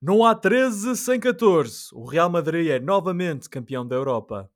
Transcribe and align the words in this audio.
Não 0.00 0.24
há 0.24 0.32
13 0.32 0.94
sem 0.94 1.18
14. 1.18 1.88
O 1.92 2.04
Real 2.04 2.30
Madrid 2.30 2.68
é 2.68 2.78
novamente 2.78 3.50
campeão 3.50 3.84
da 3.84 3.96
Europa. 3.96 4.48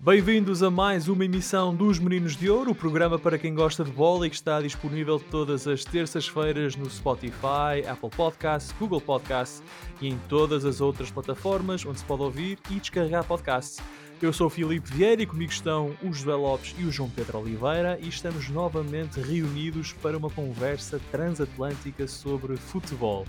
Bem-vindos 0.00 0.62
a 0.62 0.70
mais 0.70 1.08
uma 1.08 1.26
emissão 1.26 1.74
dos 1.74 1.98
Meninos 1.98 2.34
de 2.34 2.48
Ouro, 2.48 2.70
o 2.70 2.74
programa 2.74 3.18
para 3.18 3.36
quem 3.36 3.54
gosta 3.54 3.84
de 3.84 3.90
bola 3.90 4.26
e 4.26 4.30
que 4.30 4.36
está 4.36 4.62
disponível 4.62 5.20
todas 5.30 5.68
as 5.68 5.84
terças-feiras 5.84 6.74
no 6.74 6.88
Spotify, 6.88 7.86
Apple 7.86 8.08
Podcasts, 8.08 8.74
Google 8.78 9.02
Podcasts 9.02 9.62
e 10.00 10.08
em 10.08 10.18
todas 10.26 10.64
as 10.64 10.80
outras 10.80 11.10
plataformas 11.10 11.84
onde 11.84 11.98
se 11.98 12.04
pode 12.06 12.22
ouvir 12.22 12.58
e 12.70 12.76
descarregar 12.76 13.24
podcasts. 13.24 13.82
Eu 14.22 14.32
sou 14.32 14.46
o 14.46 14.50
Filipe 14.50 14.90
Vieira 14.92 15.22
e 15.22 15.26
comigo 15.26 15.50
estão 15.50 15.94
o 16.02 16.12
José 16.12 16.34
Lopes 16.34 16.74
e 16.78 16.84
o 16.84 16.90
João 16.90 17.10
Pedro 17.10 17.40
Oliveira 17.40 17.98
e 18.00 18.08
estamos 18.08 18.48
novamente 18.48 19.20
reunidos 19.20 19.92
para 19.92 20.16
uma 20.16 20.30
conversa 20.30 21.00
transatlântica 21.10 22.06
sobre 22.06 22.56
futebol. 22.56 23.26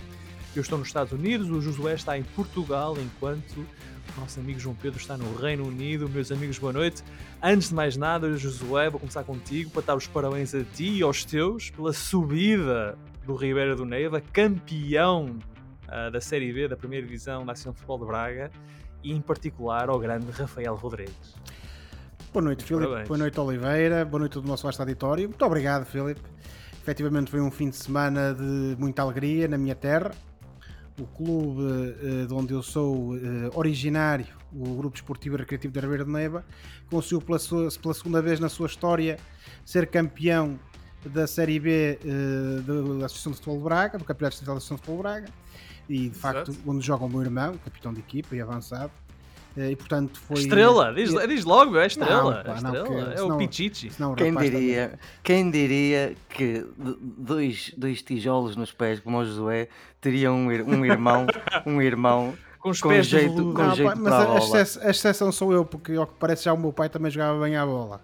Eu 0.54 0.62
estou 0.62 0.78
nos 0.78 0.88
Estados 0.88 1.12
Unidos, 1.12 1.50
o 1.50 1.60
Josué 1.60 1.94
está 1.94 2.16
em 2.16 2.22
Portugal, 2.22 2.96
enquanto 2.98 3.58
o 3.58 4.20
nosso 4.20 4.40
amigo 4.40 4.58
João 4.58 4.74
Pedro 4.74 4.98
está 4.98 5.16
no 5.16 5.34
Reino 5.36 5.66
Unido. 5.66 6.08
Meus 6.08 6.32
amigos, 6.32 6.58
boa 6.58 6.72
noite. 6.72 7.02
Antes 7.42 7.68
de 7.68 7.74
mais 7.74 7.96
nada, 7.96 8.34
Josué, 8.36 8.88
vou 8.88 9.00
começar 9.00 9.24
contigo 9.24 9.70
para 9.70 9.82
dar 9.82 9.96
os 9.96 10.06
parabéns 10.06 10.54
a 10.54 10.64
ti 10.64 10.98
e 10.98 11.02
aos 11.02 11.24
teus 11.24 11.68
pela 11.68 11.92
subida 11.92 12.96
do 13.26 13.34
Ribeira 13.34 13.74
do 13.74 13.84
Neiva, 13.84 14.20
campeão 14.20 15.36
uh, 15.88 16.10
da 16.10 16.20
Série 16.20 16.52
B 16.52 16.68
da 16.68 16.76
primeira 16.76 17.04
divisão 17.04 17.44
da 17.44 17.52
Ação 17.52 17.72
de 17.72 17.78
Futebol 17.78 17.98
de 17.98 18.06
Braga 18.06 18.50
e 19.06 19.12
em 19.12 19.20
particular 19.20 19.88
ao 19.88 19.98
grande 19.98 20.30
Rafael 20.32 20.74
Rodrigues. 20.74 21.34
Boa 22.32 22.44
noite, 22.44 22.64
Filipe. 22.64 23.04
Boa 23.06 23.18
noite, 23.18 23.38
Oliveira. 23.38 24.04
Boa 24.04 24.20
noite 24.20 24.34
do 24.34 24.42
nosso 24.46 24.64
vasto 24.64 24.80
auditório. 24.80 25.28
Muito 25.28 25.44
obrigado, 25.44 25.86
Filipe. 25.86 26.20
Efetivamente 26.82 27.30
foi 27.30 27.40
um 27.40 27.50
fim 27.50 27.70
de 27.70 27.76
semana 27.76 28.34
de 28.34 28.76
muita 28.78 29.02
alegria 29.02 29.46
na 29.48 29.56
minha 29.56 29.74
terra 29.74 30.12
o 30.98 31.06
clube 31.06 31.62
uh, 31.62 32.26
de 32.26 32.32
onde 32.32 32.54
eu 32.54 32.62
sou 32.62 33.14
uh, 33.14 33.18
originário, 33.54 34.26
o 34.52 34.76
Grupo 34.76 34.96
Esportivo 34.96 35.36
Recreativo 35.36 35.72
da 35.74 35.80
Ribeira 35.80 36.04
de 36.04 36.10
Neiva, 36.10 36.44
conseguiu 36.90 37.20
pela, 37.20 37.38
sua, 37.38 37.68
pela, 37.82 37.94
segunda 37.94 38.22
vez 38.22 38.40
na 38.40 38.48
sua 38.48 38.66
história 38.66 39.18
ser 39.64 39.88
campeão 39.88 40.58
da 41.04 41.26
Série 41.26 41.60
B 41.60 41.98
uh, 42.02 42.98
da 42.98 43.06
Associação 43.06 43.32
de 43.32 43.38
Futebol 43.38 43.58
de 43.58 43.64
Braga, 43.64 43.98
do 43.98 44.04
Campeonato 44.04 44.34
Estadual 44.36 44.56
da 44.56 44.58
Associação 44.58 44.76
de 44.76 44.82
Futebol 44.82 44.96
de 44.96 45.02
Braga, 45.02 45.45
e 45.88 45.98
de 45.98 46.16
Exato. 46.16 46.52
facto 46.52 46.56
onde 46.66 46.84
joga 46.84 47.04
o 47.04 47.08
meu 47.08 47.22
irmão, 47.22 47.56
capitão 47.64 47.92
de 47.92 48.00
equipa 48.00 48.34
e 48.34 48.40
avançado, 48.40 48.90
e 49.56 49.74
portanto 49.74 50.18
foi. 50.20 50.40
Estrela, 50.40 50.92
diz, 50.92 51.10
diz 51.28 51.44
logo, 51.44 51.78
é 51.78 51.86
estrela. 51.86 52.36
Não, 52.36 52.54
pá, 52.54 52.60
não, 52.60 52.74
estrela. 52.74 53.14
é 53.14 53.22
o 53.22 53.38
Pichichi. 53.38 53.90
Quem 54.16 54.34
diria, 54.34 54.98
quem 55.22 55.50
diria 55.50 56.14
que 56.28 56.66
dois, 56.76 57.72
dois 57.76 58.02
tijolos 58.02 58.54
nos 58.54 58.70
pés, 58.72 59.00
como 59.00 59.18
o 59.18 59.24
Josué, 59.24 59.68
teriam 60.00 60.34
um, 60.36 60.48
um 60.48 60.84
irmão, 60.84 61.26
um 61.64 61.80
irmão 61.80 62.36
com 62.58 62.70
os 62.70 62.80
com 62.80 62.88
pés 62.90 63.06
jeito, 63.06 63.34
com 63.34 63.62
não, 63.62 63.74
jeito 63.74 63.88
pá, 63.88 63.96
Mas 63.96 64.76
a, 64.76 64.88
a, 64.88 64.90
exceção 64.90 65.32
sou 65.32 65.52
eu, 65.52 65.64
porque 65.64 65.94
ao 65.94 66.06
que 66.06 66.14
parece 66.18 66.44
já 66.44 66.52
o 66.52 66.58
meu 66.58 66.72
pai 66.72 66.88
também 66.88 67.10
jogava 67.10 67.40
bem 67.42 67.56
à 67.56 67.64
bola. 67.64 68.02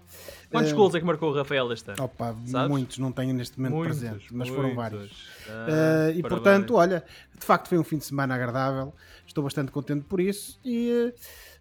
Quantos 0.53 0.71
uh, 0.71 0.75
gols 0.75 0.93
é 0.93 0.99
que 0.99 1.05
marcou 1.05 1.31
o 1.31 1.33
Rafael 1.33 1.73
este 1.73 1.89
ano? 1.91 2.03
Opa, 2.03 2.35
muitos, 2.69 2.99
não 2.99 3.11
tenho 3.11 3.33
neste 3.33 3.59
momento 3.59 3.73
muitos, 3.73 3.99
presente, 3.99 4.27
mas 4.31 4.47
muitos. 4.47 4.55
foram 4.55 4.75
vários. 4.75 5.27
Ah, 5.49 6.09
uh, 6.09 6.17
e 6.17 6.21
portanto, 6.21 6.75
olha, 6.75 7.03
de 7.37 7.43
facto 7.43 7.67
foi 7.69 7.79
um 7.79 7.83
fim 7.83 7.97
de 7.97 8.05
semana 8.05 8.35
agradável, 8.35 8.93
estou 9.25 9.43
bastante 9.43 9.71
contente 9.71 10.05
por 10.05 10.19
isso 10.19 10.59
e, 10.63 10.91
uh, 10.91 11.13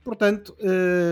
portanto, 0.05 0.55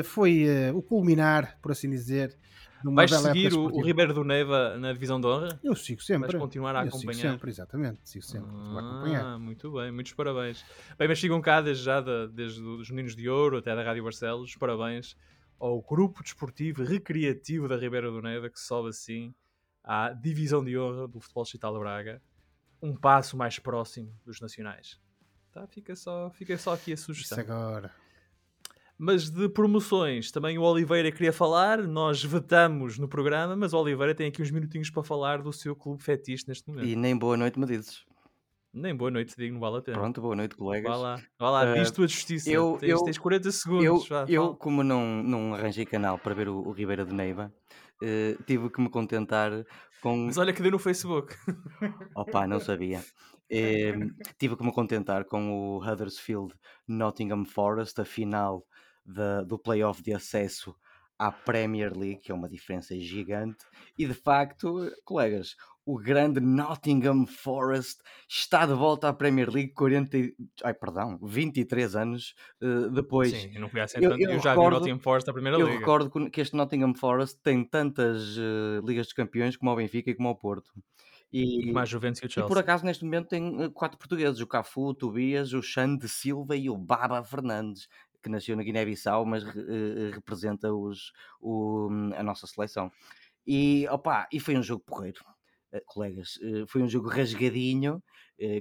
foi 0.05 0.47
o 0.75 0.83
culminar, 0.83 1.56
por 1.62 1.72
assim 1.72 1.89
dizer, 1.89 2.37
Vais 2.83 3.11
seguir 3.11 3.53
o, 3.53 3.67
o, 3.67 3.83
Ribeiro 3.83 4.15
do 4.15 4.25
Neiva 4.25 4.78
na 4.78 4.92
divisão 4.92 5.20
de 5.20 5.27
honra? 5.27 5.61
Eu 5.62 5.77
sigo 5.77 6.03
sempre. 6.03 6.33
Vais 6.33 6.42
continuar 6.42 6.75
a 6.75 6.84
eu 6.84 6.89
acompanhar? 6.89 7.15
Sigo 7.15 7.33
sempre, 7.33 7.50
exatamente. 7.50 8.00
Sigo 8.05 8.25
sempre. 8.25 8.48
Ah. 8.50 9.38
Muito 9.38 9.71
bem, 9.71 9.93
muitos 9.93 10.15
parabéns. 10.15 10.65
Bem, 10.99 11.06
mas 11.06 11.21
sigam 11.21 11.43
cá 11.43 11.60
desde 11.60 11.84
já, 11.84 12.00
de, 12.00 12.28
desde 12.28 12.62
os 12.62 12.91
Meninos 12.91 13.15
de 13.15 13.28
Ouro 13.28 13.59
até 13.59 13.76
da 13.76 13.82
Rádio 13.82 14.03
Barcelos. 14.03 14.56
Parabéns 14.56 15.15
ao 15.60 15.81
grupo 15.82 16.22
desportivo 16.22 16.82
recreativo 16.82 17.69
da 17.69 17.76
Ribeira 17.76 18.10
do 18.10 18.22
Neiva 18.22 18.48
que 18.48 18.59
sobe 18.59 18.88
assim 18.88 19.34
à 19.84 20.10
divisão 20.10 20.65
de 20.65 20.78
honra 20.78 21.06
do 21.06 21.21
futebol 21.21 21.44
digital 21.44 21.75
de 21.75 21.78
Braga. 21.81 22.22
Um 22.82 22.97
passo 22.97 23.37
mais 23.37 23.59
próximo 23.59 24.10
dos 24.25 24.41
nacionais. 24.41 24.99
Tá? 25.53 25.66
Fica, 25.66 25.94
só, 25.94 26.31
fica 26.31 26.56
só 26.56 26.72
aqui 26.72 26.94
a 26.94 26.97
sugestão. 26.97 27.38
Isso 27.38 27.53
agora. 27.53 27.93
Mas 28.97 29.31
de 29.31 29.49
promoções, 29.49 30.31
também 30.31 30.59
o 30.59 30.62
Oliveira 30.62 31.10
queria 31.10 31.32
falar, 31.32 31.78
nós 31.87 32.22
vetamos 32.22 32.99
no 32.99 33.09
programa, 33.09 33.56
mas 33.56 33.72
o 33.72 33.78
Oliveira 33.78 34.15
tem 34.15 34.28
aqui 34.28 34.43
uns 34.43 34.50
minutinhos 34.50 34.91
para 34.91 35.03
falar 35.03 35.43
do 35.43 35.53
seu 35.53 35.75
clube 35.75 36.03
fetiche 36.03 36.44
neste 36.47 36.69
momento. 36.69 36.87
E 36.87 36.94
nem 36.94 37.16
boa 37.16 37.37
noite 37.37 37.59
me 37.59 37.66
dizes. 37.66 38.04
Nem 38.72 38.94
boa 38.94 39.10
noite, 39.10 39.34
digo, 39.36 39.54
não 39.54 39.60
vale 39.60 39.78
a 39.78 39.82
pena. 39.82 39.98
Pronto, 39.98 40.20
boa 40.20 40.36
noite, 40.36 40.54
colegas. 40.54 40.91
Vá 40.91 40.97
lá, 40.97 41.22
vá 41.38 41.50
lá, 41.50 41.72
uh, 41.72 41.75
diz 41.75 41.91
tua 41.91 42.06
justiça. 42.06 42.48
Eu, 42.48 42.76
tens, 42.78 42.91
eu, 42.91 43.03
tens 43.03 43.19
40 43.19 43.50
segundos. 43.50 43.84
Eu, 43.84 43.98
vá, 44.08 44.26
eu 44.28 44.54
como 44.54 44.84
não, 44.84 45.22
não 45.22 45.54
arranjei 45.54 45.84
canal 45.84 46.19
para 46.19 46.34
ver 46.34 46.48
o, 46.48 46.60
o 46.60 46.70
Ribeira 46.70 47.04
de 47.04 47.12
Neiva, 47.12 47.53
uh, 48.03 48.42
tive 48.44 48.70
que 48.70 48.81
me 48.81 48.88
contentar 48.88 49.50
com. 50.00 50.16
Mas 50.26 50.38
olha 50.38 50.53
que 50.53 50.62
deu 50.62 50.70
no 50.70 50.78
Facebook. 50.78 51.34
Opa, 52.14 52.47
não 52.47 52.60
sabia. 52.60 53.03
Eh, 53.50 53.92
tive 54.38 54.56
que 54.56 54.62
me 54.62 54.72
contentar 54.72 55.25
com 55.25 55.50
o 55.50 55.78
Huddersfield 55.84 56.54
Nottingham 56.87 57.44
Forest, 57.44 58.00
a 58.00 58.04
final 58.04 58.64
de, 59.04 59.44
do 59.44 59.58
playoff 59.58 60.00
de 60.00 60.12
acesso 60.12 60.75
à 61.19 61.32
Premier 61.32 61.92
League, 61.94 62.20
que 62.20 62.31
é 62.31 62.34
uma 62.34 62.48
diferença 62.48 62.97
gigante, 62.98 63.64
e 63.98 64.06
de 64.06 64.14
facto, 64.14 64.91
colegas, 65.04 65.56
o 65.85 65.99
grande 65.99 66.41
Nottingham 66.41 67.27
Forest 67.27 68.01
está 68.29 68.67
de 68.67 68.75
volta 68.75 69.09
à 69.09 69.13
Premier 69.13 69.51
League 69.51 69.73
40, 69.73 70.17
ai, 70.63 70.75
perdão, 70.75 71.19
23 71.23 71.97
anos 71.97 72.35
uh, 72.63 72.91
depois. 72.91 73.31
Sim, 73.31 73.51
eu 73.55 73.61
não 73.61 73.69
conheço 73.69 73.97
eu, 73.99 74.11
eu, 74.13 74.31
eu 74.31 74.41
já 74.41 74.51
recordo, 74.51 74.57
vi 74.57 74.77
o 74.77 74.79
Nottingham 74.79 74.99
Forest 75.01 75.27
na 75.27 75.33
Primeira 75.33 75.59
eu 75.59 75.67
Liga. 75.67 75.77
Eu 75.77 75.81
recordo 75.81 76.31
que 76.31 76.41
este 76.41 76.55
Nottingham 76.55 76.95
Forest 76.95 77.41
tem 77.43 77.65
tantas 77.65 78.37
uh, 78.37 78.87
Ligas 78.87 79.07
dos 79.07 79.15
Campeões 79.15 79.57
como 79.57 79.71
o 79.71 79.77
Benfica 79.77 80.11
e 80.11 80.15
como 80.15 80.29
o 80.31 80.35
Porto. 80.35 80.71
E, 81.33 81.69
e 81.69 81.73
mais 81.73 81.89
Juventus 81.89 82.21
e 82.23 82.27
o 82.27 82.31
Chelsea. 82.31 82.47
E 82.47 82.49
por 82.49 82.59
acaso 82.59 82.85
neste 82.85 83.05
momento 83.05 83.29
tem 83.29 83.65
uh, 83.65 83.71
quatro 83.71 83.99
portugueses, 83.99 84.41
o 84.41 84.47
Cafu, 84.47 84.89
o 84.89 84.95
Tobias, 84.95 85.53
o 85.53 85.62
Xande 85.62 86.09
Silva 86.09 86.57
e 86.57 86.69
o 86.69 86.77
Baba 86.77 87.23
Fernandes 87.25 87.89
que 88.23 88.29
nasceu 88.29 88.55
na 88.55 88.62
Guiné-Bissau, 88.62 89.25
mas 89.25 89.43
representa 90.12 90.71
os, 90.71 91.11
o, 91.41 91.89
a 92.15 92.23
nossa 92.23 92.47
seleção. 92.47 92.93
E, 93.47 93.87
opa, 93.91 94.29
e 94.31 94.39
foi 94.39 94.59
um 94.59 94.62
jogo 94.62 94.85
porreiro. 94.85 95.25
Uh, 95.72 95.81
colegas, 95.86 96.36
uh, 96.36 96.66
foi 96.66 96.82
um 96.82 96.88
jogo 96.88 97.08
rasgadinho, 97.08 98.03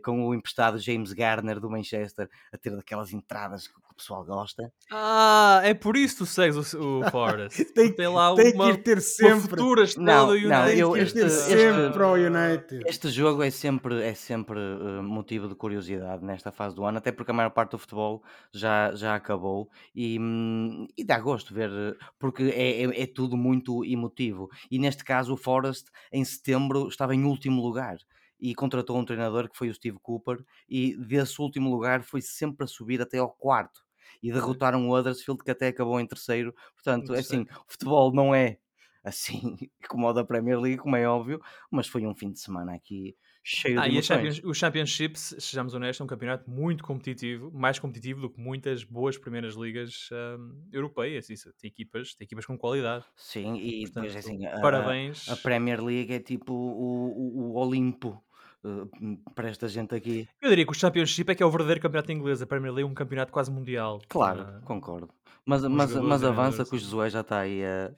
com 0.03 0.27
o 0.27 0.35
emprestado 0.35 0.77
James 0.77 1.13
Garner 1.13 1.57
do 1.57 1.69
Manchester 1.69 2.29
a 2.51 2.57
ter 2.57 2.75
daquelas 2.75 3.13
entradas 3.13 3.69
pessoal 3.99 4.25
gosta. 4.25 4.71
Ah, 4.91 5.61
é 5.63 5.73
por 5.73 5.95
isso 5.95 6.15
que 6.15 6.19
tu 6.19 6.25
segues 6.25 6.73
o, 6.73 7.01
o 7.01 7.03
Forest. 7.11 7.65
tem, 7.73 7.93
tem 7.93 8.07
lá 8.07 8.33
tem 8.33 8.53
uma, 8.53 8.71
que 8.71 8.77
ter 8.79 9.01
sempre. 9.01 9.33
uma 9.33 9.41
futura 9.41 9.83
estrela 9.83 10.25
do 10.27 10.31
United. 10.31 10.49
Não, 10.49 10.69
eu, 10.69 10.97
este, 10.97 11.13
ter 11.19 11.29
sempre 11.29 11.85
este, 11.85 11.93
para 11.93 12.07
o 12.07 12.13
United. 12.13 12.83
Este 12.88 13.09
jogo 13.09 13.43
é 13.43 13.51
sempre, 13.51 14.01
é 14.01 14.13
sempre 14.13 14.57
uh, 14.57 15.03
motivo 15.03 15.47
de 15.47 15.55
curiosidade 15.55 16.23
nesta 16.23 16.51
fase 16.51 16.75
do 16.75 16.85
ano, 16.85 16.97
até 16.97 17.11
porque 17.11 17.31
a 17.31 17.33
maior 17.33 17.51
parte 17.51 17.71
do 17.71 17.77
futebol 17.77 18.23
já, 18.53 18.95
já 18.95 19.15
acabou 19.15 19.69
e, 19.93 20.17
hum, 20.19 20.88
e 20.97 21.03
dá 21.03 21.19
gosto 21.19 21.53
ver, 21.53 21.69
porque 22.17 22.43
é, 22.43 22.83
é, 22.83 23.03
é 23.03 23.05
tudo 23.05 23.35
muito 23.35 23.83
emotivo. 23.85 24.49
E 24.71 24.79
neste 24.79 25.03
caso 25.03 25.33
o 25.33 25.38
Forest 25.38 25.89
em 26.11 26.23
setembro 26.23 26.88
estava 26.88 27.13
em 27.13 27.23
último 27.25 27.61
lugar 27.61 27.97
e 28.39 28.55
contratou 28.55 28.97
um 28.97 29.05
treinador 29.05 29.49
que 29.49 29.57
foi 29.57 29.69
o 29.69 29.73
Steve 29.73 29.99
Cooper 30.01 30.43
e 30.67 30.95
desse 30.95 31.41
último 31.41 31.69
lugar 31.69 32.03
foi 32.03 32.21
sempre 32.21 32.63
a 32.63 32.67
subir 32.67 33.01
até 33.01 33.17
ao 33.17 33.29
quarto 33.29 33.81
e 34.21 34.31
derrotaram 34.31 34.87
o 34.87 34.95
Huddersfield 34.95 35.43
que 35.43 35.51
até 35.51 35.67
acabou 35.67 35.99
em 35.99 36.07
terceiro. 36.07 36.53
Portanto, 36.73 37.13
é 37.13 37.19
assim, 37.19 37.41
o 37.41 37.71
futebol 37.71 38.13
não 38.13 38.33
é 38.33 38.57
assim 39.03 39.57
como 39.89 40.07
o 40.07 40.13
da 40.13 40.23
Premier 40.23 40.59
League, 40.59 40.81
como 40.81 40.95
é 40.95 41.07
óbvio, 41.07 41.41
mas 41.71 41.88
foi 41.88 42.06
um 42.06 42.15
fim 42.15 42.31
de 42.31 42.39
semana 42.39 42.75
aqui 42.75 43.15
cheio 43.44 43.79
ah, 43.79 43.88
de 43.88 43.94
emoções. 43.95 44.44
O 44.44 44.53
Championships, 44.53 45.35
sejamos 45.39 45.73
honestos, 45.73 46.01
é 46.01 46.03
um 46.03 46.07
campeonato 46.07 46.50
muito 46.50 46.83
competitivo, 46.83 47.51
mais 47.51 47.79
competitivo 47.79 48.21
do 48.21 48.29
que 48.29 48.39
muitas 48.39 48.83
boas 48.83 49.17
primeiras 49.17 49.56
ligas 49.56 50.09
um, 50.12 50.67
europeias. 50.71 51.29
Isso, 51.29 51.51
tem, 51.59 51.69
equipas, 51.69 52.13
tem 52.13 52.25
equipas 52.25 52.45
com 52.45 52.57
qualidade. 52.57 53.05
Sim, 53.15 53.55
e 53.55 53.81
Portanto, 53.81 54.03
depois, 54.03 54.15
assim, 54.15 54.39
parabéns. 54.62 55.29
A, 55.29 55.33
a 55.33 55.38
Premier 55.38 55.83
League 55.83 56.13
é 56.13 56.19
tipo 56.19 56.53
o, 56.53 57.12
o, 57.17 57.53
o 57.53 57.55
Olimpo 57.57 58.23
uh, 58.63 59.31
para 59.33 59.50
esta 59.50 59.67
gente 59.67 59.94
aqui. 59.95 60.27
Eu 60.41 60.50
diria 60.50 60.65
que 60.65 60.71
o 60.71 60.75
Championship 60.75 61.31
é 61.31 61.35
que 61.35 61.44
é 61.44 61.45
o 61.45 61.51
verdadeiro 61.51 61.81
campeonato 61.81 62.11
inglês, 62.11 62.41
a 62.41 62.45
Premier 62.45 62.73
League 62.73 62.88
é 62.88 62.91
um 62.91 62.95
campeonato 62.95 63.31
quase 63.31 63.51
mundial. 63.51 64.01
Claro, 64.07 64.41
uh, 64.41 64.61
concordo. 64.65 65.09
Mas, 65.45 65.63
mas, 65.63 65.95
mas 65.95 66.23
avança 66.23 66.63
que 66.63 66.75
o 66.75 66.79
Josué 66.79 67.09
já 67.09 67.21
está 67.21 67.39
aí 67.39 67.63
a. 67.65 67.91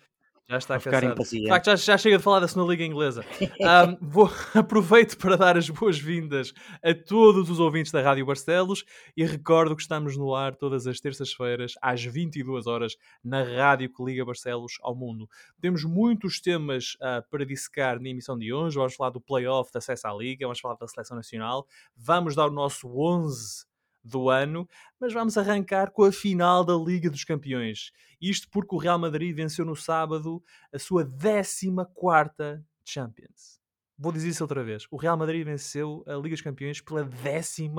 Já 0.51 0.57
está 0.57 0.79
cansado. 0.81 1.23
De 1.23 1.47
facto, 1.47 1.65
já, 1.67 1.75
já, 1.77 1.97
chega 1.97 2.17
de 2.17 2.23
falar 2.23 2.41
da 2.41 2.47
segunda 2.47 2.69
Liga 2.69 2.83
Inglesa. 2.83 3.23
Um, 3.61 3.97
vou, 4.01 4.29
aproveito 4.55 5.17
para 5.17 5.37
dar 5.37 5.55
as 5.55 5.69
boas-vindas 5.69 6.51
a 6.83 6.93
todos 6.95 7.49
os 7.49 7.59
ouvintes 7.59 7.91
da 7.91 8.01
Rádio 8.01 8.25
Barcelos 8.25 8.83
e 9.15 9.23
recordo 9.23 9.75
que 9.75 9.81
estamos 9.83 10.17
no 10.17 10.33
ar 10.33 10.55
todas 10.55 10.87
as 10.87 10.99
terças-feiras 10.99 11.75
às 11.81 12.03
22 12.03 12.65
horas 12.65 12.97
na 13.23 13.43
rádio 13.43 13.93
que 13.93 14.03
liga 14.03 14.25
Barcelos 14.25 14.73
ao 14.81 14.95
mundo. 14.95 15.29
Temos 15.59 15.83
muitos 15.83 16.41
temas 16.41 16.95
uh, 16.95 17.27
para 17.29 17.45
dissecar 17.45 17.99
na 18.01 18.09
emissão 18.09 18.37
de 18.37 18.51
hoje. 18.51 18.75
Vamos 18.75 18.95
falar 18.95 19.11
do 19.11 19.21
playoff 19.21 19.71
de 19.71 19.77
acesso 19.77 20.07
à 20.07 20.13
Liga, 20.13 20.47
vamos 20.47 20.59
falar 20.59 20.75
da 20.75 20.87
Seleção 20.87 21.15
Nacional, 21.15 21.67
vamos 21.95 22.35
dar 22.35 22.47
o 22.47 22.51
nosso 22.51 22.87
11 22.87 23.70
do 24.03 24.29
ano, 24.29 24.67
mas 24.99 25.13
vamos 25.13 25.37
arrancar 25.37 25.91
com 25.91 26.03
a 26.03 26.11
final 26.11 26.63
da 26.63 26.75
Liga 26.75 27.09
dos 27.09 27.23
Campeões. 27.23 27.91
Isto 28.19 28.49
porque 28.49 28.75
o 28.75 28.77
Real 28.77 28.99
Madrid 28.99 29.35
venceu 29.35 29.65
no 29.65 29.75
sábado 29.75 30.43
a 30.73 30.79
sua 30.79 31.05
14 31.05 32.63
Champions. 32.83 33.61
Vou 34.03 34.11
dizer 34.11 34.29
isso 34.29 34.43
outra 34.43 34.63
vez. 34.63 34.87
O 34.89 34.97
Real 34.97 35.15
Madrid 35.15 35.45
venceu 35.45 36.03
a 36.07 36.13
Liga 36.13 36.29
dos 36.29 36.41
Campeões 36.41 36.81
pela 36.81 37.07
14 37.07 37.69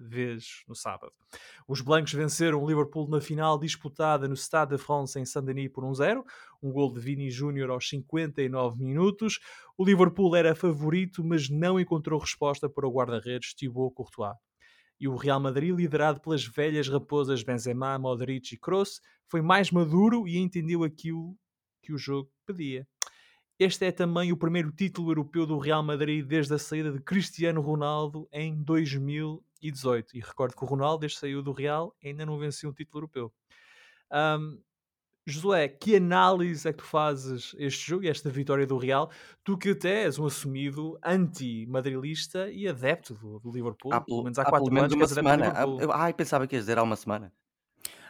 vez 0.00 0.64
no 0.66 0.74
sábado. 0.74 1.12
Os 1.68 1.82
blancos 1.82 2.14
venceram 2.14 2.62
o 2.62 2.66
Liverpool 2.66 3.06
na 3.06 3.20
final 3.20 3.58
disputada 3.58 4.26
no 4.26 4.34
Stade 4.34 4.70
de 4.74 4.78
France 4.82 5.20
em 5.20 5.26
Saint-Denis 5.26 5.70
por 5.70 5.84
1-0, 5.84 6.24
um 6.62 6.72
gol 6.72 6.90
de 6.90 7.00
Vini 7.00 7.30
Júnior 7.30 7.68
aos 7.68 7.86
59 7.86 8.82
minutos. 8.82 9.38
O 9.76 9.84
Liverpool 9.84 10.34
era 10.34 10.54
favorito, 10.54 11.22
mas 11.22 11.50
não 11.50 11.78
encontrou 11.78 12.18
resposta 12.18 12.66
para 12.66 12.88
o 12.88 12.90
guarda-redes 12.90 13.52
Thibaut 13.52 13.94
Courtois 13.94 14.36
e 14.98 15.08
o 15.08 15.16
Real 15.16 15.40
Madrid, 15.40 15.74
liderado 15.74 16.20
pelas 16.20 16.44
velhas 16.44 16.88
raposas 16.88 17.42
Benzema, 17.42 17.98
Modric 17.98 18.54
e 18.54 18.58
Kroos, 18.58 19.00
foi 19.28 19.42
mais 19.42 19.70
maduro 19.70 20.26
e 20.26 20.38
entendeu 20.38 20.84
aquilo 20.84 21.36
que 21.82 21.92
o 21.92 21.98
jogo 21.98 22.30
pedia. 22.46 22.86
Este 23.58 23.86
é 23.86 23.92
também 23.92 24.32
o 24.32 24.36
primeiro 24.36 24.70
título 24.70 25.10
europeu 25.10 25.46
do 25.46 25.58
Real 25.58 25.82
Madrid 25.82 26.26
desde 26.26 26.52
a 26.54 26.58
saída 26.58 26.92
de 26.92 27.00
Cristiano 27.00 27.60
Ronaldo 27.60 28.28
em 28.30 28.62
2018. 28.62 30.16
E 30.16 30.20
recordo 30.20 30.54
que 30.54 30.62
o 30.62 30.66
Ronaldo, 30.66 31.00
desde 31.00 31.16
que 31.16 31.20
saiu 31.20 31.42
do 31.42 31.52
Real, 31.52 31.94
ainda 32.04 32.26
não 32.26 32.38
venceu 32.38 32.68
um 32.68 32.72
título 32.74 32.98
europeu. 32.98 33.32
Um, 34.12 34.60
Josué, 35.26 35.66
que 35.66 35.96
análise 35.96 36.68
é 36.68 36.72
que 36.72 36.78
tu 36.78 36.84
fazes 36.84 37.54
este 37.58 37.88
jogo 37.88 38.04
e 38.04 38.08
esta 38.08 38.30
vitória 38.30 38.64
do 38.64 38.78
Real? 38.78 39.10
Tu 39.42 39.58
que 39.58 39.70
até 39.70 40.04
és 40.04 40.20
um 40.20 40.26
assumido 40.26 40.96
anti-madrilista 41.04 42.48
e 42.48 42.68
adepto 42.68 43.14
do, 43.14 43.40
do 43.40 43.50
Liverpool, 43.50 43.92
há, 43.92 44.00
pelo 44.00 44.22
menos 44.22 44.38
há 44.38 44.44
quatro 44.44 44.72
menos 44.72 44.92
anos. 44.92 45.10
Uma 45.10 45.14
semana. 45.14 45.52
Ai, 45.94 46.14
pensava 46.14 46.46
que 46.46 46.54
ias 46.54 46.62
dizer 46.64 46.78
há 46.78 46.82
uma 46.84 46.94
semana. 46.94 47.32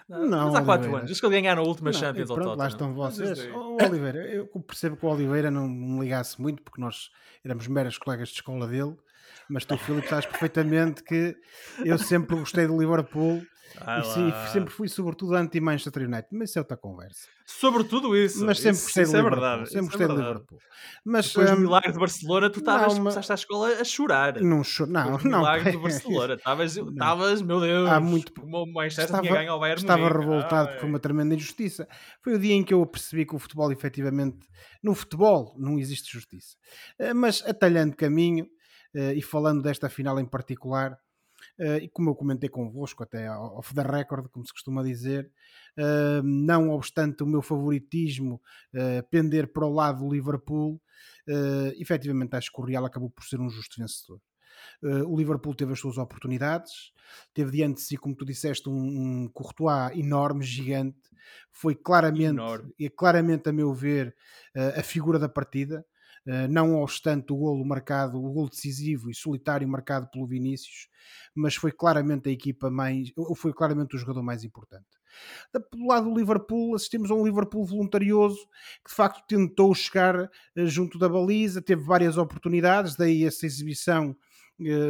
Não, 0.07 0.27
não, 0.27 0.47
mas 0.47 0.55
há 0.57 0.63
quatro 0.63 0.95
anos. 0.95 1.09
Diz 1.09 1.19
que 1.19 1.27
ele 1.27 1.41
ganharam 1.41 1.63
a 1.63 1.67
última 1.67 1.91
não, 1.91 1.99
Champions 1.99 2.31
pronto, 2.31 2.51
ao 2.51 2.57
Lá 2.57 2.69
estão 2.69 2.93
vocês. 2.93 3.47
O 3.47 3.77
Oliveira, 3.83 4.19
eu 4.19 4.47
percebo 4.61 4.97
que 4.97 5.07
o 5.07 5.09
Oliveira 5.09 5.51
não 5.51 5.67
me 5.67 6.01
ligasse 6.01 6.41
muito 6.41 6.63
porque 6.63 6.81
nós 6.81 7.11
éramos 7.43 7.67
meras 7.67 7.97
colegas 7.97 8.29
de 8.29 8.35
escola 8.35 8.67
dele, 8.67 8.95
mas 9.49 9.65
tu, 9.65 9.77
Filipe, 9.79 10.07
sabes 10.07 10.27
perfeitamente 10.27 11.03
que 11.03 11.35
eu 11.85 11.99
sempre 11.99 12.37
gostei 12.37 12.67
do 12.67 12.79
Liverpool 12.79 13.43
e 13.75 14.49
sempre 14.53 14.73
fui, 14.73 14.89
sobretudo, 14.89 15.35
anti-Manchester 15.35 16.05
United, 16.05 16.29
mas 16.33 16.51
isso 16.51 16.59
é 16.59 16.63
outra 16.63 16.77
conversa. 16.77 17.29
Sobretudo 17.45 18.17
isso. 18.17 18.45
Mas 18.45 18.59
sempre 18.59 18.81
gostei 18.83 19.03
isso, 19.03 19.13
do 19.13 19.19
é 19.19 19.21
Liverpool. 19.21 19.41
Verdade, 19.41 19.71
sempre 19.71 19.87
gostei 19.87 20.05
é 20.05 20.09
do 20.09 20.17
Liverpool. 20.17 20.59
Mas, 21.05 21.29
Depois 21.29 21.51
um, 21.51 21.55
do 21.55 21.61
milagre 21.61 21.93
de 21.93 21.99
Barcelona, 21.99 22.51
tu 22.51 22.59
estavas, 22.59 22.95
começaste 22.95 23.33
à 23.33 23.35
escola 23.35 23.69
a 23.69 23.85
chorar. 23.85 24.41
Não, 24.41 24.65
cho 24.65 24.87
não, 24.87 25.19
não. 25.19 25.39
milagre 25.39 25.71
de 25.73 25.77
Barcelona. 25.79 26.35
Estavas, 26.35 27.43
meu 27.43 27.61
Deus, 27.61 27.89
Há 27.91 28.01
muito, 28.01 28.33
como 28.33 28.63
o 28.63 28.73
Manchester 28.73 29.05
estava, 29.05 29.23
tinha 29.23 29.35
ganho 29.35 29.53
ao 29.53 29.61
Bayern 29.61 29.81
Estava 29.81 30.03
Munique. 30.03 30.21
revoltado 30.21 30.69
Ai. 30.71 30.77
por 30.79 30.87
uma 30.87 30.99
tremenda 30.99 31.35
injustiça. 31.35 31.87
Foi 32.23 32.35
o 32.35 32.39
dia 32.39 32.55
em 32.55 32.65
que 32.65 32.75
eu 32.75 32.85
percebi 32.87 33.27
que 33.27 33.35
o 33.35 33.39
futebol, 33.39 33.71
efetivamente, 33.71 34.39
no 34.83 34.95
futebol 34.95 35.55
não 35.59 35.79
existe 35.79 36.13
justiça. 36.13 36.57
Eh, 36.99 37.15
mas 37.15 37.43
atalhando 37.47 37.95
caminho, 37.97 38.47
eh, 38.95 39.15
e 39.15 39.23
falando 39.23 39.63
desta 39.63 39.89
final 39.89 40.19
em 40.19 40.27
particular, 40.27 40.97
Uh, 41.59 41.79
e 41.79 41.89
como 41.89 42.11
eu 42.11 42.15
comentei 42.15 42.51
convosco, 42.51 43.03
até 43.03 43.31
off 43.31 43.75
the 43.75 43.83
record, 43.83 44.29
como 44.29 44.45
se 44.47 44.53
costuma 44.53 44.83
dizer, 44.83 45.31
uh, 45.79 46.23
não 46.23 46.71
obstante 46.71 47.23
o 47.23 47.27
meu 47.27 47.41
favoritismo 47.41 48.41
uh, 48.75 49.03
pender 49.11 49.51
para 49.53 49.65
o 49.65 49.73
lado 49.73 50.01
do 50.01 50.13
Liverpool, 50.13 50.75
uh, 51.29 51.73
efetivamente 51.81 52.37
acho 52.37 52.53
que 52.53 52.61
o 52.61 52.65
Real 52.65 52.85
acabou 52.85 53.09
por 53.09 53.25
ser 53.25 53.41
um 53.41 53.49
justo 53.49 53.81
vencedor. 53.81 54.21
o 55.07 55.17
Liverpool 55.17 55.55
teve 55.55 55.73
as 55.73 55.81
suas 55.81 55.97
oportunidades, 55.97 56.93
teve 57.33 57.53
diante 57.53 57.77
de 57.77 57.83
si, 57.83 57.97
como 57.97 58.15
tu 58.15 58.25
disseste, 58.25 58.69
um, 58.69 58.75
um 59.25 59.29
Courtois 59.33 59.97
enorme, 59.97 60.45
gigante, 60.45 60.99
foi 61.51 61.75
claramente, 61.75 62.27
enorme. 62.27 62.73
e 62.79 62.91
claramente 62.91 63.49
a 63.49 63.53
meu 63.53 63.73
ver, 63.73 64.15
a 64.55 64.83
figura 64.83 65.19
da 65.19 65.29
partida. 65.29 65.85
Uh, 66.27 66.49
não 66.51 66.83
obstante 66.83 67.33
o 67.33 67.37
golo 67.37 67.65
marcado, 67.65 68.19
o 68.19 68.33
golo 68.33 68.51
decisivo 68.51 69.09
e 69.09 69.15
solitário 69.15 69.69
marcado 69.69 70.09
pelo 70.11 70.27
Vinícius, 70.27 70.89
mas 71.35 71.55
foi 71.55 71.71
claramente 71.71 72.29
a 72.29 72.33
equipa 72.33 72.69
mais, 72.69 73.13
ou 73.17 73.35
foi 73.35 73.53
claramente 73.53 73.95
o 73.95 73.99
jogador 73.99 74.23
mais 74.23 74.43
importante. 74.43 74.85
Do 75.73 75.87
lado 75.87 76.11
do 76.11 76.19
Liverpool, 76.19 76.75
assistimos 76.75 77.11
a 77.11 77.15
um 77.15 77.25
Liverpool 77.25 77.65
voluntarioso 77.65 78.41
que 78.85 78.91
de 78.91 78.97
facto 78.97 79.25
tentou 79.29 79.75
chegar 79.75 80.17
uh, 80.25 80.31
junto 80.67 80.99
da 80.99 81.09
baliza, 81.09 81.63
teve 81.63 81.83
várias 81.83 82.19
oportunidades, 82.19 82.97
daí 82.97 83.25
essa 83.25 83.47
exibição 83.47 84.17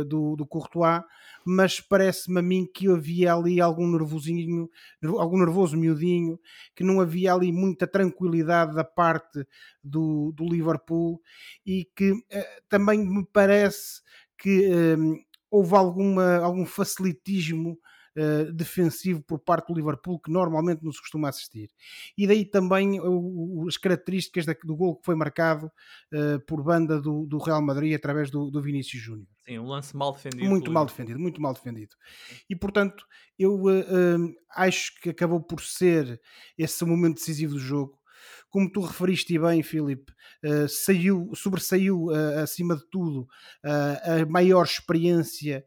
do, 0.06 0.36
do 0.36 0.46
Courtois, 0.46 1.02
mas 1.44 1.80
parece-me 1.80 2.38
a 2.38 2.42
mim 2.42 2.66
que 2.72 2.88
havia 2.88 3.34
ali 3.34 3.60
algum 3.60 3.86
nervosinho, 3.90 4.70
algum 5.18 5.38
nervoso 5.38 5.76
miudinho, 5.76 6.38
que 6.74 6.84
não 6.84 7.00
havia 7.00 7.34
ali 7.34 7.52
muita 7.52 7.86
tranquilidade 7.86 8.74
da 8.74 8.84
parte 8.84 9.44
do, 9.82 10.32
do 10.32 10.44
Liverpool 10.44 11.20
e 11.64 11.88
que 11.96 12.12
uh, 12.12 12.22
também 12.68 12.98
me 12.98 13.24
parece 13.32 14.02
que 14.38 14.70
houve 15.50 15.74
alguma, 15.74 16.36
algum 16.36 16.66
facilitismo 16.66 17.78
uh, 18.16 18.52
defensivo 18.52 19.22
por 19.22 19.38
parte 19.38 19.68
do 19.68 19.74
Liverpool 19.74 20.18
que 20.18 20.30
normalmente 20.30 20.82
não 20.82 20.92
se 20.92 21.00
costuma 21.00 21.28
assistir. 21.28 21.70
E 22.16 22.26
daí 22.26 22.44
também 22.44 23.00
uh, 23.00 23.66
as 23.68 23.76
características 23.76 24.46
da, 24.46 24.54
do 24.64 24.74
gol 24.74 24.96
que 24.96 25.04
foi 25.04 25.14
marcado 25.14 25.70
uh, 26.12 26.40
por 26.46 26.62
banda 26.62 27.00
do, 27.00 27.26
do, 27.26 27.38
Real 27.38 27.62
Madrid 27.62 27.94
através 27.94 28.30
do, 28.30 28.50
do 28.50 28.60
Vinícius 28.60 29.02
Júnior. 29.02 29.28
Sim, 29.44 29.58
um 29.58 29.68
lance 29.68 29.96
mal 29.96 30.12
defendido. 30.12 30.48
Muito 30.48 30.72
mal 30.72 30.86
defendido, 30.86 31.20
muito 31.20 31.40
mal 31.40 31.54
defendido. 31.54 31.94
E 32.50 32.56
portanto, 32.56 33.04
eu 33.38 33.62
acho 34.50 34.98
que 35.00 35.10
acabou 35.10 35.40
por 35.40 35.60
ser 35.60 36.20
esse 36.58 36.84
momento 36.84 37.16
decisivo 37.16 37.52
do 37.52 37.60
jogo 37.60 37.95
como 38.56 38.73
tu 38.73 38.81
referiste 38.81 39.38
bem, 39.38 39.62
Filipe, 39.62 40.11
uh, 40.43 40.67
saiu, 40.67 41.31
sobressaiu 41.35 42.06
uh, 42.06 42.38
acima 42.43 42.75
de 42.75 42.87
tudo 42.87 43.29
uh, 43.62 44.23
a 44.23 44.26
maior 44.26 44.64
experiência, 44.64 45.62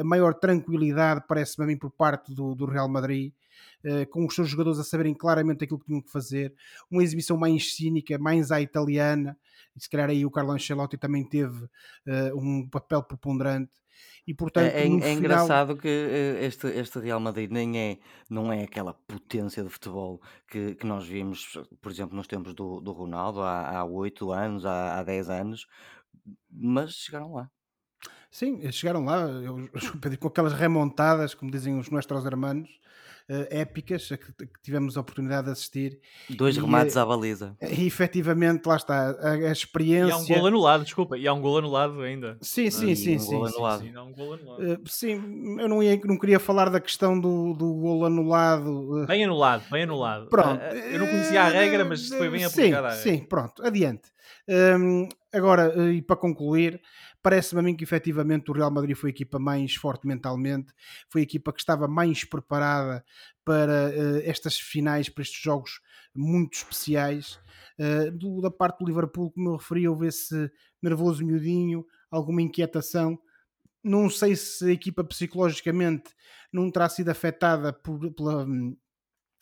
a 0.00 0.02
maior 0.02 0.34
tranquilidade, 0.34 1.22
parece-me 1.28 1.62
a 1.62 1.66
mim, 1.68 1.78
por 1.78 1.92
parte 1.92 2.34
do, 2.34 2.56
do 2.56 2.66
Real 2.66 2.88
Madrid. 2.88 3.32
com 4.10 4.26
os 4.26 4.34
seus 4.34 4.48
jogadores 4.48 4.80
a 4.80 4.84
saberem 4.84 5.14
claramente 5.14 5.62
aquilo 5.62 5.78
que 5.78 5.86
tinham 5.86 6.00
que 6.00 6.10
fazer, 6.10 6.52
uma 6.90 7.04
exibição 7.04 7.36
mais 7.36 7.76
cínica, 7.76 8.18
mais 8.18 8.50
à 8.50 8.60
italiana, 8.60 9.38
e 9.76 9.80
se 9.80 9.88
calhar 9.88 10.10
aí 10.10 10.26
o 10.26 10.30
Carlo 10.30 10.52
Ancelotti 10.52 10.96
também 10.96 11.22
teve 11.28 11.68
um 12.34 12.66
papel 12.68 13.02
preponderante, 13.02 13.70
e 14.26 14.34
portanto 14.34 14.72
é, 14.72 14.80
é, 14.80 14.86
é 14.86 14.90
final... 14.90 15.10
engraçado 15.10 15.76
que 15.76 15.88
eh, 15.88 16.44
este, 16.44 16.66
este 16.68 16.98
Real 16.98 17.20
Madrid 17.20 17.50
nem 17.50 17.78
é, 17.78 17.98
não 18.28 18.52
é 18.52 18.64
aquela 18.64 18.92
potência 18.92 19.62
de 19.62 19.70
futebol 19.70 20.20
que, 20.48 20.74
que 20.74 20.86
nós 20.86 21.06
vimos, 21.06 21.58
por 21.80 21.92
exemplo, 21.92 22.16
nos 22.16 22.26
tempos 22.26 22.54
do, 22.54 22.80
do 22.80 22.92
Ronaldo 22.92 23.40
há, 23.42 23.78
há 23.78 23.84
8 23.84 24.32
anos, 24.32 24.66
há, 24.66 24.98
há 24.98 25.02
10 25.02 25.30
anos, 25.30 25.66
mas 26.50 26.92
chegaram 26.94 27.34
lá. 27.34 27.50
Sim, 28.30 28.70
chegaram 28.72 29.04
lá 29.04 29.20
eu, 29.20 29.60
eu, 29.60 29.70
com 30.18 30.28
aquelas 30.28 30.52
remontadas, 30.52 31.34
como 31.34 31.50
dizem 31.50 31.78
os 31.78 31.88
nossos 31.90 32.26
hermanos, 32.26 32.68
uh, 33.30 33.46
épicas 33.50 34.10
a 34.12 34.16
que, 34.16 34.32
que, 34.32 34.62
tivemos 34.62 34.96
a 34.96 35.00
oportunidade 35.00 35.46
de 35.46 35.52
assistir. 35.52 36.00
Dois 36.30 36.56
e, 36.56 36.60
remates 36.60 36.96
à 36.96 37.04
baliza. 37.04 37.56
E 37.60 37.86
efetivamente, 37.86 38.66
lá 38.66 38.76
está, 38.76 39.10
a, 39.10 39.32
a, 39.32 39.52
experiência. 39.52 40.08
E 40.08 40.12
há 40.12 40.16
um 40.16 40.26
gol 40.26 40.46
anulado, 40.46 40.84
desculpa, 40.84 41.18
e 41.18 41.26
há 41.26 41.32
um 41.32 41.40
gol 41.40 41.58
anulado 41.58 42.00
ainda. 42.00 42.36
Sim, 42.40 42.70
sim, 42.70 42.94
sim. 42.94 43.16
Um 43.16 43.18
sim, 43.18 43.28
sim, 43.28 43.34
anulado. 43.36 43.82
sim, 43.82 43.96
um 43.96 44.12
gol 44.12 44.34
anulado. 44.34 44.62
Uh, 44.62 44.80
sim, 44.86 45.14
eu 45.58 45.68
não, 45.68 45.82
ia, 45.82 46.00
não 46.04 46.18
queria 46.18 46.38
falar 46.38 46.70
da 46.70 46.80
questão 46.80 47.18
do, 47.18 47.54
do 47.54 47.74
gol 47.74 48.06
anulado. 48.06 49.02
Uh, 49.02 49.06
bem 49.06 49.24
anulado, 49.24 49.64
bem 49.70 49.82
anulado. 49.82 50.28
Pronto. 50.28 50.62
eu 50.62 50.98
não 50.98 51.06
conhecia 51.06 51.42
a 51.42 51.48
regra, 51.48 51.84
mas 51.84 52.08
foi 52.08 52.30
bem 52.30 52.44
aplicada 52.44 52.92
sim, 52.92 53.18
Sim, 53.18 53.24
pronto, 53.24 53.64
adiante. 53.64 54.16
Um, 54.48 55.08
agora, 55.32 55.72
e 55.92 56.00
para 56.00 56.16
concluir, 56.16 56.80
parece-me 57.22 57.60
a 57.60 57.62
mim 57.62 57.74
que 57.74 57.84
efetivamente 57.84 58.50
o 58.50 58.54
Real 58.54 58.70
Madrid 58.70 58.96
foi 58.96 59.10
a 59.10 59.12
equipa 59.12 59.38
mais 59.38 59.74
forte 59.74 60.06
mentalmente, 60.06 60.72
foi 61.08 61.22
a 61.22 61.24
equipa 61.24 61.52
que 61.52 61.60
estava 61.60 61.88
mais 61.88 62.24
preparada 62.24 63.04
para 63.44 63.90
uh, 63.90 64.22
estas 64.24 64.58
finais, 64.58 65.08
para 65.08 65.22
estes 65.22 65.40
jogos 65.40 65.80
muito 66.14 66.54
especiais. 66.54 67.38
Uh, 67.78 68.10
do, 68.10 68.40
da 68.40 68.50
parte 68.50 68.78
do 68.78 68.86
Liverpool, 68.86 69.30
como 69.30 69.50
eu 69.50 69.56
referi, 69.56 69.86
houve 69.86 70.06
esse 70.06 70.50
nervoso 70.82 71.24
miudinho, 71.24 71.86
alguma 72.10 72.42
inquietação. 72.42 73.18
Não 73.82 74.10
sei 74.10 74.34
se 74.34 74.64
a 74.64 74.72
equipa 74.72 75.04
psicologicamente 75.04 76.10
não 76.52 76.70
terá 76.70 76.88
sido 76.88 77.10
afetada 77.10 77.72
por, 77.72 78.10
pela, 78.12 78.46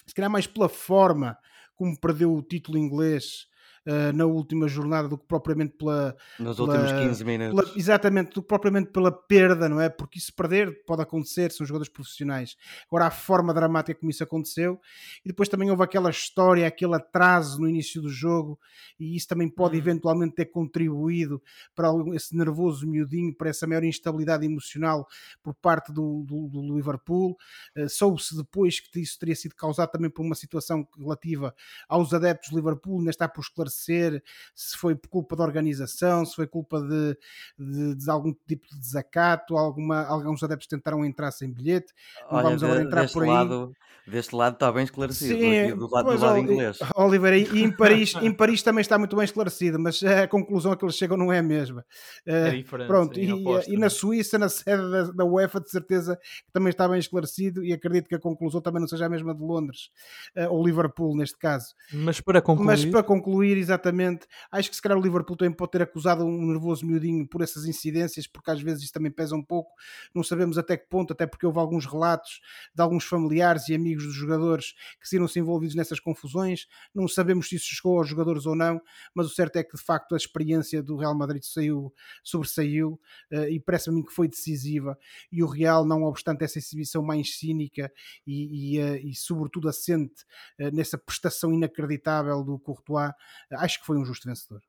se 0.07 0.15
calhar 0.15 0.31
mais 0.31 0.47
pela 0.47 0.69
forma 0.69 1.39
como 1.75 1.99
perdeu 1.99 2.33
o 2.33 2.43
título 2.43 2.79
inglês 2.79 3.47
uh, 3.87 4.17
na 4.17 4.25
última 4.25 4.67
jornada 4.69 5.09
do 5.09 5.19
que 5.19 5.27
propriamente 5.27 5.75
pela. 5.77 6.17
Nos 6.39 6.57
pela, 6.57 6.69
últimos 6.69 6.93
15 6.93 7.25
minutos. 7.25 7.65
Pela, 7.65 7.79
exatamente, 7.79 8.35
do 8.35 8.43
que 8.43 8.49
propriamente 8.49 8.91
pela 8.91 9.13
perda, 9.13 9.69
não 9.69 9.81
é? 9.81 9.89
Porque 9.89 10.19
isso 10.19 10.33
perder 10.35 10.85
pode 10.85 11.03
acontecer, 11.03 11.53
são 11.53 11.67
jogadores 11.67 11.93
profissionais. 11.93 12.57
Agora, 12.89 13.07
a 13.07 13.11
forma 13.11 13.53
dramática 13.53 13.99
como 13.99 14.11
isso 14.11 14.23
aconteceu, 14.23 14.81
e 15.25 15.29
depois 15.29 15.49
também 15.49 15.71
houve 15.71 15.83
aquela 15.83 16.11
história, 16.11 16.67
aquele 16.67 16.95
atraso 16.95 17.61
no 17.61 17.69
início 17.69 18.01
do 18.01 18.09
jogo, 18.09 18.59
e 18.99 19.17
isso 19.17 19.29
também 19.29 19.49
pode 19.49 19.75
uhum. 19.75 19.83
eventualmente 19.83 20.35
ter 20.35 20.47
contribuído 20.47 21.43
para 21.75 21.89
esse 22.15 22.37
nervoso 22.37 22.87
miudinho, 22.87 23.35
para 23.35 23.51
essa 23.51 23.67
maior 23.67 23.85
instabilidade 23.85 24.45
emocional 24.45 25.07
por 25.43 25.55
parte 25.55 25.93
do, 25.93 26.25
do, 26.27 26.49
do 26.49 26.75
Liverpool. 26.75 27.37
Uh, 27.77 27.89
Soube-se 27.89 28.37
depois 28.37 28.81
que 28.81 29.01
isso 29.01 29.19
teria 29.19 29.37
sido 29.37 29.55
causado 29.55 29.91
também 29.91 30.11
por 30.11 30.23
uma 30.23 30.35
situação 30.35 30.87
relativa 30.99 31.55
aos 31.89 32.13
adeptos 32.13 32.51
do 32.51 32.57
Liverpool, 32.57 32.99
ainda 32.99 33.11
está 33.11 33.29
por 33.29 33.41
esclarecer 33.41 33.74
esclarecer 33.75 34.23
se 34.55 34.77
foi 34.77 34.97
culpa 35.11 35.37
da 35.37 35.45
organização, 35.45 36.25
se 36.25 36.35
foi 36.35 36.47
culpa 36.47 36.81
de, 36.81 37.17
de, 37.59 37.95
de 37.97 38.11
algum 38.11 38.33
tipo 38.47 38.67
de 38.69 38.79
desacato, 38.79 39.57
alguma, 39.57 40.05
alguns 40.05 40.43
adeptos 40.43 40.69
tentaram 40.69 41.05
entrar 41.05 41.31
sem 41.33 41.51
bilhete. 41.51 41.93
Não 42.31 42.39
Olha, 42.39 42.45
vamos 42.45 42.63
agora 42.63 42.83
entrar 42.83 43.11
por 43.11 43.23
aí. 43.25 43.29
Lado, 43.29 43.73
deste 44.07 44.35
lado 44.35 44.55
está 44.55 44.71
bem 44.71 44.85
esclarecido, 44.85 45.39
Sim, 45.39 45.77
do 45.77 45.91
lado, 45.91 46.13
do 46.13 46.21
lado 46.21 46.39
inglês. 46.39 46.79
Oliver, 46.95 47.35
e 47.35 47.63
em 47.63 47.71
Paris, 47.71 48.15
em 48.21 48.33
Paris 48.33 48.63
também 48.63 48.81
está 48.81 48.99
muito 48.99 49.17
bem 49.17 49.25
esclarecido, 49.25 49.79
mas 49.79 50.03
a 50.03 50.29
conclusão 50.29 50.73
a 50.73 50.77
que 50.77 50.85
eles 50.85 50.95
chegam 50.95 51.17
não 51.17 51.33
é 51.33 51.39
a 51.39 51.43
mesma. 51.43 51.85
É 52.27 52.49
eh, 52.49 52.51
diferente. 52.53 52.89
Pronto, 52.89 53.19
e, 53.19 53.29
e, 53.69 53.77
na 53.77 53.91
Suíça, 53.91 54.39
na 54.39 54.49
sede 54.49 54.91
da, 54.91 55.03
da, 55.11 55.25
UEFA, 55.25 55.61
de 55.61 55.71
certeza 55.71 56.17
que 56.17 56.53
também 56.53 56.71
está 56.71 56.89
bem 56.89 56.99
esclarecido 56.99 57.65
e 57.65 57.73
acredito 57.73 58.09
que 58.09 58.15
a 58.15 58.21
conclusão 58.21 58.61
também 58.61 58.81
não 58.81 58.89
seja 58.89 59.07
a 59.07 59.09
mesma 59.09 59.35
de 59.35 59.43
Londres, 59.43 59.91
uh, 60.37 60.53
ou 60.53 60.65
Liverpool 60.65 61.17
neste 61.17 61.39
caso. 61.39 61.75
Mas 61.93 62.21
para 62.21 62.41
concluir, 62.41 62.67
mas 62.67 62.85
para 62.85 63.03
concluir 63.03 63.57
exatamente, 63.65 64.27
acho 64.51 64.71
que 64.71 64.77
se 64.77 64.83
calhar 64.83 64.99
o 64.99 65.03
Liverpool 65.03 65.37
também 65.37 65.55
pode 65.55 65.73
ter 65.73 65.83
acusado 65.83 66.25
um 66.25 66.47
nervoso 66.47 66.87
miudinho 66.87 67.27
por 67.27 67.43
essas 67.43 67.65
incidências, 67.65 68.27
porque 68.27 68.51
às 68.51 68.61
vezes 68.61 68.85
isso 68.85 68.93
também 68.93 69.11
pesa 69.11 69.35
um 69.35 69.43
pouco, 69.43 69.73
não 70.15 70.23
sabemos 70.23 70.57
até 70.59 70.77
que 70.77 70.89
ponto, 70.89 71.13
até 71.13 71.27
porque 71.27 71.47
houve 71.47 71.59
alguns 71.59 71.87
relatos 71.87 72.41
de 72.75 72.83
alguns 72.83 73.05
familiares 73.05 73.69
e 73.69 73.75
amigos 73.75 74.05
dos 74.05 74.15
jogadores 74.15 74.73
que 75.01 75.11
viram-se 75.11 75.39
envolvidos 75.39 75.75
nessas 75.75 75.99
confusões, 75.99 76.67
não 76.95 77.09
sabemos 77.09 77.49
se 77.49 77.57
isso 77.57 77.67
chegou 77.75 77.99
aos 77.99 78.09
jogadores 78.09 78.47
ou 78.47 78.55
não, 78.55 78.81
mas 79.15 79.27
o 79.27 79.31
certo 79.31 79.57
é 79.57 79.65
que 79.65 79.77
de 79.77 79.83
facto 79.83 80.15
a 80.15 80.17
experiência 80.17 80.83
do 80.83 80.97
Real 80.97 81.17
Madrid 81.17 81.43
saiu, 81.43 81.93
sobressaiu 82.23 83.01
uh, 83.33 83.49
e 83.49 83.59
parece-me 83.61 84.05
que 84.05 84.13
foi 84.13 84.29
decisiva. 84.29 84.99
E 85.31 85.43
o 85.43 85.47
Real, 85.47 85.85
não 85.85 86.05
obstante 86.05 86.45
essa 86.45 86.59
exibição 86.59 87.03
mais 87.03 87.39
cínica 87.39 87.93
e, 88.27 88.77
e, 88.77 88.83
uh, 88.83 88.97
e 88.97 89.15
sobretudo 89.15 89.69
assente 89.69 90.23
uh, 90.61 90.75
nessa 90.75 90.99
prestação 90.99 91.53
inacreditável 91.53 92.43
do 92.43 92.59
Courtois, 92.59 93.13
acho 93.55 93.81
que 93.81 93.87
foi 93.87 93.97
um 93.97 94.05
justo 94.05 94.29
vencedor. 94.29 94.61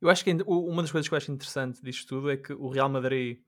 Eu 0.00 0.10
acho 0.10 0.24
que 0.24 0.36
uma 0.46 0.82
das 0.82 0.90
coisas 0.90 1.08
que 1.08 1.14
eu 1.14 1.16
acho 1.16 1.30
interessante 1.30 1.80
disto 1.80 2.08
tudo 2.08 2.30
é 2.30 2.36
que 2.36 2.52
o 2.52 2.68
Real 2.68 2.88
Madrid. 2.88 3.38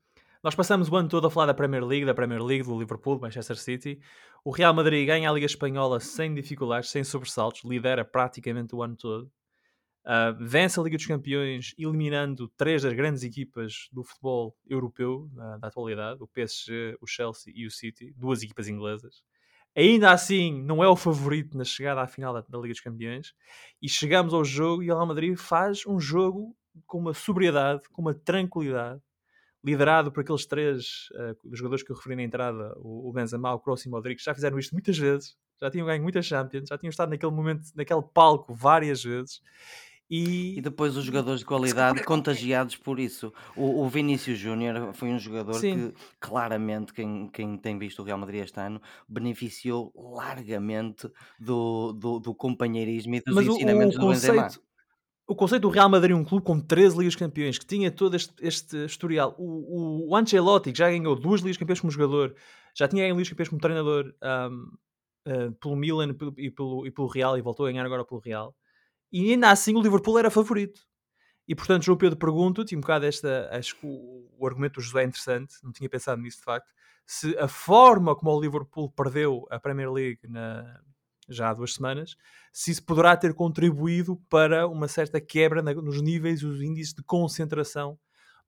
Nós 0.41 0.55
passamos 0.55 0.89
o 0.89 0.97
ano 0.97 1.09
todo 1.09 1.27
a 1.27 1.31
falar 1.31 1.47
da 1.47 1.55
Premier 1.55 1.85
League, 1.85 2.05
da 2.05 2.15
Premier 2.15 2.41
League, 2.41 2.65
do 2.65 2.79
Liverpool, 2.79 3.17
do 3.17 3.23
Manchester 3.23 3.57
City. 3.57 3.99
O 4.45 4.51
Real 4.51 4.73
Madrid 4.73 5.07
ganha 5.07 5.29
a 5.29 5.33
Liga 5.33 5.47
Espanhola 5.47 5.99
sem 5.99 6.33
dificuldades, 6.35 6.91
sem 6.91 7.03
sobressaltos, 7.03 7.65
lidera 7.65 8.05
praticamente 8.05 8.75
o 8.75 8.83
ano 8.83 8.95
todo. 8.95 9.33
Uh, 10.05 10.37
vence 10.39 10.79
a 10.79 10.83
Liga 10.83 10.99
dos 10.99 11.07
Campeões, 11.07 11.75
eliminando 11.79 12.47
três 12.59 12.83
das 12.83 12.93
grandes 12.93 13.23
equipas 13.23 13.89
do 13.91 14.05
futebol 14.05 14.55
europeu 14.67 15.31
uh, 15.33 15.59
da 15.59 15.69
atualidade: 15.69 16.23
o 16.23 16.29
PSG, 16.29 16.97
o 17.01 17.07
Chelsea 17.07 17.53
e 17.57 17.67
o 17.67 17.71
City, 17.71 18.13
duas 18.15 18.43
equipas 18.43 18.69
inglesas. 18.69 19.25
Ainda 19.77 20.13
assim, 20.13 20.63
não 20.63 20.85
é 20.85 20.89
o 20.89 20.95
favorito 20.95 21.59
na 21.59 21.65
chegada 21.65 22.01
à 22.01 22.07
final 22.07 22.33
da, 22.33 22.45
da 22.49 22.59
Liga 22.59 22.73
dos 22.73 22.81
Campeões. 22.81 23.35
E 23.83 23.89
chegamos 23.89 24.33
ao 24.33 24.45
jogo 24.45 24.83
e 24.83 24.91
o 24.91 24.95
Real 24.95 25.07
Madrid 25.07 25.37
faz 25.37 25.85
um 25.87 25.99
jogo 25.99 26.57
com 26.87 26.99
uma 26.99 27.13
sobriedade, 27.13 27.83
com 27.93 28.03
uma 28.03 28.15
tranquilidade, 28.15 29.01
liderado 29.65 30.13
por 30.13 30.21
aqueles 30.21 30.47
três 30.47 31.09
uh, 31.13 31.57
jogadores 31.57 31.83
que 31.83 31.91
eu 31.91 31.97
referi 31.97 32.17
na 32.17 32.23
entrada: 32.23 32.73
o, 32.77 33.09
o 33.09 33.13
Benzema, 33.13 33.53
o 33.53 33.59
Kroos 33.59 33.85
e 33.85 33.89
o 33.89 33.91
Modric. 33.91 34.23
Já 34.23 34.35
fizeram 34.35 34.59
isto 34.59 34.73
muitas 34.73 34.97
vezes, 34.97 35.37
já 35.61 35.71
tinham 35.71 35.87
ganho 35.87 36.03
muitas 36.03 36.25
Champions, 36.25 36.69
já 36.69 36.79
tinham 36.79 36.91
estado 36.91 37.11
naquele 37.11 37.33
momento, 37.33 37.63
naquele 37.75 38.03
palco 38.03 38.55
várias 38.55 39.03
vezes 39.03 39.41
e... 40.11 40.59
e 40.59 40.61
depois 40.61 40.97
os 40.97 41.05
jogadores 41.05 41.41
de 41.41 41.47
qualidade 41.47 42.03
contagiados 42.05 42.77
por 42.77 42.99
isso. 42.99 43.33
O, 43.57 43.83
o 43.85 43.89
Vinícius 43.89 44.39
Júnior 44.39 44.93
foi 44.95 45.11
um 45.11 45.19
jogador 45.19 45.55
Sim. 45.55 45.91
que 45.91 45.95
claramente, 46.21 46.93
quem, 46.93 47.29
quem 47.29 47.57
tem 47.57 47.79
visto 47.79 48.01
o 48.01 48.05
Real 48.05 48.19
Madrid 48.19 48.43
este 48.43 48.61
ano, 48.61 48.81
beneficiou 49.09 49.93
largamente 49.95 51.11
do, 51.39 51.93
do, 51.93 52.19
do 52.21 52.35
companheirismo 52.35 53.15
e 53.17 53.21
dos 53.21 53.35
Mas 53.35 53.47
ensinamentos 53.47 53.97
o, 53.97 53.99
o 53.99 54.01
do 54.01 54.07
conceito, 54.07 54.33
Benzema. 54.35 54.65
O 55.27 55.35
conceito 55.35 55.63
do 55.63 55.71
Real 55.71 55.89
Madrid, 55.89 56.15
um 56.15 56.25
clube 56.25 56.45
com 56.45 56.61
13 56.61 56.99
Ligas 56.99 57.17
Campeões, 57.17 57.59
que 57.59 57.67
tinha 57.67 57.91
todo 57.91 58.15
este, 58.15 58.35
este 58.41 58.85
historial. 58.85 59.35
O, 59.39 60.11
o 60.11 60.17
Ancelotti, 60.17 60.71
que 60.71 60.79
já 60.79 60.91
ganhou 60.91 61.17
duas 61.17 61.41
Ligas 61.41 61.57
Campeões 61.57 61.81
como 61.81 61.91
jogador, 61.91 62.35
já 62.77 62.87
tinha 62.87 63.05
ganho 63.05 63.15
Ligas 63.15 63.31
Campeões 63.31 63.49
como 63.49 63.61
treinador 63.61 64.15
um, 64.23 64.71
uh, 65.27 65.53
pelo 65.53 65.77
Milan 65.77 66.15
e 66.37 66.51
pelo, 66.51 66.87
e 66.87 66.91
pelo 66.91 67.09
Real, 67.09 67.39
e 67.39 67.41
voltou 67.41 67.65
a 67.65 67.71
ganhar 67.71 67.87
agora 67.87 68.05
pelo 68.05 68.21
Real 68.21 68.55
e 69.15 69.31
ainda 69.31 69.49
assim 69.49 69.77
o 69.77 69.81
Liverpool 69.81 70.19
era 70.19 70.29
favorito. 70.29 70.81
E 71.47 71.55
portanto, 71.55 71.85
João 71.85 71.97
Pedro, 71.97 72.19
pergunto-te, 72.19 72.75
um 72.75 72.81
bocado 72.81 73.07
esta, 73.07 73.49
acho 73.53 73.77
que 73.77 73.87
o, 73.87 74.29
o, 74.37 74.45
argumento 74.45 74.75
do 74.75 74.81
José 74.81 75.03
é 75.03 75.07
interessante, 75.07 75.55
não 75.63 75.71
tinha 75.71 75.89
pensado 75.89 76.21
nisso 76.21 76.39
de 76.39 76.43
facto, 76.43 76.67
se 77.07 77.39
a 77.39 77.47
forma 77.47 78.17
como 78.17 78.33
o 78.33 78.41
Liverpool 78.41 78.91
perdeu 78.91 79.47
a 79.51 79.61
Premier 79.61 79.93
League 79.93 80.19
na, 80.27 80.81
já 81.29 81.51
há 81.51 81.55
duas 81.55 81.75
semanas, 81.75 82.17
se 82.53 82.73
isso 82.73 82.85
poderá 82.85 83.17
ter 83.17 83.35
contribuído 83.35 84.17
para 84.29 84.67
uma 84.67 84.89
certa 84.89 85.21
quebra 85.21 85.63
na, 85.63 85.73
nos 85.75 86.03
níveis 86.03 86.41
e 86.41 86.47
os 86.47 86.61
índices 86.61 86.93
de 86.93 87.05
concentração 87.05 87.97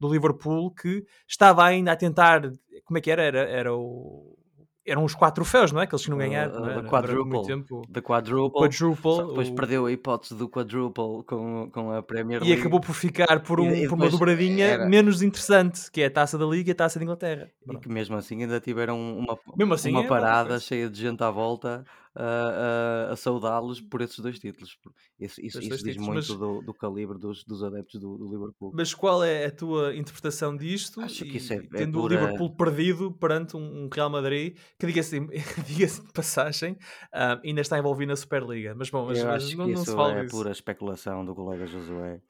do 0.01 0.13
Liverpool, 0.13 0.75
que 0.75 1.07
estava 1.29 1.65
ainda 1.65 1.93
a 1.93 1.97
tentar, 1.97 2.43
como 2.85 2.99
é 2.99 3.01
que 3.01 3.11
era? 3.13 3.23
Era, 3.23 3.41
era 3.49 3.73
o 3.73 4.37
eram 4.87 5.05
os 5.05 5.15
quatro 5.15 5.43
troféus, 5.43 5.73
não 5.73 5.81
é? 5.81 5.87
Que 5.87 5.95
eles 5.95 6.03
tinham 6.03 6.17
ganhado. 6.17 6.59
Uh, 6.59 6.79
uh, 6.79 6.85
quadruple. 6.85 7.47
Tempo. 7.47 7.83
The 7.93 8.01
quadruple. 8.01 8.61
quadruple 8.61 9.27
depois 9.29 9.49
o... 9.49 9.55
perdeu 9.55 9.87
a 9.87 9.93
hipótese 9.93 10.35
do 10.35 10.49
quadruple 10.49 11.25
com, 11.27 11.69
com 11.73 11.93
a 11.93 12.03
Premier 12.03 12.41
League. 12.41 12.57
E 12.57 12.61
acabou 12.61 12.81
por 12.81 12.95
ficar 12.95 13.41
por, 13.41 13.61
um, 13.61 13.75
e, 13.75 13.89
por 13.89 13.95
uma 13.95 14.09
dobradinha 14.09 14.67
era... 14.67 14.87
menos 14.87 15.23
interessante, 15.23 15.91
que 15.91 16.03
é 16.03 16.07
a 16.07 16.11
taça 16.11 16.39
da 16.39 16.47
Liga 16.47 16.71
e 16.71 16.73
a 16.73 16.75
taça 16.75 16.99
da 16.99 17.05
Inglaterra. 17.05 17.51
E 17.71 17.77
que 17.77 17.89
mesmo 17.89 18.17
assim 18.17 18.43
ainda 18.43 18.61
tiveram 18.61 18.99
uma, 19.19 19.39
assim, 19.75 19.91
uma 19.91 20.05
é 20.05 20.07
parada 20.07 20.59
cheia 20.61 20.89
de 20.89 21.01
gente 21.01 21.23
à 21.23 21.31
volta 21.31 21.85
a, 22.17 23.09
a, 23.09 23.13
a 23.13 23.17
saudá-los 23.17 23.81
por 23.81 24.01
esses 24.01 24.19
dois 24.19 24.39
títulos. 24.39 24.79
Isso, 25.21 25.41
isso, 25.41 25.59
isso 25.59 25.69
diz 25.69 25.83
títulos, 25.83 25.97
muito 25.97 26.15
mas... 26.15 26.27
do, 26.29 26.63
do, 26.63 26.75
calibre 26.75 27.19
dos, 27.19 27.45
dos 27.45 27.63
adeptos 27.63 28.01
do, 28.01 28.17
do, 28.17 28.31
Liverpool. 28.31 28.73
Mas 28.75 28.95
qual 28.95 29.23
é 29.23 29.45
a 29.45 29.51
tua 29.51 29.95
interpretação 29.95 30.57
disto? 30.57 31.01
Acho 31.03 31.25
que 31.25 31.37
isso 31.37 31.53
é, 31.53 31.57
é 31.57 31.61
tendo 31.61 32.01
pura... 32.01 32.17
o 32.17 32.19
Liverpool 32.19 32.57
perdido 32.57 33.13
perante 33.13 33.57
um, 33.57 33.89
Real 33.93 34.09
Madrid 34.09 34.57
que, 34.79 34.87
diga-se 34.87 35.21
diga 35.67 35.87
de 35.87 36.13
passagem, 36.13 36.73
uh, 36.73 37.41
ainda 37.45 37.61
está 37.61 37.79
envolvido 37.79 38.11
na 38.11 38.17
Superliga. 38.17 38.75
Mas 38.75 38.89
bom, 38.89 39.07
mas, 39.07 39.23
mas 39.23 39.45
acho 39.45 39.57
não, 39.57 39.67
que 39.67 39.73
não 39.73 39.83
isso 39.83 39.91
se 39.91 39.97
fala 39.97 40.13
é 40.15 40.27
pura 40.27 40.51
especulação 40.51 41.25
do 41.25 41.35
colega 41.35 41.67
Josué. 41.67 42.21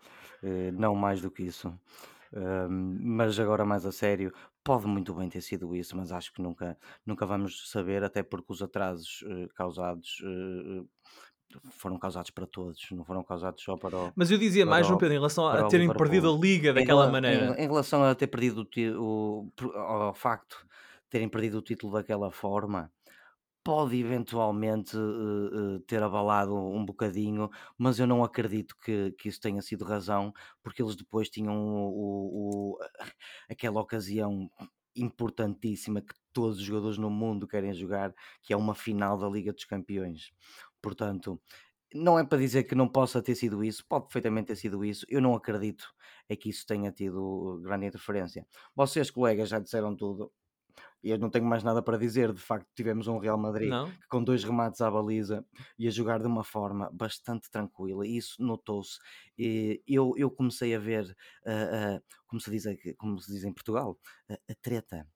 Uh, 0.43 0.73
não 0.73 0.97
mais 0.97 1.21
do 1.21 1.31
que 1.31 1.45
isso. 1.45 1.69
Uh, 2.33 2.69
mas 2.69 3.39
agora 3.39 3.65
mais 3.65 3.87
a 3.87 3.93
sério, 3.93 4.33
pode 4.67 4.85
muito 4.89 5.15
bem 5.15 5.29
ter 5.29 5.41
sido 5.41 5.77
isso, 5.77 5.97
mas 5.97 6.11
acho 6.11 6.33
que 6.33 6.43
nunca, 6.43 6.77
nunca 7.07 7.25
vamos 7.25 7.71
saber, 7.71 8.03
até 8.03 8.21
porque 8.21 8.53
os 8.53 8.61
atrasos 8.61 9.23
uh, 9.23 9.49
causados 9.55 10.21
uh, 10.25 10.89
foram 11.71 11.97
causados 11.97 12.33
para 12.33 12.49
todos, 12.49 12.85
não 12.91 13.05
foram 13.05 13.23
causados 13.23 13.63
só 13.63 13.77
para 13.77 13.97
o. 13.97 14.13
Mas 14.17 14.29
eu 14.29 14.37
dizia 14.37 14.67
mais, 14.67 14.85
João 14.85 14.99
Pedro, 14.99 15.15
em 15.15 15.19
relação 15.19 15.47
a 15.47 15.69
terem 15.69 15.89
perdido 15.93 16.35
a 16.35 16.37
liga 16.37 16.75
daquela 16.75 17.07
em, 17.07 17.13
maneira. 17.13 17.55
Em, 17.57 17.65
em, 17.65 17.69
relação 17.69 18.03
a 18.03 18.13
ter 18.13 18.27
perdido 18.27 18.69
o, 19.01 19.49
o, 19.63 19.79
ao 19.79 20.13
facto 20.13 20.57
de 21.05 21.11
terem 21.11 21.29
perdido 21.29 21.59
o 21.59 21.63
título 21.63 21.93
daquela 21.93 22.33
forma, 22.33 22.91
pode 23.67 23.99
eventualmente 23.99 24.97
uh, 24.97 25.75
uh, 25.75 25.81
ter 25.81 26.01
abalado 26.01 26.55
um 26.55 26.85
bocadinho, 26.85 27.51
mas 27.77 27.99
eu 27.99 28.07
não 28.07 28.23
acredito 28.23 28.77
que, 28.79 29.11
que 29.19 29.29
isso 29.29 29.41
tenha 29.41 29.61
sido 29.61 29.85
razão, 29.85 30.33
porque 30.63 30.81
eles 30.81 30.95
depois 30.95 31.29
tinham 31.29 31.53
o, 31.53 32.77
o, 32.77 32.79
aquela 33.51 33.81
ocasião 33.81 34.49
importantíssima 34.95 36.01
que 36.01 36.15
todos 36.33 36.59
os 36.59 36.63
jogadores 36.63 36.97
no 36.97 37.11
mundo 37.11 37.49
querem 37.49 37.75
jogar, 37.75 38.15
que 38.41 38.53
é 38.53 38.57
uma 38.57 38.73
final 38.73 39.19
da 39.19 39.29
Liga 39.29 39.53
dos 39.53 39.65
Campeões. 39.65 40.31
Portanto, 40.81 41.41
não 41.93 42.21
é 42.21 42.25
para 42.25 42.39
dizer 42.39 42.63
que 42.65 42.77
não 42.77 42.87
possa 42.87 43.21
ter 43.21 43.35
sido 43.35 43.65
isso, 43.65 43.85
pode 43.89 44.05
perfeitamente 44.05 44.47
ter 44.47 44.57
sido 44.57 44.85
isso. 44.85 45.05
Eu 45.09 45.21
não 45.21 45.35
acredito 45.35 45.93
é 46.29 46.37
que 46.37 46.51
isso 46.51 46.65
tenha 46.65 46.93
tido 46.93 47.61
grande 47.65 47.87
interferência. 47.87 48.47
Vocês, 48.77 49.11
colegas, 49.11 49.49
já 49.49 49.59
disseram 49.59 49.97
tudo 49.97 50.31
e 51.03 51.11
eu 51.11 51.19
não 51.19 51.31
tenho 51.31 51.45
mais 51.45 51.63
nada 51.63 51.83
para 51.83 51.99
dizer. 51.99 52.33
De 52.33 52.41
facto, 52.41 52.69
tivemos 52.75 53.07
um 53.07 53.19
Real 53.19 53.39
Madrid 53.39 53.71
que, 53.71 54.09
com 54.09 54.23
dois 54.23 54.45
remates 54.45 54.81
à 54.81 54.91
baliza 54.91 55.45
e 55.79 55.87
a 55.87 55.91
jogar 55.91 56.21
de 56.21 56.27
uma 56.27 56.45
forma 56.45 56.91
bastante 56.93 57.51
tranquila, 57.51 58.07
e 58.07 58.17
isso 58.17 58.43
notou-se. 58.43 58.99
Eu, 59.87 60.15
eu 60.17 60.31
comecei 60.31 60.75
a 60.75 60.79
ver, 60.79 61.05
uh, 61.45 61.97
uh, 61.97 62.03
como, 62.27 62.41
se 62.41 62.51
diz, 62.51 62.65
como 62.97 63.19
se 63.21 63.33
diz 63.33 63.45
em 63.45 63.53
Portugal, 63.53 63.99
uh, 64.31 64.35
a 64.51 64.55
treta, 64.61 65.07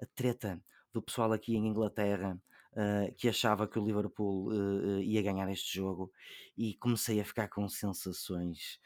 a 0.00 0.06
treta 0.14 0.62
do 0.92 1.02
pessoal 1.02 1.32
aqui 1.32 1.56
em 1.56 1.66
Inglaterra 1.66 2.40
uh, 2.72 3.14
que 3.16 3.28
achava 3.28 3.66
que 3.66 3.78
o 3.78 3.84
Liverpool 3.84 4.48
uh, 4.48 5.00
ia 5.00 5.22
ganhar 5.22 5.50
este 5.50 5.74
jogo 5.74 6.12
e 6.56 6.74
comecei 6.74 7.20
a 7.20 7.24
ficar 7.24 7.48
com 7.48 7.68
sensações. 7.68 8.80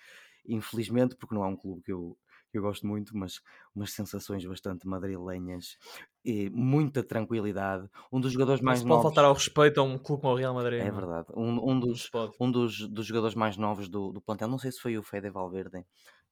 Infelizmente, 0.47 1.17
porque 1.17 1.35
não 1.35 1.45
é 1.45 1.49
um 1.49 1.57
clube 1.57 1.83
que 1.83 1.93
eu, 1.93 2.19
que 2.51 2.59
eu 2.59 2.63
gosto 2.63 2.87
muito, 2.87 3.17
mas 3.17 3.41
umas 3.75 3.93
sensações 3.93 4.45
bastante 4.45 4.87
madrilenhas 4.87 5.79
e 6.25 6.49
muita 6.51 7.03
tranquilidade. 7.03 7.89
Um 8.11 8.21
dos 8.21 8.33
jogadores 8.33 8.61
mais 8.61 8.81
pode 8.81 8.89
novos. 8.89 9.03
Pode 9.03 9.15
faltar 9.15 9.25
ao 9.27 9.35
respeito 9.35 9.81
a 9.81 9.83
um 9.83 9.99
clube 9.99 10.23
como 10.23 10.33
o 10.33 10.37
Real 10.37 10.55
Madrid. 10.55 10.81
É 10.81 10.91
verdade. 10.91 11.27
Um, 11.35 11.71
um, 11.71 11.79
dos, 11.79 12.11
um 12.41 12.51
dos, 12.51 12.89
dos 12.89 13.07
jogadores 13.07 13.35
mais 13.35 13.57
novos 13.57 13.89
do, 13.89 14.13
do 14.13 14.21
plantel, 14.21 14.49
não 14.49 14.59
sei 14.59 14.73
se 14.73 14.81
foi 14.81 14.97
o 14.97 15.03
Fede 15.03 15.31
Valverde, 15.31 15.85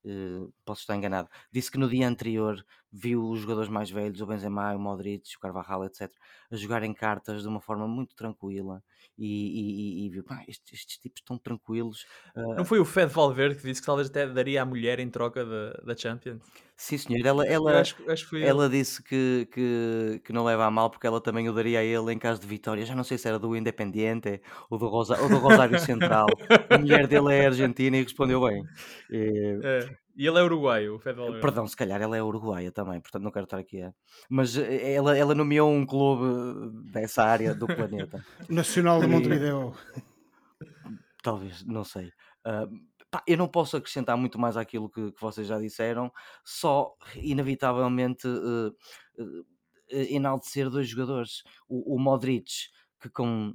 Uh, 0.05 0.53
posso 0.65 0.81
estar 0.81 0.97
enganado, 0.97 1.29
disse 1.53 1.71
que 1.71 1.79
no 1.79 1.89
dia 1.89 2.09
anterior 2.09 2.61
viu 2.93 3.27
os 3.29 3.41
jogadores 3.41 3.71
mais 3.71 3.91
velhos, 3.91 4.21
o 4.21 4.27
Benzema, 4.27 4.75
o 4.75 4.79
Modric, 4.79 5.35
o 5.37 5.41
Carvajal, 5.41 5.85
etc., 5.87 6.13
a 6.51 6.57
jogarem 6.57 6.93
cartas 6.93 7.43
de 7.43 7.49
uma 7.49 7.61
forma 7.61 7.89
muito 7.89 8.15
tranquila 8.15 8.83
e, 9.17 10.03
e, 10.03 10.07
e 10.07 10.11
viu, 10.11 10.23
pá, 10.23 10.45
estes, 10.47 10.81
estes, 10.81 10.99
tipos 10.99 11.21
estão 11.21 11.39
tranquilos. 11.39 12.05
Uh... 12.37 12.55
Não 12.55 12.65
foi 12.65 12.81
o 12.81 12.85
Fed 12.85 13.11
Valverde 13.13 13.57
que 13.57 13.63
disse 13.63 13.81
que 13.81 13.87
talvez 13.87 14.09
até 14.09 14.27
daria 14.27 14.63
à 14.63 14.65
mulher 14.65 14.99
em 14.99 15.09
troca 15.09 15.45
da, 15.45 15.73
da 15.85 15.97
Champions? 15.97 16.43
Sim, 16.77 16.99
senhor. 16.99 17.25
Ela, 17.25 17.47
ela, 17.47 17.81
acho, 17.81 17.97
acho 18.11 18.37
ela 18.37 18.69
disse 18.69 19.03
que, 19.03 19.49
que, 19.53 20.21
que 20.25 20.33
não 20.33 20.45
leva 20.45 20.65
a 20.65 20.71
mal 20.71 20.91
porque 20.91 21.07
ela 21.07 21.21
também 21.21 21.49
o 21.49 21.53
daria 21.53 21.79
a 21.79 21.85
ele 21.85 22.13
em 22.13 22.19
caso 22.19 22.41
de 22.41 22.47
vitória. 22.47 22.85
Já 22.85 22.95
não 22.95 23.05
sei 23.05 23.17
se 23.17 23.29
era 23.29 23.39
do 23.39 23.55
Independiente 23.55 24.41
ou 24.69 24.79
do, 24.79 24.89
Rosa, 24.89 25.21
ou 25.23 25.29
do 25.29 25.39
Rosário 25.39 25.79
Central. 25.79 26.27
a 26.69 26.79
mulher 26.79 27.07
dele 27.07 27.33
é 27.35 27.47
argentina 27.47 27.97
e 27.97 28.03
respondeu 28.03 28.41
bem. 28.45 28.65
E, 29.11 29.61
é. 29.63 30.02
E 30.17 30.27
ele 30.27 30.39
é 30.39 30.43
uruguaio, 30.43 30.97
o 30.97 30.99
Federal. 30.99 31.41
Perdão, 31.41 31.67
se 31.67 31.77
calhar 31.77 32.01
ela 32.01 32.17
é 32.17 32.23
uruguaia 32.23 32.71
também, 32.71 33.01
portanto 33.01 33.23
não 33.23 33.31
quero 33.31 33.45
estar 33.45 33.59
aqui 33.59 33.83
a. 33.83 33.95
Mas 34.29 34.57
eh, 34.57 34.93
ela, 34.93 35.17
ela 35.17 35.35
nomeou 35.35 35.71
um 35.71 35.87
clube 35.87 36.91
dessa 36.91 37.25
área 37.25 37.55
do 37.55 37.67
planeta. 37.67 38.25
Nacional 38.49 39.01
de 39.01 39.07
Montevideo. 39.07 39.75
Talvez, 41.23 41.65
não 41.65 41.85
sei. 41.85 42.09
Uh, 42.47 42.93
Pá, 43.13 43.23
eu 43.27 43.37
não 43.37 43.47
posso 43.47 43.77
acrescentar 43.77 44.17
muito 44.17 44.39
mais 44.39 44.57
àquilo 44.57 44.89
que, 44.89 45.13
que 45.13 45.21
vocês 45.21 45.47
já 45.47 45.59
disseram, 45.59 46.11
só 46.43 46.97
inevitavelmente 47.17 48.27
uh, 48.27 48.69
uh, 49.19 49.47
enaltecer 49.91 50.71
dois 50.71 50.89
jogadores. 50.89 51.43
O, 51.69 51.97
o 51.97 51.99
Modric, 51.99 52.51
que 52.99 53.11
com 53.11 53.53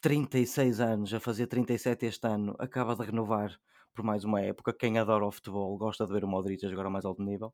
36 0.00 0.80
anos, 0.80 1.12
a 1.12 1.20
fazer 1.20 1.48
37 1.48 2.06
este 2.06 2.26
ano, 2.26 2.56
acaba 2.58 2.96
de 2.96 3.04
renovar 3.04 3.60
por 3.98 4.04
mais 4.04 4.22
uma 4.22 4.40
época. 4.40 4.72
Quem 4.72 4.96
adora 4.96 5.26
o 5.26 5.32
futebol 5.32 5.76
gosta 5.76 6.06
de 6.06 6.12
ver 6.12 6.22
o 6.22 6.28
Modric 6.28 6.64
a 6.64 6.68
jogar 6.68 6.84
ao 6.84 6.90
mais 6.92 7.04
alto 7.04 7.20
nível. 7.20 7.52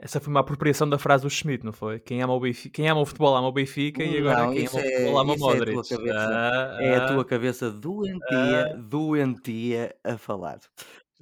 Essa 0.00 0.20
foi 0.20 0.30
uma 0.30 0.38
apropriação 0.38 0.88
da 0.88 0.96
frase 0.96 1.24
do 1.24 1.30
Schmidt, 1.30 1.64
não 1.64 1.72
foi? 1.72 1.98
Quem 1.98 2.22
ama 2.22 2.32
o, 2.32 2.38
Benfica, 2.38 2.76
quem 2.76 2.88
ama 2.88 3.00
o 3.00 3.04
futebol 3.04 3.34
ama 3.34 3.48
o 3.48 3.52
Benfica 3.52 4.04
e 4.04 4.18
agora 4.18 4.46
não, 4.46 4.52
quem 4.52 4.68
ama 4.68 4.76
o 4.76 4.78
é, 4.78 4.90
futebol 4.92 5.18
ama 5.18 5.34
o 5.34 5.38
Modric. 5.38 5.76
É 5.76 5.80
a 5.80 5.82
tua 5.82 5.98
cabeça, 5.98 6.28
ah, 6.30 6.78
é 6.80 6.94
a 6.94 7.06
tua 7.08 7.24
cabeça 7.24 7.70
doentia, 7.72 8.66
ah, 8.72 8.76
doentia 8.76 9.96
a 10.04 10.16
falar. 10.16 10.60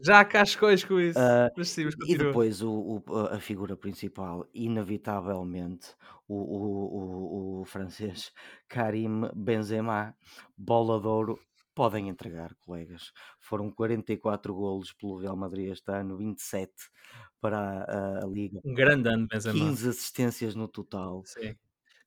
Já 0.05 0.23
cascões 0.27 0.85
com 0.85 1.01
isso. 1.01 1.19
Uh, 1.19 1.51
Mas 1.57 1.71
sim, 1.71 1.89
e 2.07 2.19
depois 2.19 2.61
o, 2.61 3.03
o, 3.09 3.17
a 3.31 3.41
figura 3.41 3.75
principal, 3.75 4.47
inevitavelmente, 4.53 5.95
o, 6.29 6.35
o, 6.35 7.61
o, 7.61 7.65
francês 7.65 8.31
Karim 8.69 9.23
Benzema, 9.35 10.15
bola 10.55 11.01
de 11.01 11.07
ouro. 11.07 11.39
Podem 11.77 12.09
entregar, 12.09 12.55
colegas. 12.65 13.13
Foram 13.39 13.71
44 13.71 14.55
golos 14.55 14.95
pelo 14.95 15.19
Real 15.19 15.37
Madrid 15.37 15.71
este 15.71 15.93
ano, 15.93 16.17
27 16.17 16.73
para 17.39 17.85
a, 17.85 18.25
a 18.25 18.27
Liga. 18.27 18.61
Um 18.65 18.73
grande 18.73 19.11
ano, 19.11 19.29
Benzema. 19.29 19.59
15 19.59 19.91
assistências 19.91 20.55
no 20.55 20.69
total. 20.69 21.23
Sim. 21.27 21.55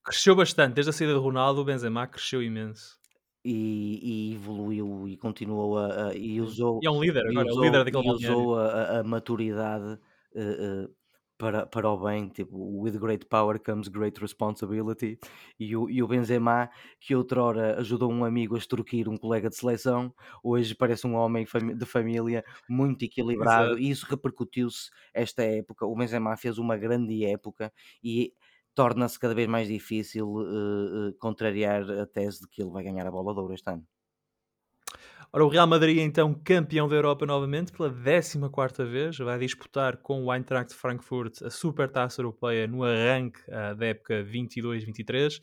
Cresceu 0.02 0.34
bastante, 0.34 0.74
desde 0.74 0.90
a 0.90 0.92
saída 0.92 1.14
de 1.14 1.20
Ronaldo, 1.20 1.60
o 1.60 1.64
Benzema 1.64 2.04
cresceu 2.08 2.42
imenso. 2.42 2.98
E, 3.44 4.00
e 4.02 4.34
evoluiu 4.34 5.06
e 5.08 5.16
continuou 5.16 5.78
a, 5.78 6.08
a, 6.08 6.14
e 6.14 6.40
usou 6.42 6.78
e 6.82 6.86
é 6.86 6.90
um 6.90 7.00
líder 7.00 7.26
agora, 7.26 7.48
usou, 7.48 7.56
é 7.56 7.60
o 7.60 7.64
líder 7.64 7.84
daquele 7.84 8.08
e 8.08 8.12
usou 8.12 8.58
a, 8.58 8.98
a, 8.98 9.02
maturidade 9.02 9.98
uh, 10.34 10.84
uh, 10.84 10.94
para, 11.40 11.66
para 11.66 11.88
o 11.88 11.96
bem, 11.98 12.28
tipo, 12.28 12.82
with 12.82 12.98
great 12.98 13.24
power 13.24 13.58
comes 13.58 13.88
great 13.88 14.20
responsibility, 14.20 15.18
e 15.58 15.74
o, 15.74 15.88
e 15.88 16.02
o 16.02 16.06
Benzema, 16.06 16.68
que 17.00 17.16
outrora 17.16 17.80
ajudou 17.80 18.12
um 18.12 18.26
amigo 18.26 18.54
a 18.54 18.58
extorquir 18.58 19.08
um 19.08 19.16
colega 19.16 19.48
de 19.48 19.56
seleção, 19.56 20.14
hoje 20.44 20.74
parece 20.74 21.06
um 21.06 21.14
homem 21.14 21.46
de 21.74 21.86
família 21.86 22.44
muito 22.68 23.06
equilibrado, 23.06 23.68
Exato. 23.68 23.80
e 23.80 23.90
isso 23.90 24.06
repercutiu-se 24.06 24.90
esta 25.14 25.42
época, 25.42 25.86
o 25.86 25.96
Benzema 25.96 26.36
fez 26.36 26.58
uma 26.58 26.76
grande 26.76 27.24
época, 27.24 27.72
e 28.04 28.34
torna-se 28.74 29.18
cada 29.18 29.34
vez 29.34 29.48
mais 29.48 29.66
difícil 29.66 30.28
uh, 30.28 31.08
uh, 31.08 31.14
contrariar 31.18 31.90
a 31.90 32.06
tese 32.06 32.40
de 32.42 32.48
que 32.48 32.60
ele 32.62 32.70
vai 32.70 32.84
ganhar 32.84 33.06
a 33.06 33.10
bola 33.10 33.32
de 33.32 33.40
ouro 33.40 33.54
este 33.54 33.70
ano. 33.70 33.86
Ora, 35.32 35.44
o 35.44 35.48
Real 35.48 35.66
Madrid 35.66 35.98
é 35.98 36.02
então 36.02 36.34
campeão 36.34 36.88
da 36.88 36.96
Europa 36.96 37.24
novamente 37.24 37.70
pela 37.70 37.88
14 37.88 38.84
vez, 38.90 39.16
vai 39.18 39.38
disputar 39.38 39.96
com 39.98 40.24
o 40.24 40.34
Eintracht 40.34 40.74
Frankfurt 40.74 41.40
a 41.42 41.50
Supertaça 41.50 42.20
Europeia 42.20 42.66
no 42.66 42.82
arranque 42.82 43.38
uh, 43.46 43.76
da 43.76 43.86
época 43.86 44.24
22-23. 44.24 45.40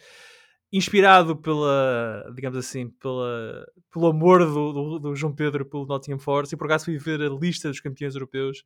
Inspirado 0.73 1.37
pela, 1.37 2.29
digamos 2.35 2.57
assim, 2.57 2.89
pela, 2.89 3.65
pelo 3.89 4.07
amor 4.07 4.45
do, 4.45 4.73
do, 4.73 4.99
do, 4.99 5.15
João 5.15 5.33
Pedro 5.33 5.65
pelo 5.65 5.85
Nottingham 5.85 6.19
Forest, 6.19 6.53
e 6.53 6.57
por 6.57 6.65
acaso 6.65 6.83
fui 6.83 6.97
ver 6.97 7.21
a 7.21 7.29
lista 7.29 7.69
dos 7.69 7.79
campeões 7.79 8.13
europeus 8.13 8.65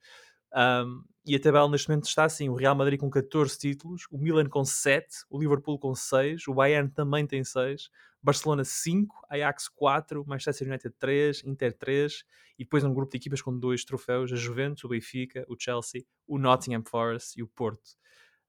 um, 0.55 1.03
e 1.25 1.35
a 1.35 1.39
tabela 1.39 1.69
neste 1.69 1.87
momento 1.87 2.05
está 2.05 2.25
assim: 2.25 2.49
o 2.49 2.55
Real 2.55 2.75
Madrid 2.75 2.99
com 2.99 3.09
14 3.09 3.57
títulos, 3.57 4.07
o 4.09 4.17
Milan 4.17 4.47
com 4.47 4.65
7, 4.65 5.07
o 5.29 5.39
Liverpool 5.39 5.77
com 5.77 5.93
6, 5.93 6.47
o 6.47 6.53
Bayern 6.53 6.89
também 6.89 7.27
tem 7.27 7.43
6, 7.43 7.89
Barcelona 8.21 8.63
5, 8.63 9.27
Ajax 9.29 9.67
4, 9.69 10.25
Manchester 10.27 10.67
United 10.67 10.95
3, 10.97 11.43
Inter 11.45 11.77
3 11.77 12.23
e 12.57 12.63
depois 12.63 12.83
um 12.83 12.93
grupo 12.93 13.11
de 13.11 13.17
equipas 13.17 13.41
com 13.41 13.57
dois 13.57 13.85
troféus: 13.85 14.33
a 14.33 14.35
Juventus, 14.35 14.83
o 14.83 14.89
Benfica, 14.89 15.45
o 15.47 15.55
Chelsea, 15.57 16.03
o 16.27 16.39
Nottingham 16.39 16.83
Forest 16.83 17.39
e 17.39 17.43
o 17.43 17.47
Porto. 17.47 17.91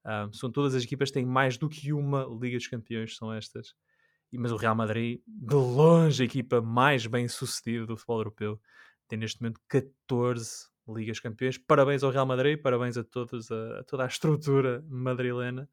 Um, 0.05 0.33
são 0.33 0.51
todas 0.51 0.75
as 0.75 0.83
equipas 0.83 1.09
que 1.09 1.13
têm 1.13 1.25
mais 1.25 1.57
do 1.57 1.69
que 1.69 1.93
uma 1.93 2.27
Liga 2.41 2.57
dos 2.57 2.67
Campeões, 2.67 3.15
são 3.15 3.31
estas. 3.31 3.73
Mas 4.35 4.51
o 4.51 4.55
Real 4.55 4.75
Madrid, 4.75 5.21
de 5.27 5.53
longe, 5.53 6.23
a 6.23 6.25
equipa 6.25 6.59
mais 6.59 7.05
bem 7.05 7.27
sucedida 7.27 7.85
do 7.85 7.95
futebol 7.95 8.17
europeu, 8.17 8.59
tem 9.07 9.19
neste 9.19 9.39
momento 9.39 9.61
14 9.67 10.72
Ligas 10.87 11.19
Campeões. 11.19 11.57
Parabéns 11.57 12.03
ao 12.03 12.11
Real 12.11 12.25
Madrid, 12.25 12.61
parabéns 12.61 12.97
a 12.97 13.03
todos, 13.03 13.51
a, 13.51 13.79
a, 13.79 13.83
toda 13.83 14.03
a 14.03 14.07
estrutura 14.07 14.83
madrilena. 14.89 15.69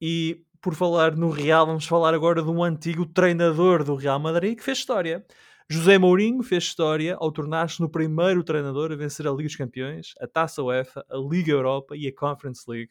E 0.00 0.44
por 0.60 0.74
falar 0.74 1.16
no 1.16 1.30
Real, 1.30 1.66
vamos 1.66 1.86
falar 1.86 2.14
agora 2.14 2.42
de 2.42 2.50
um 2.50 2.62
antigo 2.62 3.06
treinador 3.06 3.82
do 3.84 3.94
Real 3.94 4.18
Madrid 4.18 4.56
que 4.56 4.62
fez 4.62 4.78
história. 4.78 5.24
José 5.68 5.98
Mourinho 5.98 6.42
fez 6.42 6.64
história 6.64 7.16
ao 7.18 7.30
tornar-se 7.30 7.80
no 7.80 7.88
primeiro 7.88 8.42
treinador 8.42 8.90
a 8.92 8.96
vencer 8.96 9.26
a 9.26 9.30
Liga 9.30 9.44
dos 9.44 9.56
Campeões, 9.56 10.14
a 10.20 10.26
Taça 10.26 10.62
UEFA, 10.62 11.04
a 11.08 11.16
Liga 11.16 11.52
Europa 11.52 11.96
e 11.96 12.08
a 12.08 12.14
Conference 12.14 12.64
League. 12.68 12.90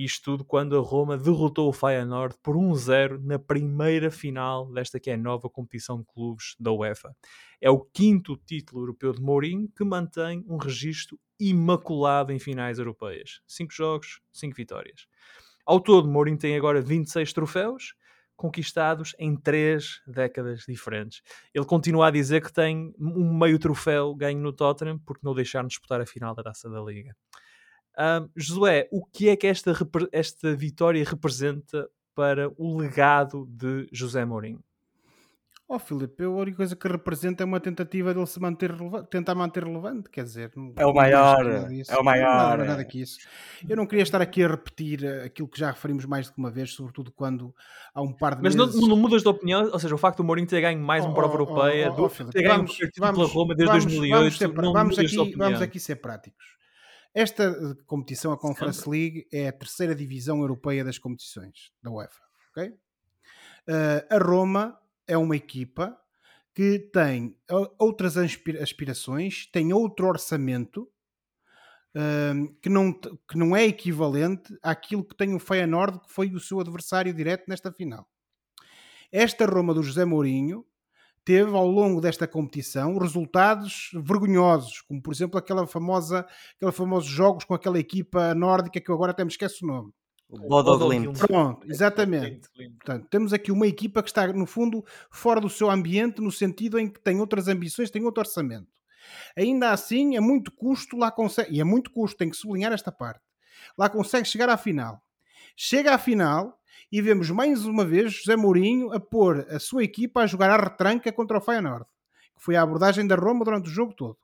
Isto 0.00 0.22
tudo 0.22 0.44
quando 0.44 0.78
a 0.78 0.80
Roma 0.80 1.18
derrotou 1.18 1.68
o 1.68 1.72
Feyenoord 1.72 2.36
por 2.40 2.54
1-0 2.54 3.20
na 3.20 3.36
primeira 3.36 4.12
final 4.12 4.70
desta 4.72 5.00
que 5.00 5.10
é 5.10 5.14
a 5.14 5.16
nova 5.16 5.50
competição 5.50 5.98
de 5.98 6.04
clubes 6.04 6.54
da 6.56 6.70
UEFA. 6.70 7.16
É 7.60 7.68
o 7.68 7.80
quinto 7.80 8.36
título 8.36 8.82
europeu 8.82 9.12
de 9.12 9.20
Mourinho 9.20 9.68
que 9.76 9.82
mantém 9.82 10.44
um 10.46 10.56
registro 10.56 11.18
imaculado 11.36 12.32
em 12.32 12.38
finais 12.38 12.78
europeias. 12.78 13.40
5 13.48 13.74
jogos, 13.74 14.20
5 14.32 14.54
vitórias. 14.54 15.08
Ao 15.66 15.80
todo, 15.80 16.08
Mourinho 16.08 16.38
tem 16.38 16.56
agora 16.56 16.80
26 16.80 17.32
troféus, 17.32 17.94
conquistados 18.36 19.16
em 19.18 19.34
três 19.34 20.00
décadas 20.06 20.62
diferentes. 20.68 21.22
Ele 21.52 21.64
continua 21.64 22.06
a 22.06 22.10
dizer 22.12 22.40
que 22.40 22.52
tem 22.52 22.94
um 23.00 23.36
meio 23.36 23.58
troféu 23.58 24.14
ganho 24.14 24.38
no 24.38 24.52
Tottenham 24.52 25.00
porque 25.00 25.26
não 25.26 25.34
deixaram 25.34 25.66
disputar 25.66 26.00
a 26.00 26.06
final 26.06 26.36
da 26.36 26.44
Taça 26.44 26.70
da 26.70 26.80
Liga. 26.80 27.16
Um, 27.98 28.28
Josué, 28.36 28.88
o 28.92 29.04
que 29.04 29.28
é 29.28 29.36
que 29.36 29.46
esta, 29.46 29.72
esta 30.12 30.54
vitória 30.54 31.04
representa 31.04 31.88
para 32.14 32.48
o 32.56 32.78
legado 32.78 33.44
de 33.50 33.88
José 33.90 34.24
Mourinho? 34.24 34.62
Oh 35.70 35.78
Filipe, 35.78 36.24
a 36.24 36.30
única 36.30 36.56
coisa 36.56 36.74
que 36.74 36.88
representa 36.88 37.42
é 37.42 37.44
uma 37.44 37.60
tentativa 37.60 38.14
dele 38.14 38.26
se 38.26 38.40
manter 38.40 38.70
relevante, 38.70 39.10
tentar 39.10 39.34
manter 39.34 39.64
relevante, 39.64 40.08
quer 40.08 40.24
dizer, 40.24 40.50
é 40.76 40.86
o 40.86 40.94
maior, 40.94 41.46
é 41.46 41.98
o 41.98 42.02
maior. 42.02 42.56
Não, 42.56 42.64
nada 42.64 42.82
que 42.86 43.02
isso. 43.02 43.18
Eu 43.68 43.76
não 43.76 43.84
queria 43.84 44.02
estar 44.02 44.22
aqui 44.22 44.42
a 44.42 44.48
repetir 44.48 45.04
eh, 45.04 45.24
aquilo 45.24 45.46
que 45.46 45.58
já 45.58 45.70
referimos 45.70 46.06
mais 46.06 46.26
do 46.26 46.32
que 46.32 46.38
uma 46.38 46.50
vez, 46.50 46.72
sobretudo 46.72 47.12
quando 47.12 47.54
há 47.92 48.00
um 48.00 48.14
par 48.14 48.36
de 48.36 48.42
Mas 48.42 48.54
meses... 48.56 48.80
não, 48.80 48.88
não, 48.88 48.96
mudas 48.96 49.20
de 49.20 49.28
opinião, 49.28 49.68
ou 49.70 49.78
seja, 49.78 49.94
o 49.94 49.98
facto 49.98 50.18
do 50.18 50.24
Mourinho 50.24 50.48
ter 50.48 50.62
ganho 50.62 50.80
mais 50.80 51.04
oh, 51.04 51.08
uma 51.08 51.14
prova 51.14 51.34
oh, 51.34 51.40
europeia, 51.40 51.92
oh, 51.92 52.00
oh, 52.00 52.06
oh, 52.06 52.24
ter 52.30 52.42
ganho 52.44 52.56
vamos, 52.56 52.72
um 52.72 52.88
vamos, 52.98 53.18
pela 53.18 53.28
Roma 53.28 53.54
desde 53.54 53.70
vamos, 53.70 53.84
2008, 53.84 54.18
vamos, 54.18 54.38
ser, 54.38 54.48
vamos 54.48 54.98
aqui, 54.98 55.36
vamos 55.36 55.60
aqui 55.60 55.78
ser 55.78 55.96
práticos. 55.96 56.57
Esta 57.18 57.42
eh, 57.42 57.82
competição, 57.84 58.30
a 58.30 58.38
Conference 58.38 58.78
Sempre. 58.78 58.90
League, 58.92 59.28
é 59.32 59.48
a 59.48 59.52
terceira 59.52 59.92
divisão 59.92 60.40
europeia 60.40 60.84
das 60.84 60.98
competições 60.98 61.72
da 61.82 61.90
UEFA. 61.90 62.22
Okay? 62.52 62.68
Uh, 62.68 64.06
a 64.08 64.18
Roma 64.18 64.80
é 65.04 65.18
uma 65.18 65.34
equipa 65.34 66.00
que 66.54 66.78
tem 66.78 67.36
outras 67.76 68.16
aspirações, 68.16 69.48
tem 69.50 69.72
outro 69.72 70.06
orçamento 70.06 70.88
uh, 71.96 72.54
que, 72.62 72.68
não, 72.68 72.92
que 72.92 73.36
não 73.36 73.56
é 73.56 73.64
equivalente 73.64 74.56
àquilo 74.62 75.04
que 75.04 75.16
tem 75.16 75.34
o 75.34 75.40
Feyenoord, 75.40 75.98
que 75.98 76.12
foi 76.12 76.32
o 76.32 76.38
seu 76.38 76.60
adversário 76.60 77.12
direto 77.12 77.48
nesta 77.48 77.72
final. 77.72 78.08
esta 79.10 79.44
Roma 79.44 79.74
do 79.74 79.82
José 79.82 80.04
Mourinho 80.04 80.64
teve 81.28 81.54
ao 81.54 81.68
longo 81.68 82.00
desta 82.00 82.26
competição 82.26 82.96
resultados 82.96 83.90
vergonhosos, 83.92 84.80
como 84.80 85.02
por 85.02 85.12
exemplo 85.12 85.38
aquela 85.38 85.66
famosa, 85.66 86.26
aqueles 86.56 86.74
famosos 86.74 87.10
jogos 87.10 87.44
com 87.44 87.52
aquela 87.52 87.78
equipa 87.78 88.34
nórdica 88.34 88.80
que 88.80 88.90
eu 88.90 88.94
agora 88.94 89.10
até 89.10 89.22
me 89.26 89.30
esqueço 89.30 89.62
o 89.62 89.68
nome. 89.68 89.92
O. 90.26 90.48
Pronto, 91.12 91.70
exatamente. 91.70 92.48
Portanto, 92.78 93.08
temos 93.10 93.34
aqui 93.34 93.52
uma 93.52 93.66
equipa 93.66 94.02
que 94.02 94.08
está, 94.08 94.26
no 94.28 94.46
fundo, 94.46 94.82
fora 95.10 95.38
do 95.38 95.50
seu 95.50 95.70
ambiente, 95.70 96.22
no 96.22 96.32
sentido 96.32 96.78
em 96.78 96.88
que 96.88 96.98
tem 96.98 97.20
outras 97.20 97.46
ambições, 97.46 97.90
tem 97.90 98.06
outro 98.06 98.22
orçamento. 98.22 98.68
Ainda 99.36 99.70
assim, 99.70 100.16
é 100.16 100.20
muito 100.20 100.50
custo, 100.50 100.96
lá 100.96 101.10
consegue, 101.10 101.54
e 101.54 101.60
é 101.60 101.64
muito 101.64 101.90
custo, 101.90 102.16
tem 102.16 102.30
que 102.30 102.36
sublinhar 102.38 102.72
esta 102.72 102.90
parte. 102.90 103.20
Lá 103.76 103.90
consegue 103.90 104.26
chegar 104.26 104.48
à 104.48 104.56
final. 104.56 104.98
Chega 105.54 105.94
à 105.94 105.98
final 105.98 106.57
e 106.90 107.02
vemos 107.02 107.30
mais 107.30 107.66
uma 107.66 107.84
vez 107.84 108.12
José 108.12 108.34
Mourinho 108.34 108.92
a 108.92 108.98
pôr 108.98 109.46
a 109.50 109.58
sua 109.58 109.84
equipa 109.84 110.22
a 110.22 110.26
jogar 110.26 110.50
a 110.50 110.62
retranca 110.62 111.12
contra 111.12 111.38
o 111.38 111.40
Feyenoord, 111.40 111.84
que 112.34 112.42
foi 112.42 112.56
a 112.56 112.62
abordagem 112.62 113.06
da 113.06 113.14
Roma 113.14 113.44
durante 113.44 113.68
o 113.68 113.72
jogo 113.72 113.92
todo. 113.92 114.16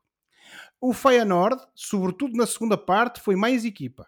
O 0.81 0.93
Feyenoord, 0.93 1.63
sobretudo 1.75 2.37
na 2.37 2.47
segunda 2.47 2.77
parte, 2.77 3.21
foi 3.21 3.37
mais 3.37 3.65
equipa. 3.65 4.07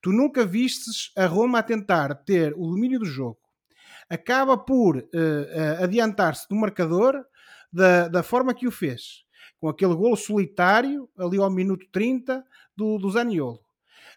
Tu 0.00 0.12
nunca 0.12 0.44
vistes 0.44 1.10
a 1.16 1.26
Roma 1.26 1.58
a 1.58 1.62
tentar 1.62 2.14
ter 2.14 2.54
o 2.56 2.68
domínio 2.68 3.00
do 3.00 3.06
jogo. 3.06 3.38
Acaba 4.08 4.56
por 4.56 4.96
uh, 4.96 5.00
uh, 5.00 5.84
adiantar-se 5.84 6.48
do 6.48 6.54
marcador 6.54 7.24
da, 7.72 8.08
da 8.08 8.22
forma 8.22 8.54
que 8.54 8.66
o 8.66 8.70
fez, 8.70 9.24
com 9.60 9.68
aquele 9.68 9.94
golo 9.94 10.16
solitário 10.16 11.08
ali 11.16 11.38
ao 11.38 11.50
minuto 11.50 11.86
30 11.90 12.44
do, 12.76 12.98
do 12.98 13.10
Zaniolo. 13.10 13.60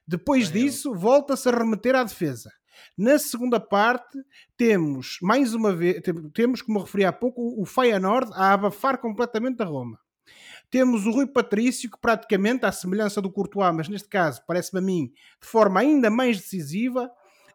Depois 0.07 0.51
disso, 0.51 0.93
volta-se 0.93 1.47
a 1.49 1.51
remeter 1.51 1.95
à 1.95 2.03
defesa. 2.03 2.51
Na 2.97 3.17
segunda 3.17 3.59
parte, 3.59 4.17
temos, 4.57 5.17
mais 5.21 5.53
uma 5.53 5.73
vez, 5.73 6.01
temos, 6.33 6.61
como 6.61 6.79
referi 6.79 7.05
há 7.05 7.11
pouco, 7.11 7.59
o 7.61 7.65
Feyenoord 7.65 8.31
a 8.33 8.53
abafar 8.53 8.97
completamente 8.97 9.61
a 9.61 9.65
Roma. 9.65 9.99
Temos 10.69 11.05
o 11.05 11.11
Rui 11.11 11.27
Patrício, 11.27 11.91
que 11.91 11.99
praticamente, 11.99 12.65
à 12.65 12.71
semelhança 12.71 13.21
do 13.21 13.31
Courtois, 13.31 13.75
mas 13.75 13.89
neste 13.89 14.07
caso, 14.07 14.41
parece-me 14.47 14.79
a 14.79 14.81
mim, 14.81 15.11
de 15.41 15.47
forma 15.47 15.81
ainda 15.81 16.09
mais 16.09 16.37
decisiva, 16.37 17.11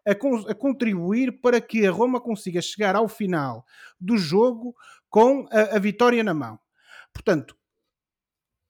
a, 0.06 0.14
con 0.14 0.44
a, 0.48 0.54
contribuir 0.54 1.40
para 1.40 1.60
que 1.60 1.86
a 1.86 1.90
Roma 1.90 2.20
consiga 2.20 2.62
chegar 2.62 2.94
ao 2.94 3.08
final 3.08 3.64
do 4.00 4.16
jogo 4.16 4.74
com 5.08 5.46
a, 5.50 5.76
a 5.76 5.78
vitória 5.78 6.22
na 6.22 6.34
mão. 6.34 6.58
Portanto, 7.12 7.56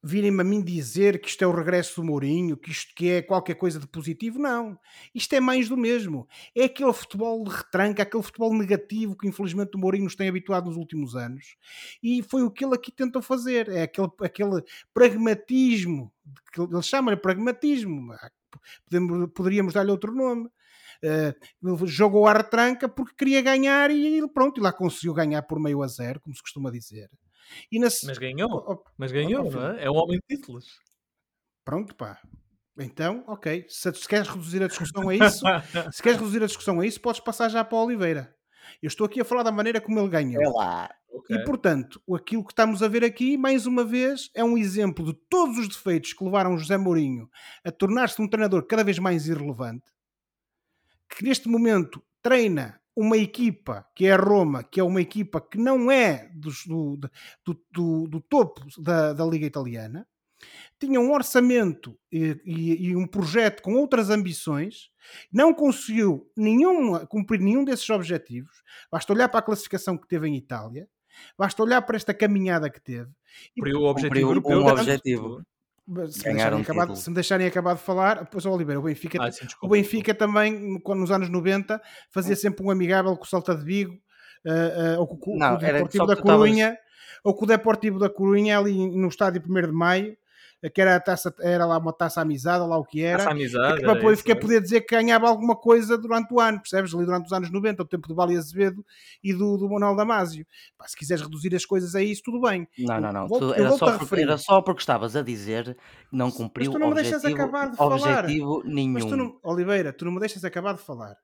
virem-me 0.06 0.40
a 0.40 0.44
mim 0.44 0.62
dizer 0.62 1.20
que 1.20 1.28
isto 1.28 1.42
é 1.42 1.46
o 1.46 1.52
regresso 1.52 2.00
do 2.00 2.06
Mourinho, 2.06 2.56
que 2.56 2.70
isto 2.70 2.94
que 2.94 3.10
é 3.10 3.22
qualquer 3.22 3.54
coisa 3.54 3.80
de 3.80 3.88
positivo, 3.88 4.38
não. 4.38 4.78
Isto 5.12 5.34
é 5.34 5.40
mais 5.40 5.68
do 5.68 5.76
mesmo. 5.76 6.28
É 6.54 6.64
aquele 6.64 6.92
futebol 6.92 7.42
de 7.42 7.50
retranca, 7.50 8.02
aquele 8.02 8.22
futebol 8.22 8.54
negativo 8.54 9.16
que 9.16 9.26
infelizmente 9.26 9.74
o 9.74 9.78
Mourinho 9.78 10.04
nos 10.04 10.14
tem 10.14 10.28
habituado 10.28 10.66
nos 10.66 10.76
últimos 10.76 11.16
anos. 11.16 11.56
E 12.00 12.22
foi 12.22 12.44
o 12.44 12.50
que 12.50 12.64
ele 12.64 12.74
aqui 12.74 12.92
tentou 12.92 13.20
fazer. 13.20 13.68
É 13.68 13.82
aquele, 13.82 14.08
aquele 14.22 14.62
pragmatismo, 14.94 16.12
que 16.52 16.60
ele 16.60 16.82
chama-lhe 16.82 17.16
pragmatismo. 17.16 18.14
Podemos, 18.88 19.30
poderíamos 19.34 19.74
dar-lhe 19.74 19.90
outro 19.90 20.14
nome. 20.14 20.48
Uh, 21.02 21.34
ele 21.62 21.86
jogou 21.86 22.26
a 22.26 22.32
retranca 22.32 22.88
porque 22.88 23.14
queria 23.16 23.42
ganhar 23.42 23.90
e 23.90 24.26
pronto, 24.28 24.58
e 24.58 24.62
lá 24.62 24.72
conseguiu 24.72 25.12
ganhar 25.12 25.42
por 25.42 25.60
meio 25.60 25.82
a 25.82 25.88
zero, 25.88 26.20
como 26.20 26.34
se 26.34 26.40
costuma 26.40 26.70
dizer. 26.70 27.10
Mas 28.06 28.18
ganhou, 28.18 28.85
mas 28.96 29.12
ganhou, 29.12 29.50
não 29.50 29.70
é? 29.70 29.85
É 29.85 29.90
um 29.90 29.96
homem 29.96 30.18
de 30.18 30.37
títulos. 30.37 30.66
Pronto, 31.64 31.94
pá. 31.94 32.20
Então, 32.78 33.24
ok. 33.26 33.64
Se, 33.68 33.92
se 33.94 34.09
queres 34.09 34.28
reduzir 34.28 34.62
a 34.62 34.68
discussão 34.68 35.09
a 35.09 35.14
isso, 35.14 35.44
se 35.92 36.02
queres 36.02 36.18
reduzir 36.18 36.42
a 36.42 36.46
discussão 36.46 36.80
a 36.80 36.87
isso, 36.87 37.00
podes 37.00 37.20
passar 37.20 37.48
já 37.48 37.64
para 37.64 37.78
o 37.78 37.85
Oliveira. 37.85 38.35
Eu 38.82 38.88
estou 38.88 39.06
aqui 39.06 39.20
a 39.20 39.24
falar 39.24 39.42
da 39.42 39.52
maneira 39.52 39.80
como 39.80 39.98
ele 39.98 40.09
ganhou. 40.09 40.42
É 40.42 40.48
lá. 40.48 40.90
Okay. 41.09 41.37
E 41.37 41.44
portanto, 41.44 42.02
aquilo 42.14 42.44
que 42.44 42.52
estamos 42.52 42.82
a 42.82 42.88
ver 42.88 43.02
aqui, 43.02 43.38
mais 43.38 43.64
uma 43.64 43.85
vez, 43.85 44.30
é 44.35 44.44
um 44.44 44.59
exemplo 44.59 45.04
de 45.04 45.14
todos 45.30 45.56
os 45.56 45.68
defeitos 45.68 46.12
que 46.12 46.22
levaram 46.22 46.59
José 46.59 46.76
Mourinho 46.76 47.30
a 47.64 47.70
tornar-se 47.70 48.20
um 48.20 48.28
treinador 48.28 48.66
cada 48.66 48.85
vez 48.85 48.98
mais 48.98 49.26
irrelevante, 49.26 49.90
que 51.09 51.24
neste 51.24 51.48
momento 51.48 52.02
treina 52.20 52.78
uma 52.96 53.18
equipa 53.18 53.87
que 53.94 54.06
é 54.06 54.12
a 54.12 54.16
Roma, 54.16 54.64
que 54.64 54.80
é 54.80 54.82
uma 54.82 55.02
equipa 55.02 55.40
que 55.40 55.59
não 55.59 55.90
é 55.90 56.30
do, 56.35 56.50
do, 57.44 57.64
do, 57.70 58.09
do 58.09 58.20
topo 58.22 58.62
da, 58.78 59.12
da, 59.12 59.24
Liga 59.26 59.44
Italiana, 59.44 60.06
tinha 60.80 60.98
um 60.98 61.12
orçamento 61.12 61.98
e, 62.11 62.40
e, 62.44 62.87
e, 62.88 62.96
um 62.96 63.06
projeto 63.06 63.62
com 63.62 63.74
outras 63.74 64.09
ambições, 64.09 64.90
não 65.30 65.52
conseguiu 65.52 66.30
nenhum, 66.37 67.04
cumprir 67.06 67.40
nenhum 67.40 67.64
desses 67.64 67.88
objetivos. 67.90 68.62
Basta 68.90 69.12
olhar 69.12 69.28
para 69.28 69.40
a 69.40 69.42
classificação 69.42 69.98
que 69.98 70.09
teve 70.09 70.28
em 70.28 70.37
Itália, 70.37 70.88
basta 71.38 71.62
olhar 71.62 71.82
para 71.82 71.96
esta 71.96 72.14
caminhada 72.14 72.70
que 72.70 72.80
teve. 72.80 73.11
Cumpriu 73.54 73.80
o 73.80 73.85
objetivo 73.85 74.30
europeu. 74.30 74.59
Um 74.59 74.66
objetivo. 74.66 75.42
Se, 76.11 76.25
Ganharam 76.25 76.59
acabado, 76.59 76.96
se 76.96 77.09
me 77.09 77.14
deixarem 77.14 77.46
acabar 77.46 77.75
de 77.75 77.81
falar, 77.81 78.25
depois 78.25 78.44
o 78.44 78.51
Oliveira, 78.51 78.81
o 78.81 78.83
Benfica, 78.83 79.22
ah, 79.22 79.31
sim, 79.31 79.46
o 79.62 79.68
Benfica 79.68 80.12
também, 80.12 80.81
quando, 80.81 80.99
nos 80.99 81.12
anos 81.12 81.29
90, 81.29 81.81
fazia 82.11 82.33
hum. 82.33 82.37
sempre 82.37 82.66
um 82.66 82.70
amigável 82.70 83.16
com 83.16 83.22
o 83.22 83.29
Salta 83.29 83.55
de 83.55 83.64
Vigo, 83.64 83.94
uh, 84.44 84.96
uh, 84.96 85.01
ou 85.01 85.07
com, 85.07 85.38
Não, 85.38 85.51
com 85.51 85.55
o 85.55 85.59
Deportivo 85.59 86.07
da 86.07 86.16
Corunha, 86.16 86.66
estavas... 86.70 86.85
ou 87.22 87.35
com 87.35 87.44
o 87.44 87.49
Deportivo 87.49 87.99
da 88.01 88.11
Corunha 88.11 88.59
ali 88.59 88.75
no 88.96 89.07
estádio 89.07 89.40
1 89.49 89.62
de 89.62 89.72
Maio, 89.72 90.16
que 90.70 90.81
era, 90.81 90.98
taça, 91.00 91.35
era 91.40 91.64
lá 91.64 91.79
uma 91.79 91.92
taça 91.92 92.20
amizade, 92.20 92.66
lá 92.66 92.79
o 92.79 92.85
que 92.85 93.02
era, 93.02 93.18
taça 93.18 93.31
amizade, 93.31 93.81
para 93.81 93.94
depois 93.94 94.20
ficar 94.20 94.37
poder 94.37 94.61
dizer 94.61 94.81
que 94.83 94.94
ganhava 94.94 95.29
alguma 95.29 95.57
coisa 95.57 95.96
durante 95.98 96.33
o 96.33 96.40
ano, 96.40 96.61
percebes? 96.61 96.94
Ali 96.94 97.05
durante 97.05 97.26
os 97.26 97.33
anos 97.33 97.50
90, 97.50 97.83
o 97.83 97.87
tempo 97.87 98.09
do 98.09 98.14
Bali 98.14 98.37
Azevedo 98.37 98.85
e 99.22 99.33
do, 99.33 99.57
do 99.57 99.68
Manuel 99.68 99.96
Damasio. 99.96 100.46
Pá, 100.76 100.87
se 100.88 100.96
quiseres 100.96 101.22
reduzir 101.22 101.55
as 101.55 101.64
coisas 101.64 101.94
a 101.94 102.02
isso, 102.02 102.22
tudo 102.24 102.40
bem. 102.40 102.66
Não, 102.79 103.00
não, 103.00 103.12
não. 103.12 103.29
Volto, 103.29 103.55
era, 103.55 103.70
só 103.72 103.98
porque, 103.98 104.20
era, 104.20 104.38
só 104.38 104.62
porque, 104.62 104.81
estavas 104.81 105.16
a 105.16 105.22
dizer 105.22 105.76
não 106.12 106.31
cumpriu 106.31 106.70
mas 106.70 106.74
tu 106.74 106.79
não 106.79 106.94
me 106.94 107.00
objetivo, 107.00 107.35
acabar 107.35 107.70
de 107.70 107.81
objetivo 107.81 108.61
falar. 108.61 108.74
nenhum. 108.74 108.92
Mas 108.92 109.05
tu 109.05 109.16
não, 109.16 109.38
Oliveira, 109.42 109.92
tu 109.92 110.05
não 110.05 110.12
me 110.12 110.20
deixas 110.20 110.44
acabar 110.44 110.74
de 110.74 110.81
falar. 110.83 111.16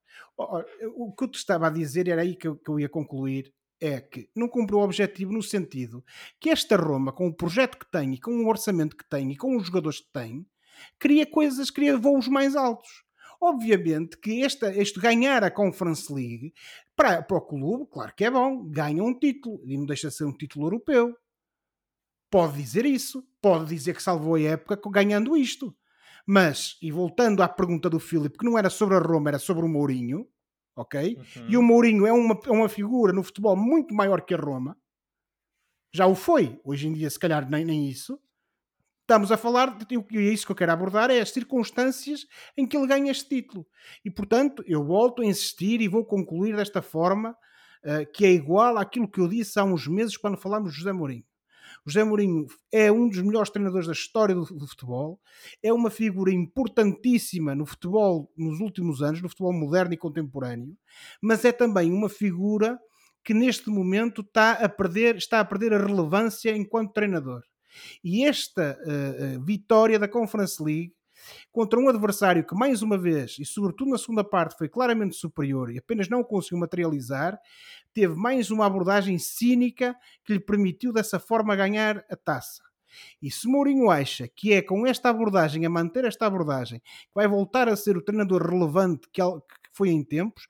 O 0.96 1.14
que 1.14 1.24
eu 1.24 1.28
te 1.28 1.36
estava 1.36 1.66
a 1.66 1.70
dizer 1.70 2.08
era 2.08 2.22
aí 2.22 2.34
que 2.34 2.48
eu, 2.48 2.56
que 2.56 2.70
eu 2.70 2.80
ia 2.80 2.88
concluir 2.88 3.52
é 3.82 4.00
que 4.00 4.30
não 4.34 4.48
cumpriu 4.48 4.78
o 4.78 4.84
objetivo 4.84 5.32
no 5.32 5.42
sentido 5.42 6.04
que 6.38 6.50
esta 6.50 6.76
Roma, 6.76 7.12
com 7.12 7.26
o 7.26 7.34
projeto 7.34 7.76
que 7.76 7.90
tem 7.90 8.14
e 8.14 8.20
com 8.20 8.30
o 8.30 8.48
orçamento 8.48 8.96
que 8.96 9.04
tem 9.04 9.32
e 9.32 9.36
com 9.36 9.56
os 9.56 9.66
jogadores 9.66 10.00
que 10.00 10.12
tem, 10.12 10.46
cria 11.00 11.26
coisas, 11.26 11.68
cria 11.68 11.98
voos 11.98 12.28
mais 12.28 12.54
altos. 12.54 13.04
Obviamente 13.40 14.16
que 14.18 14.42
este, 14.42 15.00
ganhar 15.00 15.42
a 15.42 15.50
Conference 15.50 16.12
League 16.12 16.54
para, 16.94 17.20
para 17.22 17.36
o 17.36 17.40
clube, 17.40 17.90
claro 17.90 18.14
que 18.14 18.24
é 18.24 18.30
bom, 18.30 18.64
ganha 18.70 19.02
um 19.02 19.18
título 19.18 19.60
e 19.66 19.76
não 19.76 19.84
deixa 19.84 20.08
de 20.08 20.14
ser 20.14 20.24
um 20.24 20.32
título 20.32 20.66
europeu. 20.66 21.16
Pode 22.30 22.56
dizer 22.56 22.86
isso, 22.86 23.26
pode 23.42 23.66
dizer 23.66 23.96
que 23.96 24.02
salvou 24.02 24.36
a 24.36 24.40
época 24.40 24.80
ganhando 24.90 25.36
isto. 25.36 25.76
Mas, 26.24 26.78
e 26.80 26.92
voltando 26.92 27.42
à 27.42 27.48
pergunta 27.48 27.90
do 27.90 27.98
Filipe, 27.98 28.38
que 28.38 28.44
não 28.44 28.56
era 28.56 28.70
sobre 28.70 28.94
a 28.94 29.00
Roma, 29.00 29.30
era 29.30 29.40
sobre 29.40 29.64
o 29.64 29.68
Mourinho, 29.68 30.28
ok? 30.76 31.16
Uhum. 31.16 31.46
E 31.48 31.56
o 31.56 31.62
Mourinho 31.62 32.06
é 32.06 32.12
uma, 32.12 32.38
é 32.46 32.50
uma 32.50 32.68
figura 32.68 33.12
no 33.12 33.22
futebol 33.22 33.56
muito 33.56 33.94
maior 33.94 34.22
que 34.22 34.34
a 34.34 34.36
Roma. 34.36 34.76
Já 35.92 36.06
o 36.06 36.14
foi. 36.14 36.58
Hoje 36.64 36.88
em 36.88 36.92
dia, 36.92 37.10
se 37.10 37.18
calhar, 37.18 37.48
nem, 37.48 37.64
nem 37.64 37.88
isso. 37.88 38.18
Estamos 39.02 39.30
a 39.30 39.36
falar, 39.36 39.76
de, 39.76 39.86
e 39.94 40.18
é 40.18 40.32
isso 40.32 40.46
que 40.46 40.52
eu 40.52 40.56
quero 40.56 40.72
abordar, 40.72 41.10
é 41.10 41.20
as 41.20 41.30
circunstâncias 41.30 42.24
em 42.56 42.66
que 42.66 42.76
ele 42.76 42.86
ganha 42.86 43.10
este 43.10 43.28
título. 43.28 43.66
E, 44.04 44.10
portanto, 44.10 44.64
eu 44.66 44.82
volto 44.84 45.22
a 45.22 45.26
insistir 45.26 45.80
e 45.80 45.88
vou 45.88 46.04
concluir 46.04 46.56
desta 46.56 46.80
forma, 46.80 47.36
uh, 47.84 48.10
que 48.12 48.24
é 48.24 48.30
igual 48.30 48.78
àquilo 48.78 49.10
que 49.10 49.20
eu 49.20 49.28
disse 49.28 49.58
há 49.58 49.64
uns 49.64 49.86
meses 49.86 50.16
quando 50.16 50.38
falámos 50.38 50.72
de 50.72 50.78
José 50.78 50.92
Mourinho. 50.92 51.24
José 51.86 52.04
Mourinho 52.04 52.46
é 52.72 52.92
um 52.92 53.08
dos 53.08 53.20
melhores 53.20 53.50
treinadores 53.50 53.86
da 53.86 53.92
história 53.92 54.34
do, 54.34 54.44
do, 54.44 54.66
futebol, 54.66 55.20
é 55.62 55.72
uma 55.72 55.90
figura 55.90 56.32
importantíssima 56.32 57.54
no 57.54 57.66
futebol 57.66 58.30
nos 58.36 58.60
últimos 58.60 59.02
anos, 59.02 59.20
no 59.20 59.28
futebol 59.28 59.52
moderno 59.52 59.92
e 59.92 59.96
contemporâneo, 59.96 60.76
mas 61.20 61.44
é 61.44 61.52
também 61.52 61.92
uma 61.92 62.08
figura 62.08 62.78
que 63.24 63.34
neste 63.34 63.68
momento 63.68 64.20
está 64.20 64.52
a 64.52 64.68
perder, 64.68 65.16
está 65.16 65.40
a 65.40 65.44
perder 65.44 65.72
a 65.72 65.84
relevância 65.84 66.56
enquanto 66.56 66.92
treinador. 66.92 67.42
E 68.04 68.24
esta 68.24 68.78
uh, 68.80 69.44
vitória 69.44 69.98
da 69.98 70.08
Conference 70.08 70.62
League 70.62 70.92
contra 71.50 71.78
um 71.78 71.88
adversário 71.88 72.44
que, 72.44 72.54
mais 72.54 72.82
uma 72.82 72.98
vez, 72.98 73.36
e 73.38 73.44
sobretudo 73.44 73.90
na 73.90 73.98
segunda 73.98 74.24
parte, 74.24 74.56
foi 74.56 74.68
claramente 74.68 75.16
superior 75.16 75.70
e 75.70 75.78
apenas 75.78 76.08
não 76.08 76.22
conseguiu 76.22 76.58
materializar, 76.58 77.38
teve 77.92 78.14
mais 78.14 78.50
uma 78.50 78.66
abordagem 78.66 79.18
cínica 79.18 79.94
que 80.24 80.32
lhe 80.32 80.40
permitiu 80.40 80.92
dessa 80.92 81.18
forma 81.18 81.56
ganhar 81.56 82.04
a 82.10 82.16
taça. 82.16 82.62
E 83.20 83.30
se 83.30 83.48
Mourinho 83.48 83.90
acha 83.90 84.28
que 84.28 84.52
é 84.52 84.62
com 84.62 84.86
esta 84.86 85.08
abordagem, 85.08 85.64
a 85.64 85.70
manter 85.70 86.04
esta 86.04 86.26
abordagem, 86.26 86.80
que 86.80 87.14
vai 87.14 87.26
voltar 87.26 87.68
a 87.68 87.76
ser 87.76 87.96
o 87.96 88.02
treinador 88.02 88.42
relevante 88.46 89.08
que 89.10 89.22
foi 89.72 89.90
em 89.90 90.04
tempos, 90.04 90.46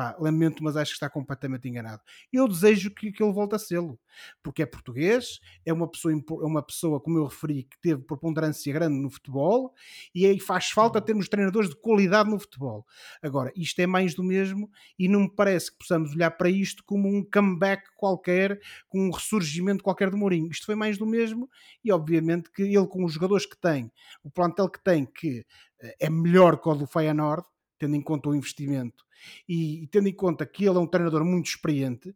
Pá, 0.00 0.16
lamento, 0.18 0.64
mas 0.64 0.78
acho 0.78 0.92
que 0.92 0.96
está 0.96 1.10
completamente 1.10 1.68
enganado. 1.68 2.00
Eu 2.32 2.48
desejo 2.48 2.90
que, 2.90 3.12
que 3.12 3.22
ele 3.22 3.34
volte 3.34 3.54
a 3.54 3.58
sê-lo, 3.58 4.00
porque 4.42 4.62
é 4.62 4.66
português, 4.66 5.40
é 5.62 5.74
uma 5.74 5.86
pessoa, 5.86 6.14
é 6.14 6.46
uma 6.46 6.62
pessoa, 6.62 6.98
como 6.98 7.18
eu 7.18 7.26
referi, 7.26 7.64
que 7.64 7.78
teve 7.82 8.00
preponderância 8.04 8.72
grande 8.72 8.96
no 8.96 9.10
futebol 9.10 9.74
e 10.14 10.24
aí 10.24 10.40
faz 10.40 10.70
falta 10.70 10.98
uhum. 10.98 11.04
termos 11.04 11.28
treinadores 11.28 11.68
de 11.68 11.76
qualidade 11.76 12.30
no 12.30 12.40
futebol. 12.40 12.86
Agora, 13.22 13.52
isto 13.54 13.78
é 13.80 13.86
mais 13.86 14.14
do 14.14 14.24
mesmo 14.24 14.70
e 14.98 15.06
não 15.06 15.20
me 15.20 15.30
parece 15.30 15.70
que 15.70 15.76
possamos 15.76 16.14
olhar 16.14 16.30
para 16.30 16.48
isto 16.48 16.82
como 16.86 17.06
um 17.06 17.22
comeback 17.22 17.84
qualquer, 17.94 18.58
com 18.88 19.06
um 19.06 19.10
ressurgimento 19.10 19.84
qualquer 19.84 20.08
do 20.08 20.16
Mourinho. 20.16 20.50
Isto 20.50 20.64
foi 20.64 20.76
mais 20.76 20.96
do 20.96 21.04
mesmo 21.04 21.46
e, 21.84 21.92
obviamente, 21.92 22.50
que 22.50 22.62
ele, 22.62 22.86
com 22.86 23.04
os 23.04 23.12
jogadores 23.12 23.44
que 23.44 23.60
tem, 23.60 23.92
o 24.24 24.30
plantel 24.30 24.70
que 24.70 24.82
tem, 24.82 25.04
que 25.04 25.44
eh, 25.78 25.96
é 26.00 26.08
melhor 26.08 26.58
que 26.58 26.70
o 26.70 26.74
do 26.74 26.86
Feyenoord, 26.86 27.44
tendo 27.80 27.96
em 27.96 28.02
conta 28.02 28.28
o 28.28 28.34
investimento 28.34 29.04
e, 29.48 29.82
e 29.82 29.86
tendo 29.88 30.08
em 30.08 30.14
conta 30.14 30.46
que 30.46 30.64
ele 30.64 30.76
é 30.76 30.80
um 30.80 30.86
treinador 30.86 31.24
muito 31.24 31.46
experiente, 31.46 32.14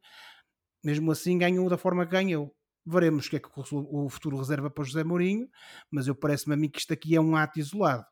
mesmo 0.84 1.10
assim 1.10 1.36
ganhou 1.38 1.68
da 1.68 1.76
forma 1.76 2.06
que 2.06 2.12
ganhou. 2.12 2.54
Veremos 2.86 3.26
o 3.26 3.30
que 3.30 3.36
é 3.36 3.40
que 3.40 3.48
o 3.56 4.08
futuro 4.10 4.36
reserva 4.36 4.70
para 4.70 4.84
José 4.84 5.02
Mourinho, 5.02 5.48
mas 5.90 6.06
eu 6.06 6.14
parece-me 6.14 6.54
a 6.54 6.56
mim 6.56 6.68
que 6.68 6.78
isto 6.78 6.92
aqui 6.92 7.16
é 7.16 7.20
um 7.20 7.34
ato 7.34 7.58
isolado 7.58 8.04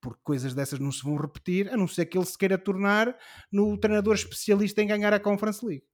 porque 0.00 0.20
coisas 0.22 0.54
dessas 0.54 0.78
não 0.78 0.92
se 0.92 1.02
vão 1.02 1.16
repetir, 1.16 1.68
a 1.70 1.76
não 1.76 1.88
ser 1.88 2.06
que 2.06 2.16
ele 2.16 2.24
se 2.24 2.38
queira 2.38 2.56
tornar 2.56 3.16
no 3.50 3.76
treinador 3.76 4.14
especialista 4.14 4.80
em 4.80 4.86
ganhar 4.86 5.12
a 5.12 5.20
Conference 5.20 5.64
League. 5.64 5.84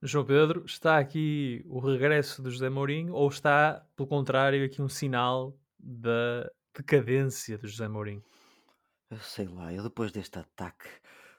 João 0.00 0.24
Pedro, 0.24 0.64
está 0.64 0.98
aqui 0.98 1.64
o 1.66 1.78
regresso 1.78 2.42
do 2.42 2.50
José 2.50 2.68
Mourinho 2.68 3.14
ou 3.14 3.28
está, 3.28 3.86
pelo 3.94 4.08
contrário, 4.08 4.64
aqui 4.64 4.82
um 4.82 4.88
sinal 4.88 5.56
da 5.78 6.50
decadência 6.76 7.56
do 7.56 7.68
José 7.68 7.86
Mourinho? 7.86 8.22
Eu 9.12 9.18
sei 9.18 9.46
lá, 9.46 9.70
eu 9.70 9.82
depois 9.82 10.10
deste 10.10 10.38
ataque 10.38 10.88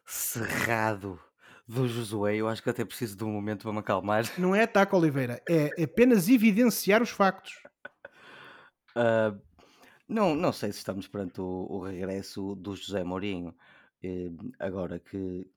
cerrado 0.05 1.19
do 1.67 1.87
Josué, 1.87 2.35
eu 2.35 2.47
acho 2.47 2.61
que 2.61 2.69
até 2.69 2.85
preciso 2.85 3.17
de 3.17 3.23
um 3.23 3.31
momento 3.31 3.63
para 3.63 3.73
me 3.73 3.79
acalmar. 3.79 4.25
Não 4.37 4.53
é 4.53 4.61
ataque, 4.61 4.93
Oliveira, 4.93 5.41
é 5.49 5.83
apenas 5.83 6.29
evidenciar 6.29 7.01
os 7.01 7.09
factos. 7.09 7.63
Uh, 8.95 9.41
não, 10.07 10.35
não 10.35 10.53
sei 10.53 10.71
se 10.71 10.77
estamos 10.77 11.07
perante 11.07 11.41
o, 11.41 11.65
o 11.67 11.79
regresso 11.79 12.53
do 12.53 12.75
José 12.75 13.03
Mourinho. 13.03 13.55
Uh, 14.03 14.51
agora 14.59 14.99
que 14.99 15.49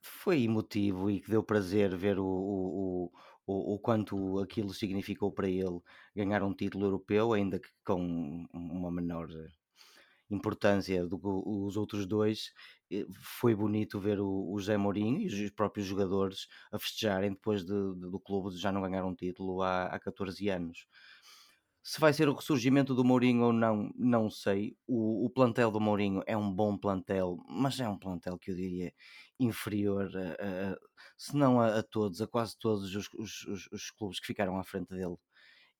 foi 0.00 0.42
emotivo 0.42 1.08
e 1.08 1.20
que 1.20 1.30
deu 1.30 1.44
prazer 1.44 1.96
ver 1.96 2.18
o, 2.18 2.26
o, 2.26 3.12
o, 3.46 3.74
o 3.74 3.78
quanto 3.78 4.40
aquilo 4.40 4.74
significou 4.74 5.30
para 5.30 5.48
ele 5.48 5.80
ganhar 6.16 6.42
um 6.42 6.52
título 6.52 6.86
europeu, 6.86 7.32
ainda 7.32 7.60
que 7.60 7.68
com 7.84 8.44
uma 8.52 8.90
menor 8.90 9.28
importância 10.30 11.06
do 11.06 11.18
que 11.18 11.26
os 11.26 11.76
outros 11.76 12.06
dois, 12.06 12.52
foi 13.22 13.54
bonito 13.54 14.00
ver 14.00 14.20
o, 14.20 14.52
o 14.52 14.58
José 14.58 14.76
Mourinho 14.76 15.20
e 15.20 15.44
os 15.44 15.50
próprios 15.50 15.86
jogadores 15.86 16.46
a 16.72 16.78
festejarem 16.78 17.30
depois 17.32 17.64
de, 17.64 17.94
de, 17.94 18.10
do 18.10 18.20
clube 18.20 18.56
já 18.56 18.72
não 18.72 18.82
ganhar 18.82 19.04
um 19.04 19.14
título 19.14 19.62
há, 19.62 19.86
há 19.86 19.98
14 19.98 20.48
anos. 20.48 20.86
Se 21.82 21.98
vai 21.98 22.12
ser 22.12 22.28
o 22.28 22.34
ressurgimento 22.34 22.94
do 22.94 23.04
Mourinho 23.04 23.44
ou 23.44 23.52
não, 23.52 23.90
não 23.96 24.28
sei. 24.28 24.76
O, 24.86 25.24
o, 25.24 25.30
plantel 25.30 25.70
do 25.70 25.80
Mourinho 25.80 26.22
é 26.26 26.36
um 26.36 26.52
bom 26.52 26.76
plantel, 26.76 27.38
mas 27.48 27.80
é 27.80 27.88
um 27.88 27.98
plantel 27.98 28.38
que 28.38 28.50
eu 28.50 28.54
diria 28.54 28.92
inferior, 29.38 30.10
a, 30.14 30.72
a, 30.72 30.78
se 31.16 31.34
não 31.34 31.58
a, 31.58 31.78
a, 31.78 31.82
todos, 31.82 32.20
a 32.20 32.26
quase 32.26 32.58
todos 32.58 32.94
os, 32.94 33.08
os, 33.14 33.46
os, 33.46 33.68
os 33.72 33.90
clubes 33.92 34.20
que 34.20 34.26
ficaram 34.26 34.58
à 34.58 34.64
frente 34.64 34.90
dele 34.90 35.16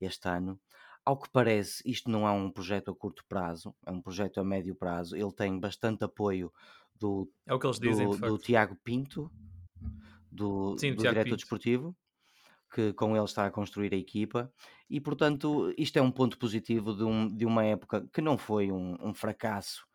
este 0.00 0.28
ano. 0.28 0.58
Ao 1.04 1.18
que 1.18 1.30
parece, 1.30 1.82
isto 1.84 2.10
não 2.10 2.26
é 2.26 2.30
um 2.30 2.50
projeto 2.50 2.90
a 2.90 2.94
curto 2.94 3.24
prazo, 3.28 3.74
é 3.86 3.90
um 3.90 4.00
projeto 4.00 4.38
a 4.38 4.44
médio 4.44 4.74
prazo. 4.74 5.16
Ele 5.16 5.32
tem 5.32 5.58
bastante 5.58 6.04
apoio 6.04 6.52
do, 6.94 7.30
é 7.46 7.54
o 7.54 7.58
que 7.58 7.66
eles 7.66 7.80
dizem, 7.80 8.08
do, 8.08 8.16
do 8.16 8.38
Tiago 8.38 8.76
Pinto, 8.84 9.30
do, 10.30 10.76
Sim, 10.78 10.94
do 10.94 11.02
diretor 11.02 11.24
Pinto. 11.24 11.36
desportivo, 11.36 11.96
que 12.72 12.92
com 12.92 13.16
ele 13.16 13.24
está 13.24 13.46
a 13.46 13.50
construir 13.50 13.92
a 13.94 13.96
equipa. 13.96 14.52
E, 14.88 15.00
portanto, 15.00 15.74
isto 15.76 15.98
é 15.98 16.02
um 16.02 16.10
ponto 16.10 16.38
positivo 16.38 16.94
de, 16.94 17.02
um, 17.02 17.34
de 17.34 17.46
uma 17.46 17.64
época 17.64 18.06
que 18.12 18.20
não 18.20 18.36
foi 18.36 18.70
um, 18.70 18.96
um 19.00 19.14
fracasso 19.14 19.88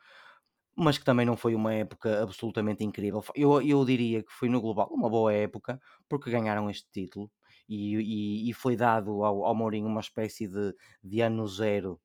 mas 0.75 0.97
que 0.97 1.05
também 1.05 1.25
não 1.25 1.37
foi 1.37 1.55
uma 1.55 1.73
época 1.73 2.21
absolutamente 2.21 2.83
incrível. 2.83 3.23
Eu, 3.33 3.61
eu 3.61 3.85
diria 3.85 4.21
que 4.21 4.31
foi 4.31 4.49
no 4.49 4.59
global 4.59 4.89
uma 4.91 5.09
boa 5.09 5.31
época, 5.31 5.79
porque 6.09 6.29
ganharam 6.29 6.69
este 6.69 6.85
título 6.91 7.31
e, 7.67 7.95
e, 7.97 8.49
e 8.49 8.53
foi 8.53 8.75
dado 8.75 9.23
ao, 9.23 9.43
ao 9.45 9.55
Mourinho 9.55 9.87
uma 9.87 10.01
espécie 10.01 10.47
de, 10.47 10.73
de 11.03 11.21
ano 11.21 11.47
zero 11.47 11.99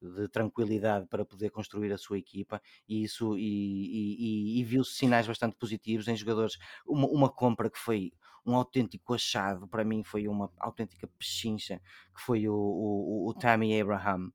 de 0.00 0.28
tranquilidade 0.28 1.06
para 1.08 1.24
poder 1.24 1.50
construir 1.50 1.92
a 1.92 1.98
sua 1.98 2.18
equipa 2.18 2.62
e 2.88 3.02
isso 3.02 3.36
e, 3.36 3.42
e, 3.42 4.60
e 4.60 4.64
viu-se 4.64 4.94
sinais 4.94 5.26
bastante 5.26 5.56
positivos 5.56 6.06
em 6.06 6.16
jogadores 6.16 6.56
uma, 6.86 7.08
uma, 7.08 7.28
compra 7.28 7.68
que 7.68 7.78
foi 7.78 8.12
um 8.46 8.54
autêntico 8.54 9.14
achado 9.14 9.66
para 9.66 9.84
mim 9.84 10.04
foi 10.04 10.28
uma 10.28 10.52
autêntica 10.58 11.08
pechincha 11.18 11.80
que 12.14 12.22
foi 12.22 12.48
o, 12.48 12.54
o, 12.54 13.28
o 13.28 13.34
Tammy 13.34 13.78
Abraham 13.80 14.30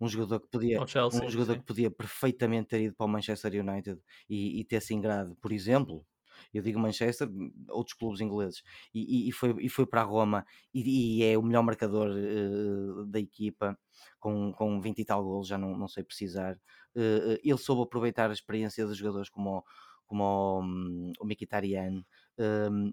um 0.00 0.08
jogador 0.08 0.38
que 0.38 0.48
podia 0.48 0.86
Chelsea, 0.86 1.24
um 1.24 1.28
jogador 1.28 1.54
sim. 1.54 1.58
que 1.58 1.66
podia 1.66 1.90
perfeitamente 1.90 2.68
ter 2.68 2.82
ido 2.82 2.94
para 2.94 3.06
o 3.06 3.08
Manchester 3.08 3.52
United 3.60 4.00
e, 4.30 4.60
e 4.60 4.64
ter 4.64 4.80
se 4.80 4.94
ingrado, 4.94 5.34
por 5.42 5.50
exemplo 5.50 6.06
eu 6.52 6.62
digo 6.62 6.78
Manchester, 6.78 7.28
outros 7.68 7.96
clubes 7.96 8.20
ingleses, 8.20 8.62
e, 8.94 9.28
e, 9.28 9.32
foi, 9.32 9.54
e 9.60 9.68
foi 9.68 9.86
para 9.86 10.02
a 10.02 10.04
Roma 10.04 10.44
e, 10.72 11.18
e 11.20 11.24
é 11.24 11.36
o 11.38 11.42
melhor 11.42 11.62
marcador 11.62 12.08
uh, 12.10 13.06
da 13.06 13.18
equipa, 13.18 13.78
com, 14.18 14.52
com 14.52 14.80
20 14.80 14.98
e 14.98 15.04
tal 15.04 15.22
golos, 15.22 15.48
já 15.48 15.58
não, 15.58 15.76
não 15.76 15.88
sei 15.88 16.02
precisar. 16.02 16.54
Uh, 16.94 17.38
ele 17.42 17.58
soube 17.58 17.82
aproveitar 17.82 18.30
a 18.30 18.32
experiência 18.32 18.86
dos 18.86 18.96
jogadores 18.96 19.28
como, 19.28 19.64
como 20.06 20.24
o, 20.24 20.62
um, 20.62 21.12
o 21.20 21.26
Mkhitaryan. 21.26 22.04
Um, 22.38 22.92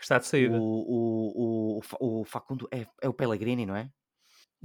Está 0.00 0.18
de 0.18 0.26
saída. 0.26 0.58
O, 0.58 0.60
o, 0.60 1.80
o, 2.00 2.20
o 2.20 2.24
Facundo 2.24 2.68
é, 2.70 2.86
é 3.00 3.08
o 3.08 3.14
Pellegrini, 3.14 3.64
não 3.64 3.76
é? 3.76 3.90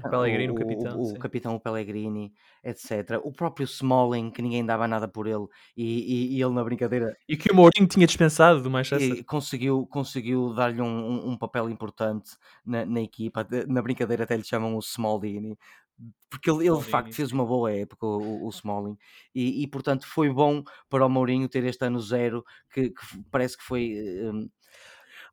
O 0.03 0.09
Pellegrini, 0.09 0.49
o, 0.49 0.53
o 0.53 0.57
capitão. 0.57 0.97
O, 0.97 1.11
o, 1.11 1.19
capitão, 1.19 1.55
o 1.55 1.59
Pellegrini, 1.59 2.33
etc. 2.63 3.19
O 3.23 3.31
próprio 3.31 3.65
Smalling, 3.65 4.31
que 4.31 4.41
ninguém 4.41 4.65
dava 4.65 4.87
nada 4.87 5.07
por 5.07 5.27
ele, 5.27 5.45
e, 5.75 5.83
e, 5.83 6.37
e 6.37 6.41
ele 6.41 6.53
na 6.53 6.63
brincadeira. 6.63 7.15
E 7.27 7.35
que 7.35 7.51
o 7.51 7.55
Mourinho 7.55 7.87
tinha 7.87 8.07
dispensado 8.07 8.61
do 8.61 8.69
Manchester. 8.69 9.23
conseguiu, 9.25 9.85
conseguiu 9.87 10.53
dar-lhe 10.53 10.81
um, 10.81 10.85
um, 10.85 11.29
um, 11.31 11.37
papel 11.37 11.69
importante 11.69 12.31
na, 12.65 12.85
na, 12.85 13.01
equipa. 13.01 13.45
Na 13.67 13.81
brincadeira 13.81 14.23
até 14.23 14.35
lhe 14.35 14.43
chamam 14.43 14.75
o 14.75 14.79
Smaldini, 14.79 15.57
porque 16.29 16.49
ele, 16.49 16.67
ele 16.67 16.77
de 16.77 16.83
facto 16.83 17.13
fez 17.13 17.31
uma 17.31 17.45
boa 17.45 17.71
época, 17.71 18.05
o, 18.05 18.45
o 18.45 18.49
Smalling, 18.49 18.97
e, 19.33 19.63
e, 19.63 19.67
portanto 19.67 20.07
foi 20.07 20.31
bom 20.31 20.63
para 20.89 21.05
o 21.05 21.09
Mourinho 21.09 21.49
ter 21.49 21.63
este 21.65 21.85
ano 21.85 21.99
zero, 21.99 22.43
que, 22.71 22.89
que 22.91 23.23
parece 23.31 23.57
que 23.57 23.63
foi. 23.63 23.93
Um, 24.23 24.49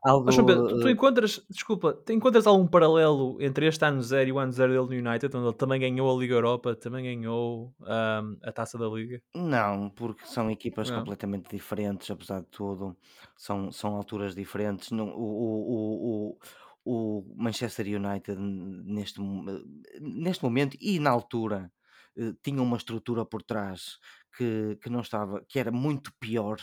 algo. 0.03 0.27
Mas, 0.27 0.37
Pedro, 0.37 0.69
tu, 0.69 0.81
tu, 0.81 0.89
encontras, 0.89 1.45
desculpa, 1.49 1.93
tu 1.93 2.13
encontras 2.13 2.47
algum 2.47 2.67
paralelo 2.67 3.37
entre 3.41 3.67
este 3.67 3.85
ano 3.85 4.03
zero 4.03 4.29
e 4.29 4.33
o 4.33 4.39
ano 4.39 4.53
zero 4.53 4.73
dele 4.73 5.01
no 5.01 5.09
United, 5.11 5.37
onde 5.37 5.47
ele 5.47 5.57
também 5.57 5.81
ganhou 5.81 6.15
a 6.15 6.21
Liga 6.21 6.35
Europa, 6.35 6.75
também 6.75 7.05
ganhou 7.05 7.75
um, 7.81 8.39
a 8.43 8.53
taça 8.53 8.79
da 8.79 8.87
Liga? 8.87 9.21
Não, 9.35 9.91
porque 9.91 10.27
são 10.27 10.51
equipas 10.51 10.91
Não. 10.91 10.99
completamente 10.99 11.51
diferentes, 11.51 12.11
apesar 12.11 12.41
de 12.41 12.49
tudo, 12.49 12.97
são, 13.37 13.71
são 13.73 13.97
alturas 13.97 14.35
diferentes. 14.35 14.91
Não, 14.91 15.09
o, 15.09 16.35
o, 16.35 16.37
o, 16.85 17.21
o 17.21 17.35
Manchester 17.37 17.87
United 17.87 18.41
neste, 18.41 19.21
neste 20.01 20.45
momento 20.45 20.77
e 20.81 20.99
na 20.99 21.11
altura 21.11 21.71
eh, 22.17 22.33
tinha 22.43 22.63
uma 22.63 22.77
estrutura 22.77 23.25
por 23.25 23.43
trás 23.43 23.99
que, 24.37 24.79
que 24.83 24.91
não 24.91 25.01
estava, 25.01 25.45
que 25.49 25.59
era 25.59 25.73
muito 25.73 26.13
pior 26.21 26.59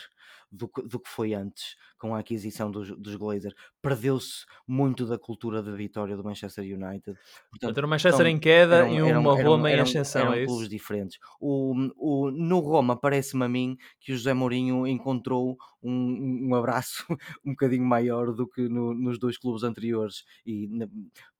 do 0.53 0.67
que, 0.67 0.83
do 0.83 0.99
que 0.99 1.09
foi 1.09 1.33
antes 1.33 1.75
com 1.97 2.13
a 2.13 2.19
aquisição 2.19 2.69
dos, 2.69 2.95
dos 2.97 3.15
Glazers. 3.15 3.55
Perdeu-se 3.81 4.45
muito 4.67 5.05
da 5.05 5.17
cultura 5.17 5.63
da 5.63 5.71
vitória 5.71 6.15
do 6.15 6.23
Manchester 6.23 6.63
United. 6.63 7.17
Portanto, 7.49 7.77
era 7.77 7.87
o 7.87 7.89
Manchester 7.89 8.27
em 8.27 8.39
queda 8.39 8.75
eram, 8.75 8.93
e 8.93 9.01
uma 9.01 9.39
eram, 9.39 9.49
Roma 9.49 9.69
eram, 9.71 9.79
em 9.79 9.81
ascensão. 9.81 10.21
Eram, 10.21 10.33
é 10.33 10.45
clubes 10.45 10.69
diferentes. 10.69 11.17
O, 11.39 11.73
o, 11.97 12.29
no 12.29 12.59
Roma, 12.59 12.95
parece-me 12.95 13.45
a 13.45 13.49
mim 13.49 13.77
que 13.99 14.13
o 14.13 14.17
José 14.17 14.33
Mourinho 14.33 14.85
encontrou 14.85 15.57
um, 15.81 16.49
um 16.49 16.55
abraço 16.55 17.05
um 17.43 17.51
bocadinho 17.51 17.85
maior 17.85 18.31
do 18.31 18.47
que 18.47 18.69
no, 18.69 18.93
nos 18.93 19.17
dois 19.17 19.37
clubes 19.37 19.63
anteriores 19.63 20.23
e 20.45 20.67
na, 20.67 20.87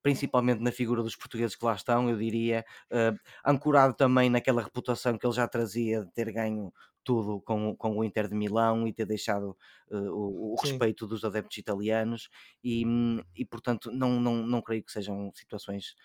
principalmente 0.02 0.62
na 0.62 0.72
figura 0.72 1.04
dos 1.04 1.16
portugueses 1.16 1.56
que 1.56 1.66
lá 1.66 1.74
estão, 1.74 2.10
eu 2.10 2.18
diria, 2.18 2.66
uh, 2.92 3.18
ancorado 3.46 3.94
também 3.94 4.30
naquela 4.30 4.62
reputação 4.62 5.18
que 5.18 5.26
ele 5.26 5.34
já 5.34 5.48
trazia 5.48 6.04
de 6.04 6.12
ter 6.12 6.32
ganho 6.32 6.74
tudo 7.04 7.42
com, 7.42 7.76
com 7.76 7.98
o 7.98 8.04
Inter 8.04 8.28
de 8.28 8.36
Milão 8.36 8.88
e 8.88 8.94
ter 8.94 9.06
deixado 9.06 9.58
uh, 9.92 9.98
o, 9.98 10.54
o 10.54 10.56
respeito 10.62 11.06
dos 11.06 11.24
adeptos 11.24 11.58
italianos 11.58 12.30
e, 12.64 12.86
hum, 12.86 13.22
e 13.36 13.46
portanto 13.46 13.92
não, 13.92 14.20
não, 14.20 14.36
não 14.46 14.62
creio 14.62 14.84
que 14.84 14.92
sejam 14.92 15.32
situações 15.34 15.96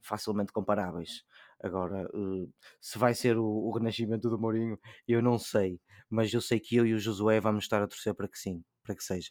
facilmente 0.00 0.52
comparáveis. 0.52 1.24
Agora, 1.62 2.08
uh, 2.14 2.52
se 2.80 2.98
vai 2.98 3.14
ser 3.14 3.36
o, 3.36 3.44
o, 3.44 3.70
renascimento 3.72 4.30
do 4.30 4.38
Mourinho, 4.38 4.78
eu 5.06 5.22
não 5.22 5.38
sei, 5.38 5.78
mas 6.08 6.32
eu 6.32 6.40
sei 6.40 6.58
que 6.58 6.76
eu 6.76 6.86
e 6.86 6.94
o 6.94 6.98
Josué 6.98 7.40
vamos 7.40 7.64
estar 7.64 7.82
a 7.82 7.86
torcer 7.86 8.14
para 8.14 8.28
que 8.28 8.38
sim, 8.38 8.64
para 8.82 8.94
que 8.96 9.04
seja. 9.04 9.30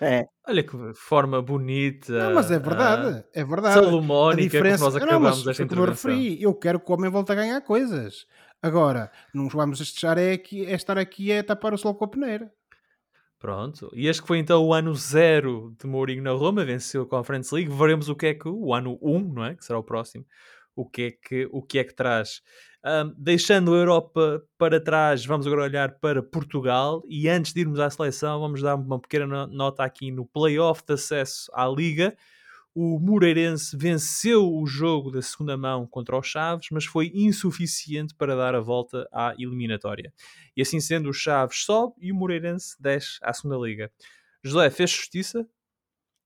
É. 0.00 0.26
Olha 0.46 0.62
que 0.62 0.76
forma 0.94 1.40
bonita. 1.40 2.12
Não, 2.12 2.34
mas 2.34 2.50
é 2.50 2.58
verdade, 2.58 3.20
uh, 3.20 3.24
é 3.32 3.44
verdade. 3.44 3.74
Salomónica 3.74 4.42
a 4.42 4.44
diferença... 4.44 4.78
que 4.78 4.84
nós 4.84 4.96
acabamos 4.96 5.38
não, 5.38 5.44
mas, 5.44 5.60
esta 5.60 5.74
eu 5.74 5.84
referi, 5.84 6.42
eu 6.42 6.54
quero 6.54 6.80
que 6.80 6.90
o 6.90 6.94
homem 6.94 7.10
volte 7.10 7.32
a 7.32 7.34
ganhar 7.34 7.60
coisas. 7.62 8.26
Agora, 8.66 9.12
não 9.32 9.48
vamos 9.48 9.78
deixar 9.78 10.18
é, 10.18 10.32
aqui, 10.32 10.66
é 10.66 10.74
estar 10.74 10.98
aqui 10.98 11.30
é 11.30 11.40
tapar 11.40 11.72
o 11.72 11.78
sol 11.78 11.94
com 11.94 12.04
a 12.04 12.08
peneira. 12.08 12.52
Pronto, 13.38 13.88
e 13.94 14.08
este 14.08 14.22
que 14.22 14.26
foi 14.26 14.38
então 14.38 14.60
o 14.64 14.74
ano 14.74 14.92
zero 14.92 15.72
de 15.78 15.86
Mourinho 15.86 16.24
na 16.24 16.32
Roma, 16.32 16.64
venceu 16.64 17.02
a 17.02 17.06
Conference 17.06 17.54
League. 17.54 17.70
Veremos 17.70 18.08
o 18.08 18.16
que 18.16 18.26
é 18.26 18.34
que 18.34 18.48
o 18.48 18.74
ano 18.74 18.98
1, 19.00 19.16
um, 19.16 19.32
não 19.34 19.44
é? 19.44 19.54
Que 19.54 19.64
será 19.64 19.78
o 19.78 19.84
próximo, 19.84 20.26
o 20.74 20.84
que 20.84 21.02
é 21.02 21.10
que, 21.12 21.48
o 21.52 21.62
que, 21.62 21.78
é 21.78 21.84
que 21.84 21.94
traz. 21.94 22.42
Um, 22.84 23.14
deixando 23.16 23.72
a 23.72 23.76
Europa 23.76 24.42
para 24.58 24.82
trás, 24.82 25.24
vamos 25.24 25.46
agora 25.46 25.62
olhar 25.62 26.00
para 26.00 26.20
Portugal. 26.24 27.04
E 27.08 27.28
antes 27.28 27.52
de 27.52 27.60
irmos 27.60 27.78
à 27.78 27.88
seleção, 27.88 28.40
vamos 28.40 28.62
dar 28.62 28.74
uma 28.74 28.98
pequena 28.98 29.46
nota 29.46 29.84
aqui 29.84 30.10
no 30.10 30.26
playoff 30.26 30.82
de 30.84 30.94
acesso 30.94 31.48
à 31.54 31.68
Liga 31.68 32.16
o 32.78 33.00
Moreirense 33.00 33.74
venceu 33.74 34.52
o 34.52 34.66
jogo 34.66 35.10
da 35.10 35.22
segunda 35.22 35.56
mão 35.56 35.86
contra 35.86 36.18
os 36.18 36.26
Chaves, 36.26 36.68
mas 36.70 36.84
foi 36.84 37.10
insuficiente 37.14 38.14
para 38.14 38.36
dar 38.36 38.54
a 38.54 38.60
volta 38.60 39.08
à 39.10 39.34
eliminatória. 39.38 40.12
E 40.54 40.60
assim 40.60 40.78
sendo, 40.78 41.08
o 41.08 41.12
Chaves 41.12 41.64
sobe 41.64 41.94
e 41.98 42.12
o 42.12 42.14
Moreirense 42.14 42.76
desce 42.78 43.18
à 43.22 43.32
segunda 43.32 43.56
liga. 43.66 43.90
José, 44.44 44.68
fez 44.68 44.90
justiça? 44.90 45.48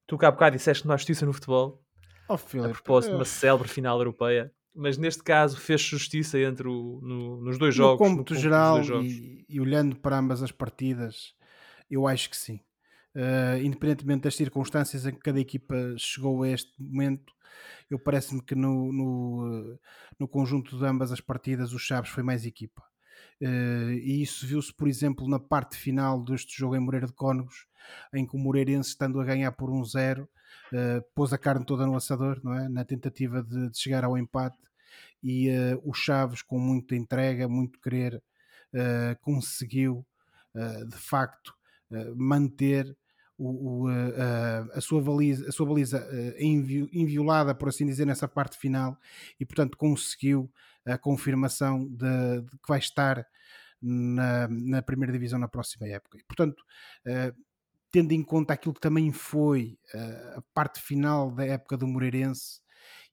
Tu 0.09 0.19
cá 0.19 0.27
há 0.27 0.31
bocado 0.33 0.57
disseste 0.57 0.83
que 0.83 0.89
não 0.89 0.95
há 0.95 0.97
justiça 0.97 1.25
no 1.25 1.33
futebol. 1.33 1.81
Oh, 2.29 2.37
Filipe, 2.37 2.71
a 2.71 2.73
propósito 2.73 3.11
de 3.11 3.17
uma 3.17 3.25
célebre 3.25 3.69
final 3.69 3.97
europeia. 3.99 4.53
Mas 4.75 4.99
neste 4.99 5.23
caso 5.23 5.57
fez 5.57 5.81
justiça 5.81 6.37
entre 6.37 6.67
o, 6.67 6.99
no, 7.01 7.41
nos 7.43 7.59
dois 7.59 7.73
jogos. 7.73 8.01
No 8.01 8.13
cômputo 8.13 8.35
geral 8.35 8.83
e, 9.05 9.45
e 9.49 9.61
olhando 9.61 9.95
para 9.95 10.19
ambas 10.19 10.43
as 10.43 10.51
partidas, 10.51 11.33
eu 11.89 12.09
acho 12.09 12.29
que 12.29 12.37
sim 12.37 12.61
uh, 13.17 13.63
independentemente 13.63 14.25
das 14.25 14.37
circunstâncias 14.37 15.07
em 15.07 15.13
que 15.13 15.21
cada 15.21 15.41
equipa 15.41 15.75
chegou 15.97 16.43
a 16.43 16.49
este 16.49 16.73
momento, 16.81 17.33
eu 17.91 17.99
parece-me 17.99 18.43
que 18.43 18.55
no, 18.55 18.93
no, 18.93 19.79
no, 20.19 20.29
conjunto 20.29 20.79
de 20.79 20.85
ambas 20.85 21.11
as 21.13 21.21
partidas 21.21 21.73
o 21.73 21.79
Chaves 21.79 22.11
foi 22.11 22.23
mais 22.23 22.47
equipa. 22.47 22.83
Uh, 23.43 23.91
e 23.93 24.23
isso 24.23 24.47
viu-se, 24.47 24.73
por 24.73 24.87
exemplo, 24.87 25.27
na 25.29 25.39
parte 25.39 25.77
final 25.77 26.23
deste 26.23 26.57
jogo 26.57 26.77
em 26.77 26.81
Moreira 26.81 27.07
de 27.07 27.13
Cónegos, 27.13 27.67
em 28.15 28.27
que 28.27 28.37
o 28.37 28.39
Moreirense, 28.39 28.91
estando 28.91 29.21
a 29.21 29.25
ganhar 29.25 29.53
por 29.53 29.71
1-0, 29.71 30.21
um 30.21 30.23
uh, 30.23 31.03
pôs 31.15 31.33
a 31.33 31.39
carne 31.39 31.65
toda 31.65 31.87
no 31.87 31.97
assador, 31.97 32.41
não 32.45 32.55
é? 32.55 32.69
na 32.69 32.85
tentativa 32.85 33.43
de, 33.43 33.71
de 33.71 33.79
chegar 33.79 34.05
ao 34.05 34.17
empate. 34.17 34.59
E 35.23 35.51
uh, 35.51 35.81
o 35.83 35.93
Chaves, 35.95 36.43
com 36.43 36.59
muita 36.59 36.95
entrega, 36.95 37.49
muito 37.49 37.81
querer, 37.81 38.23
conseguiu 39.21 40.07
de 40.89 40.97
facto 40.97 41.53
manter 42.15 42.97
o, 43.37 43.85
o, 43.85 43.89
a, 43.89 44.79
a, 44.79 44.81
sua 44.81 45.03
baliza, 45.03 45.49
a 45.49 45.53
sua 45.53 45.67
baliza 45.67 46.07
inviolada, 46.93 47.55
por 47.55 47.69
assim 47.69 47.87
dizer, 47.87 48.07
nessa 48.07 48.29
parte 48.29 48.59
final 48.59 48.99
e, 49.39 49.47
portanto, 49.47 49.79
conseguiu 49.79 50.51
a 50.85 50.99
confirmação 50.99 51.87
de, 51.89 52.43
de 52.43 52.51
que 52.51 52.69
vai 52.69 52.79
estar 52.79 53.27
na, 53.81 54.47
na, 54.49 54.83
primeira 54.83 55.13
divisão 55.13 55.39
na 55.39 55.49
próxima 55.49 55.89
época. 55.89 56.19
E, 56.19 56.25
portanto, 56.25 56.63
tendo 57.91 58.13
em 58.13 58.23
conta 58.23 58.55
aquilo 58.55 58.75
que 58.75 58.81
também 58.81 59.11
foi 59.13 59.79
a 60.37 60.43
parte 60.55 60.81
final 60.81 61.31
da 61.31 61.45
época 61.45 61.77
do 61.77 61.87
Moreirense 61.87 62.61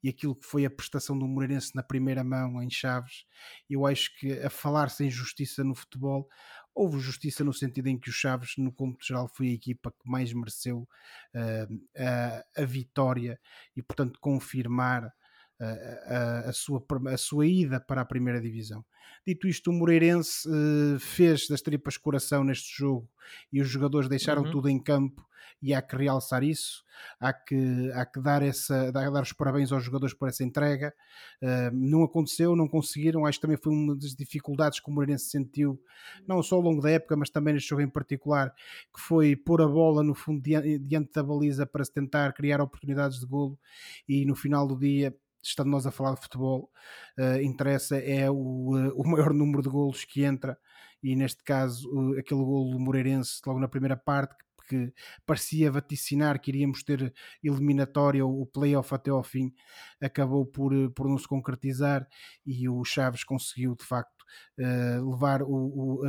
e 0.03 0.09
aquilo 0.09 0.35
que 0.35 0.45
foi 0.45 0.65
a 0.65 0.69
prestação 0.69 1.17
do 1.17 1.27
Moreirense 1.27 1.73
na 1.73 1.81
primeira 1.81 2.23
mão 2.23 2.61
em 2.61 2.69
Chaves, 2.69 3.25
eu 3.69 3.85
acho 3.85 4.15
que 4.19 4.33
a 4.39 4.49
falar-se 4.49 5.03
em 5.03 5.09
justiça 5.09 5.63
no 5.63 5.73
futebol, 5.73 6.27
houve 6.77 6.99
justiça 6.99 7.43
no 7.43 7.51
sentido 7.51 7.87
em 7.87 7.97
que 7.97 8.09
o 8.09 8.13
Chaves, 8.13 8.53
no 8.57 8.71
cômputo 8.71 9.07
geral, 9.07 9.27
foi 9.27 9.49
a 9.49 9.53
equipa 9.53 9.91
que 9.91 10.09
mais 10.09 10.31
mereceu 10.31 10.87
uh, 11.33 12.43
a, 12.55 12.65
vitória 12.65 13.39
e, 13.75 13.81
portanto, 13.81 14.19
confirmar 14.21 15.11
a, 15.60 16.50
a, 16.50 16.54
sua, 16.54 16.84
a 17.12 17.17
sua 17.17 17.48
ida 17.48 17.80
para 17.80 18.02
a 18.02 18.06
primeira 18.06 18.39
divisão. 18.41 18.86
Dito 19.26 19.48
isto, 19.48 19.72
o 19.72 19.74
Moreirense 19.74 20.48
uh, 20.48 21.00
fez 21.00 21.48
das 21.48 21.62
tripas 21.62 21.98
coração 21.98 22.43
neste 22.43 22.78
jogo 22.78 23.10
e 23.52 23.62
os 23.62 23.67
jogadores 23.67 24.10
deixaram 24.10 24.43
uhum. 24.43 24.52
tudo 24.52 24.70
em 24.70 24.80
campo 24.80 25.26
e 25.62 25.74
há 25.74 25.82
que 25.82 25.96
realçar 25.96 26.43
isso, 26.43 26.84
há 27.20 27.34
que, 27.34 27.91
há 27.93 28.06
que 28.06 28.22
dar, 28.22 28.43
essa, 28.43 28.91
dar, 28.91 29.10
dar 29.10 29.24
os 29.24 29.34
parabéns 29.34 29.72
aos 29.72 29.84
jogadores 29.84 30.13
por 30.13 30.28
essa 30.28 30.43
entrega. 30.43 30.93
Uh, 31.41 31.74
não 31.74 32.04
aconteceu, 32.04 32.56
não 32.56 32.67
conseguiram, 32.67 33.26
acho 33.26 33.39
que 33.39 33.41
também 33.41 33.58
foi 33.58 33.74
uma 33.74 33.96
das 33.96 34.15
dificuldades 34.15 34.80
que 34.80 34.89
o 34.89 34.93
Moreirense 34.93 35.30
sentiu, 35.30 35.82
não 36.28 36.41
só 36.43 36.56
ao 36.56 36.62
longo 36.62 36.82
da 36.82 36.91
época, 36.91 37.15
mas 37.15 37.30
também 37.30 37.54
neste 37.54 37.70
jogo 37.70 37.82
em 37.82 37.89
particular, 37.89 38.54
que 38.93 39.02
foi 39.02 39.36
pôr 39.36 39.62
a 39.62 39.67
bola 39.67 40.04
no 40.04 40.13
fundo 40.13 40.41
diante 40.41 41.12
da 41.13 41.24
baliza 41.24 41.65
para 41.65 41.84
se 41.84 41.91
tentar 41.91 42.34
criar 42.34 42.62
oportunidades 42.62 43.20
de 43.20 43.26
golo 43.26 43.58
e 44.08 44.26
no 44.26 44.36
final 44.36 44.67
do 44.67 44.78
dia 44.78 45.15
estando 45.49 45.69
nós 45.69 45.86
a 45.86 45.91
falar 45.91 46.15
de 46.15 46.21
futebol, 46.21 46.69
uh, 47.17 47.41
interessa 47.41 47.97
é 47.97 48.29
o, 48.29 48.75
uh, 48.75 48.93
o 48.95 49.07
maior 49.07 49.33
número 49.33 49.62
de 49.62 49.69
golos 49.69 50.03
que 50.05 50.23
entra, 50.23 50.57
e 51.01 51.15
neste 51.15 51.43
caso 51.43 51.89
uh, 51.89 52.19
aquele 52.19 52.41
golo 52.41 52.79
Moreirense 52.79 53.39
logo 53.45 53.60
na 53.60 53.67
primeira 53.67 53.97
parte, 53.97 54.36
que 54.69 54.93
parecia 55.25 55.71
vaticinar 55.71 56.41
que 56.41 56.51
iríamos 56.51 56.83
ter 56.83 57.13
eliminatória 57.41 58.25
o 58.25 58.45
playoff 58.45 58.93
até 58.93 59.10
ao 59.10 59.23
fim, 59.23 59.53
acabou 60.01 60.45
por, 60.45 60.73
por 60.91 61.07
não 61.07 61.17
se 61.17 61.25
concretizar 61.25 62.05
e 62.45 62.67
o 62.67 62.83
Chaves 62.83 63.23
conseguiu 63.23 63.75
de 63.75 63.86
facto 63.86 64.25
levar 64.57 65.41
o, 65.41 65.47
o 65.47 66.01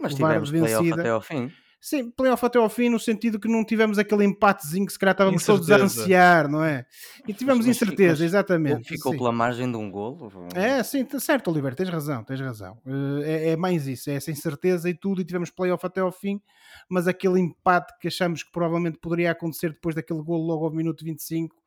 Mas 0.00 0.14
levar 0.14 0.28
tivemos 0.28 0.50
playoff 0.50 0.92
até 0.94 1.10
ao 1.10 1.20
fim. 1.20 1.52
Sim, 1.84 2.12
playoff 2.12 2.46
até 2.46 2.60
ao 2.60 2.68
fim, 2.70 2.88
no 2.88 3.00
sentido 3.00 3.40
que 3.40 3.48
não 3.48 3.64
tivemos 3.64 3.98
aquele 3.98 4.24
empatezinho 4.24 4.86
que 4.86 4.92
se 4.92 4.98
calhar 5.00 5.14
estávamos 5.14 5.44
todos 5.44 5.68
a 5.68 5.78
ansiar, 5.78 6.48
não 6.48 6.62
é? 6.62 6.86
E 7.26 7.34
tivemos 7.34 7.66
mas, 7.66 7.76
incerteza, 7.76 8.12
mas, 8.12 8.20
exatamente. 8.20 8.88
Ficou 8.88 9.10
sim. 9.10 9.18
pela 9.18 9.32
margem 9.32 9.68
de 9.68 9.76
um 9.76 9.90
golo. 9.90 10.30
É, 10.54 10.80
sim, 10.84 11.04
tá 11.04 11.18
certo, 11.18 11.50
Oliver, 11.50 11.74
tens 11.74 11.88
razão, 11.88 12.22
tens 12.22 12.40
razão. 12.40 12.80
Eh, 12.86 13.48
é, 13.48 13.48
é, 13.50 13.56
mais 13.56 13.88
isso, 13.88 14.10
é 14.10 14.14
essa 14.14 14.30
incerteza 14.30 14.88
e 14.88 14.94
tudo, 14.94 15.22
e 15.22 15.24
tivemos 15.24 15.50
playoff 15.50 15.84
até 15.84 16.00
ao 16.00 16.12
fim, 16.12 16.40
mas 16.88 17.08
aquele 17.08 17.40
empate 17.40 17.92
que 17.98 18.06
achamos 18.06 18.44
que 18.44 18.52
provavelmente 18.52 19.00
poderia 19.00 19.32
acontecer 19.32 19.72
depois 19.72 19.96
daquele 19.96 20.22
golo 20.22 20.46
logo 20.46 20.64
ao 20.64 20.72
minuto 20.72 21.04
25, 21.04 21.60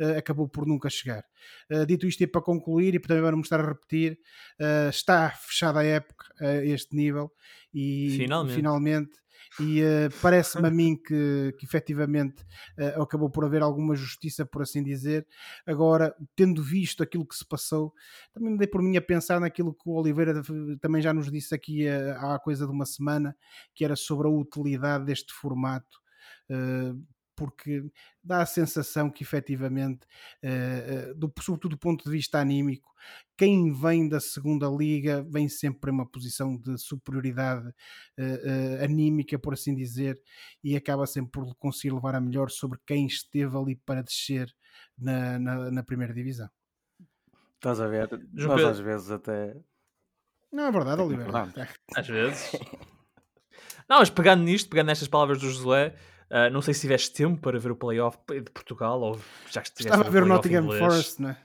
Uh, 0.00 0.16
acabou 0.16 0.48
por 0.48 0.66
nunca 0.66 0.88
chegar. 0.88 1.22
Uh, 1.70 1.84
dito 1.84 2.06
isto, 2.06 2.22
e 2.22 2.26
para 2.26 2.40
concluir, 2.40 2.94
e 2.94 2.98
também 2.98 3.22
para 3.22 3.36
mostrar 3.36 3.60
a 3.60 3.68
repetir, 3.68 4.18
está 4.88 5.28
fechada 5.28 5.80
a 5.80 5.84
época 5.84 6.24
a 6.40 6.64
este 6.64 6.96
nível 6.96 7.30
e 7.74 8.14
finalmente, 8.16 8.54
finalmente 8.54 9.21
e 9.60 9.82
uh, 9.82 10.10
parece-me 10.20 10.68
a 10.68 10.70
mim 10.72 10.96
que, 10.96 11.54
que 11.58 11.64
efetivamente 11.64 12.42
uh, 12.78 13.02
acabou 13.02 13.30
por 13.30 13.44
haver 13.44 13.62
alguma 13.62 13.94
justiça, 13.94 14.44
por 14.46 14.62
assim 14.62 14.82
dizer. 14.82 15.26
Agora, 15.66 16.14
tendo 16.34 16.62
visto 16.62 17.02
aquilo 17.02 17.26
que 17.26 17.34
se 17.34 17.46
passou, 17.46 17.92
também 18.32 18.52
me 18.52 18.58
dei 18.58 18.66
por 18.66 18.82
mim 18.82 18.96
a 18.96 19.02
pensar 19.02 19.40
naquilo 19.40 19.74
que 19.74 19.88
o 19.88 19.92
Oliveira 19.92 20.42
também 20.80 21.02
já 21.02 21.12
nos 21.12 21.30
disse 21.30 21.54
aqui 21.54 21.86
uh, 21.86 22.16
há 22.18 22.38
coisa 22.38 22.66
de 22.66 22.72
uma 22.72 22.86
semana, 22.86 23.36
que 23.74 23.84
era 23.84 23.96
sobre 23.96 24.26
a 24.26 24.30
utilidade 24.30 25.04
deste 25.04 25.32
formato. 25.32 26.00
Porque 27.42 27.90
dá 28.22 28.40
a 28.40 28.46
sensação 28.46 29.10
que 29.10 29.24
efetivamente, 29.24 30.06
uh, 30.44 31.12
do, 31.16 31.32
sobretudo 31.40 31.70
do 31.70 31.78
ponto 31.78 32.04
de 32.04 32.10
vista 32.10 32.38
anímico, 32.38 32.88
quem 33.36 33.72
vem 33.72 34.08
da 34.08 34.20
segunda 34.20 34.68
liga 34.68 35.26
vem 35.28 35.48
sempre 35.48 35.90
em 35.90 35.94
uma 35.94 36.06
posição 36.06 36.56
de 36.56 36.78
superioridade 36.78 37.66
uh, 37.66 38.22
uh, 38.22 38.84
anímica, 38.84 39.36
por 39.40 39.54
assim 39.54 39.74
dizer, 39.74 40.20
e 40.62 40.76
acaba 40.76 41.04
sempre 41.04 41.32
por 41.32 41.52
conseguir 41.56 41.92
levar 41.92 42.14
a 42.14 42.20
melhor 42.20 42.48
sobre 42.48 42.78
quem 42.86 43.06
esteve 43.06 43.56
ali 43.56 43.74
para 43.74 44.04
descer 44.04 44.54
na, 44.96 45.36
na, 45.40 45.70
na 45.72 45.82
primeira 45.82 46.14
divisão. 46.14 46.48
Estás 47.56 47.80
a 47.80 47.88
ver? 47.88 48.08
Nós 48.32 48.62
às 48.62 48.78
vezes 48.78 49.10
até. 49.10 49.56
Não 50.52 50.66
é 50.66 50.70
verdade, 50.70 51.02
Oliver. 51.02 51.26
Às 51.96 52.06
vezes. 52.06 52.52
Não, 53.88 53.98
mas 53.98 54.10
pegando 54.10 54.44
nisto, 54.44 54.70
pegando 54.70 54.86
nestas 54.86 55.08
palavras 55.08 55.40
do 55.40 55.50
Josué, 55.50 55.94
Uh, 56.32 56.48
não 56.50 56.62
sei 56.62 56.72
se 56.72 56.80
tiveste 56.80 57.12
tempo 57.12 57.38
para 57.42 57.58
ver 57.58 57.70
o 57.70 57.76
playoff 57.76 58.16
de 58.26 58.50
Portugal 58.50 58.98
ou 59.02 59.20
já 59.50 59.60
que 59.60 59.68
Estava 59.68 60.06
a 60.06 60.08
ver 60.08 60.22
o 60.22 60.26
Nottingham 60.26 60.66
Forest, 60.66 61.20
não 61.20 61.28
é? 61.28 61.36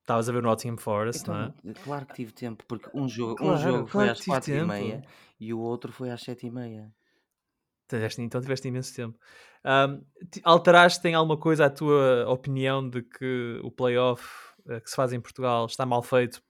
Estavas 0.00 0.28
a 0.28 0.32
ver 0.32 0.38
o 0.40 0.42
Nottingham 0.42 0.76
Forest, 0.76 1.22
então, 1.22 1.34
não 1.34 1.70
é? 1.70 1.74
Claro 1.74 2.04
que 2.06 2.14
tive 2.14 2.32
tempo, 2.32 2.64
porque 2.66 2.90
um 2.92 3.08
jogo, 3.08 3.36
claro, 3.36 3.54
um 3.54 3.62
jogo 3.62 3.86
foi 3.86 4.08
às 4.08 4.20
quatro 4.20 4.52
e 4.52 4.64
meia 4.64 5.04
e 5.38 5.54
o 5.54 5.60
outro 5.60 5.92
foi 5.92 6.10
às 6.10 6.20
sete 6.22 6.44
e 6.44 6.50
meia. 6.50 6.92
Tiveste, 7.88 8.20
então 8.20 8.40
tiveste 8.40 8.66
imenso 8.66 8.92
tempo. 8.96 9.16
Um, 9.64 10.04
alteraste 10.42 11.06
em 11.06 11.14
alguma 11.14 11.38
coisa 11.38 11.66
a 11.66 11.70
tua 11.70 12.28
opinião 12.28 12.88
de 12.88 13.00
que 13.00 13.60
o 13.62 13.70
playoff 13.70 14.26
uh, 14.66 14.80
que 14.80 14.90
se 14.90 14.96
faz 14.96 15.12
em 15.12 15.20
Portugal 15.20 15.66
está 15.66 15.86
mal 15.86 16.02
feito? 16.02 16.42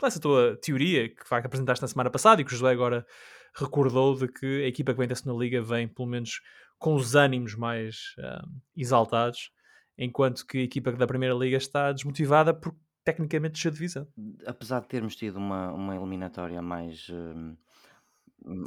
Essa 0.00 0.20
tua 0.20 0.56
teoria 0.62 1.08
que, 1.08 1.24
que 1.24 1.34
apresentaste 1.34 1.82
na 1.82 1.88
semana 1.88 2.08
passada 2.08 2.40
e 2.40 2.44
que 2.44 2.52
o 2.52 2.56
José 2.56 2.70
agora 2.70 3.04
recordou 3.52 4.14
de 4.14 4.28
que 4.28 4.62
a 4.62 4.68
equipa 4.68 4.92
que 4.92 4.98
vem 4.98 5.08
da 5.08 5.16
segunda 5.16 5.42
liga 5.42 5.60
vem 5.60 5.88
pelo 5.88 6.06
menos 6.06 6.40
com 6.78 6.94
os 6.94 7.14
ânimos 7.14 7.54
mais 7.54 8.14
uh, 8.18 8.48
exaltados, 8.76 9.50
enquanto 9.96 10.46
que 10.46 10.58
a 10.58 10.62
equipa 10.62 10.92
da 10.92 11.06
primeira 11.06 11.34
liga 11.34 11.56
está 11.56 11.92
desmotivada 11.92 12.54
por 12.54 12.74
tecnicamente 13.04 13.54
descer 13.54 13.72
divisão. 13.72 14.06
Apesar 14.46 14.80
de 14.80 14.88
termos 14.88 15.16
tido 15.16 15.36
uma, 15.36 15.72
uma 15.72 15.96
eliminatória 15.96 16.60
mais, 16.60 17.08
uh, 17.08 17.56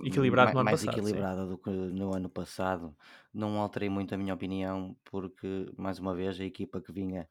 equilibrado 0.03 0.53
no 0.53 0.63
mais 0.63 0.83
passado, 0.83 0.99
equilibrada 0.99 1.45
do 1.45 1.57
que 1.57 1.69
no 1.69 2.13
ano 2.15 2.29
passado. 2.29 2.95
Não 3.33 3.57
alterei 3.59 3.89
muito 3.89 4.13
a 4.13 4.17
minha 4.17 4.33
opinião, 4.33 4.95
porque, 5.05 5.71
mais 5.77 5.99
uma 5.99 6.13
vez, 6.13 6.39
a 6.39 6.43
equipa 6.43 6.81
que 6.81 6.91
vinha 6.91 7.27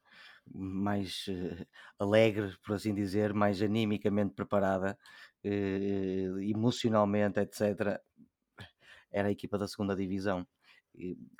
mais 0.53 1.25
uh, 1.27 1.67
alegre, 1.99 2.55
por 2.65 2.75
assim 2.75 2.93
dizer, 2.93 3.33
mais 3.33 3.61
animicamente 3.61 4.33
preparada, 4.33 4.97
uh, 5.45 6.39
emocionalmente, 6.41 7.39
etc., 7.39 7.99
era 9.11 9.27
a 9.27 9.31
equipa 9.31 9.57
da 9.57 9.67
segunda 9.67 9.95
divisão. 9.95 10.47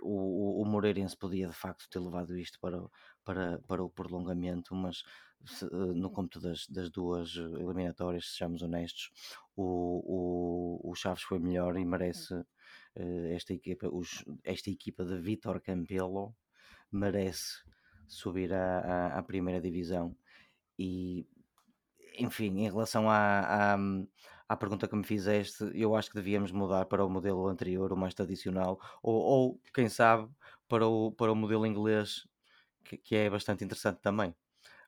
O, 0.01 0.61
o, 0.61 0.65
Moreirense 0.65 1.17
podia 1.17 1.47
de 1.47 1.53
facto 1.53 1.89
ter 1.89 1.99
levado 1.99 2.37
isto 2.37 2.59
para, 2.59 2.81
para, 3.23 3.59
para 3.67 3.83
o 3.83 3.89
prolongamento, 3.89 4.73
mas 4.73 5.03
se, 5.45 5.65
eh, 5.65 5.69
no 5.69 6.09
cômputo 6.09 6.39
das, 6.39 6.67
das 6.67 6.89
duas 6.89 7.35
eliminatórias, 7.35 8.31
sejamos 8.31 8.61
honestos, 8.61 9.11
o, 9.55 10.79
o, 10.83 10.91
o 10.91 10.95
Chaves 10.95 11.23
foi 11.23 11.39
melhor 11.39 11.77
e 11.77 11.85
merece 11.85 12.33
uh, 12.33 13.25
esta 13.35 13.53
equipa, 13.53 13.89
os, 13.89 14.23
esta 14.43 14.69
equipa 14.69 15.03
de 15.03 15.19
Vitor 15.19 15.61
Campelo 15.61 16.35
merece 16.91 17.61
subir 18.07 18.53
à, 18.53 18.79
à, 18.79 19.19
à, 19.19 19.23
primeira 19.23 19.61
divisão. 19.61 20.15
E 20.77 21.27
enfim, 22.17 22.59
em 22.59 22.69
relação 22.69 23.09
à, 23.09 23.73
à, 23.73 23.77
à, 24.53 24.57
pergunta 24.57 24.87
que 24.87 24.95
me 24.95 25.03
fizeste, 25.03 25.69
eu 25.73 25.95
acho 25.95 26.09
que 26.09 26.15
devíamos 26.15 26.51
mudar 26.51 26.85
para 26.85 27.05
o 27.05 27.09
modelo 27.09 27.47
anterior, 27.47 27.91
o 27.93 27.97
mais 27.97 28.13
tradicional, 28.13 28.79
ou, 29.01 29.15
ou 29.15 29.61
quem 29.73 29.89
sabe 29.89 30.29
para 30.67 30.87
o, 30.87 31.11
para 31.11 31.31
o 31.31 31.35
modelo 31.35 31.65
inglês, 31.65 32.27
que, 32.83 32.97
que 32.97 33.15
é 33.15 33.29
bastante 33.29 33.63
interessante 33.63 33.99
também 34.01 34.35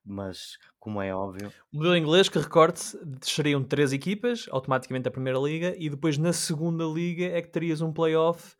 mas 0.05 0.57
como 0.80 1.01
é 1.01 1.16
óbvio. 1.16 1.51
O 1.72 1.78
modelo 1.78 1.95
inglês, 1.95 2.28
que 2.28 2.38
recorde-se, 2.38 2.99
seriam 3.22 3.64
três 3.64 3.93
equipas, 3.93 4.47
automaticamente 4.51 5.07
a 5.07 5.11
primeira 5.11 5.39
liga, 5.39 5.74
e 5.78 5.89
depois 5.89 6.18
na 6.18 6.34
segunda 6.34 6.84
liga 6.84 7.26
é 7.26 7.41
que 7.41 7.47
terias 7.47 7.80
um 7.82 7.93
playoff 7.93 8.55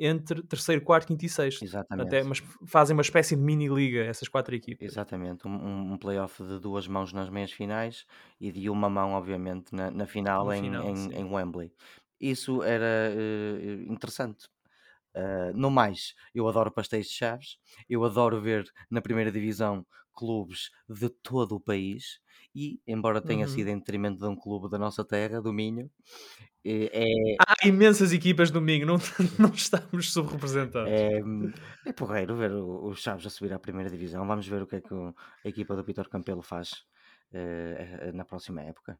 entre 0.00 0.42
terceiro, 0.42 0.80
quarto, 0.80 1.06
quinto 1.06 1.26
e 1.26 1.28
sexto. 1.28 1.62
Exatamente. 1.62 2.06
Até, 2.06 2.22
mas 2.22 2.38
fazem 2.66 2.96
uma 2.96 3.02
espécie 3.02 3.36
de 3.36 3.42
mini-liga 3.42 4.00
essas 4.00 4.28
quatro 4.28 4.54
equipas. 4.54 4.88
Exatamente, 4.88 5.46
um, 5.46 5.92
um 5.92 5.98
playoff 5.98 6.42
de 6.42 6.58
duas 6.58 6.88
mãos 6.88 7.12
nas 7.12 7.28
meias 7.28 7.52
finais 7.52 8.06
e 8.40 8.50
de 8.50 8.70
uma 8.70 8.88
mão, 8.88 9.12
obviamente, 9.12 9.74
na, 9.74 9.90
na 9.90 10.06
final, 10.06 10.50
em, 10.54 10.62
final 10.62 10.88
em, 10.88 11.12
em, 11.12 11.24
Wembley. 11.24 11.70
Isso 12.18 12.62
era 12.62 13.12
uh, 13.14 13.92
interessante. 13.92 14.46
Uh, 15.14 15.52
no 15.54 15.70
mais, 15.70 16.14
eu 16.34 16.48
adoro 16.48 16.70
pastéis 16.70 17.08
de 17.08 17.12
chaves, 17.12 17.58
eu 17.88 18.02
adoro 18.04 18.40
ver 18.40 18.64
na 18.90 19.02
primeira 19.02 19.30
divisão 19.30 19.84
clubes 20.14 20.70
de 20.88 21.08
todo 21.08 21.56
o 21.56 21.60
país 21.60 22.20
e, 22.54 22.80
embora 22.86 23.20
tenha 23.20 23.46
uhum. 23.46 23.52
sido 23.52 23.68
em 23.68 23.78
detrimento 23.78 24.18
de 24.18 24.26
um 24.26 24.36
clube 24.36 24.68
da 24.68 24.78
nossa 24.78 25.04
terra, 25.04 25.40
do 25.40 25.52
Minho, 25.52 25.90
é... 26.64 27.36
Há 27.40 27.66
imensas 27.66 28.12
equipas 28.12 28.50
do 28.50 28.60
Minho, 28.60 28.86
não, 28.86 28.96
não 29.38 29.50
estamos 29.50 30.12
subrepresentados. 30.12 30.90
É, 30.90 31.20
é 31.86 31.92
porreiro 31.92 32.36
ver 32.36 32.52
os 32.52 33.00
Chaves 33.00 33.26
a 33.26 33.30
subir 33.30 33.52
à 33.52 33.58
primeira 33.58 33.88
divisão. 33.88 34.26
Vamos 34.26 34.46
ver 34.46 34.62
o 34.62 34.66
que 34.66 34.76
é 34.76 34.80
que 34.80 34.94
a 34.94 35.48
equipa 35.48 35.74
do 35.74 35.82
Vitor 35.82 36.08
Campelo 36.08 36.42
faz 36.42 36.72
uh, 37.32 38.14
na 38.14 38.24
próxima 38.24 38.62
época. 38.62 38.98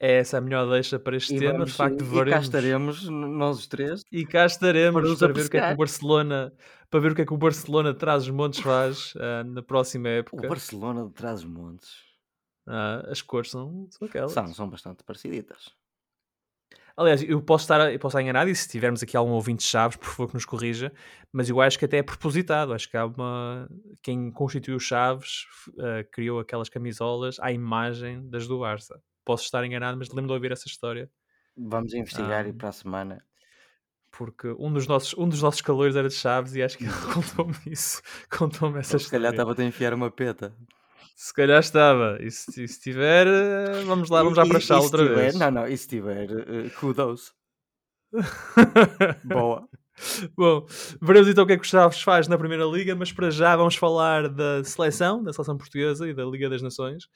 É 0.00 0.18
essa 0.18 0.38
a 0.38 0.40
melhor 0.40 0.70
deixa 0.70 0.98
para 0.98 1.16
este 1.16 1.34
e 1.34 1.38
tema. 1.40 1.52
Vamos, 1.54 1.70
de 1.70 1.76
facto, 1.76 2.04
e, 2.04 2.18
e 2.18 2.24
cá 2.24 2.38
estaremos, 2.38 3.08
nós 3.08 3.58
os 3.58 3.66
três. 3.66 4.02
E 4.12 4.24
cá 4.24 4.46
estaremos 4.46 5.18
para, 5.18 5.28
para 5.28 5.32
ver 5.32 5.46
o 5.46 5.50
que 5.50 5.56
é 5.56 5.66
que 5.66 5.72
o 5.72 5.76
Barcelona 5.76 6.52
para 6.90 7.00
ver 7.00 7.12
o 7.12 7.14
que 7.14 7.22
é 7.22 7.26
que 7.26 7.34
o 7.34 7.36
Barcelona 7.36 7.92
de 7.92 7.98
Trás-os-Montes 7.98 8.60
faz 8.60 9.14
uh, 9.14 9.44
na 9.46 9.62
próxima 9.62 10.08
época. 10.08 10.46
O 10.46 10.48
Barcelona 10.48 11.06
de 11.06 11.12
Trás-os-Montes. 11.12 11.90
Uh, 12.66 13.10
as 13.10 13.22
cores 13.22 13.50
são, 13.50 13.88
são 13.90 14.06
aquelas. 14.06 14.32
São, 14.32 14.54
são 14.54 14.68
bastante 14.68 15.02
parecidas. 15.02 15.76
Aliás, 16.96 17.22
eu 17.22 17.40
posso 17.40 17.62
estar, 17.62 17.92
eu 17.92 17.98
posso 17.98 18.16
estar 18.16 18.22
enganado 18.22 18.50
e 18.50 18.56
se 18.56 18.68
tivermos 18.68 19.02
aqui 19.02 19.16
algum 19.16 19.30
ouvinte 19.30 19.64
de 19.64 19.70
Chaves, 19.70 19.96
por 19.96 20.08
favor 20.08 20.28
que 20.28 20.34
nos 20.34 20.44
corrija, 20.44 20.92
mas 21.32 21.48
eu 21.48 21.60
acho 21.60 21.78
que 21.78 21.84
até 21.84 21.98
é 21.98 22.02
propositado. 22.02 22.72
Acho 22.72 22.90
que 22.90 22.96
há 22.96 23.06
uma. 23.06 23.68
Quem 24.02 24.30
constituiu 24.32 24.80
Chaves 24.80 25.44
uh, 25.74 26.08
criou 26.10 26.40
aquelas 26.40 26.68
camisolas 26.68 27.38
à 27.38 27.52
imagem 27.52 28.28
das 28.28 28.48
do 28.48 28.58
Barça. 28.58 29.00
Posso 29.28 29.44
estar 29.44 29.62
enganado, 29.62 29.98
mas 29.98 30.08
lembro 30.08 30.28
de 30.28 30.32
ouvir 30.32 30.52
essa 30.52 30.66
história. 30.66 31.10
Vamos 31.54 31.92
investigar 31.92 32.48
e 32.48 32.52
para 32.54 32.70
a 32.70 32.72
semana 32.72 33.22
porque 34.10 34.48
um 34.58 34.72
dos 34.72 34.86
nossos, 34.86 35.14
um 35.18 35.28
dos 35.28 35.42
nossos 35.42 35.60
calores 35.60 35.94
era 35.94 36.08
de 36.08 36.14
Chaves 36.14 36.54
e 36.54 36.62
acho 36.62 36.78
que 36.78 36.84
ele 36.84 36.92
contou-me 37.12 37.54
isso, 37.66 38.02
contou-me 38.30 38.78
essa 38.80 38.96
Ou 38.96 39.00
Se 39.00 39.10
calhar 39.10 39.32
estava 39.32 39.54
a 39.56 39.64
enfiar 39.64 39.92
uma 39.92 40.10
peta. 40.10 40.56
Se 41.14 41.34
calhar 41.34 41.60
estava. 41.60 42.16
E 42.20 42.30
se, 42.30 42.66
se 42.66 42.80
tiver, 42.80 43.26
eh, 43.26 43.82
vamos 43.84 44.08
lá, 44.08 44.22
vamos 44.22 44.36
já 44.36 44.46
para 44.46 44.60
Chá 44.60 44.78
outra 44.78 45.02
tiver, 45.02 45.14
vez. 45.14 45.34
Não, 45.34 45.50
não, 45.50 45.66
e 45.66 45.76
se 45.76 45.88
tiver, 45.88 46.30
uh, 46.30 46.70
kudos. 46.78 47.34
Boa. 49.24 49.68
Bom, 50.36 50.64
veremos 51.02 51.28
então 51.28 51.42
o 51.42 51.46
que 51.46 51.54
é 51.54 51.56
que 51.56 51.64
o 51.64 51.68
Chaves 51.68 52.00
faz 52.00 52.28
na 52.28 52.38
Primeira 52.38 52.64
Liga, 52.64 52.94
mas 52.94 53.12
para 53.12 53.30
já 53.30 53.56
vamos 53.56 53.74
falar 53.74 54.28
da 54.28 54.62
seleção, 54.62 55.22
da 55.22 55.32
seleção 55.32 55.58
portuguesa 55.58 56.08
e 56.08 56.14
da 56.14 56.24
Liga 56.24 56.48
das 56.48 56.62
Nações. 56.62 57.08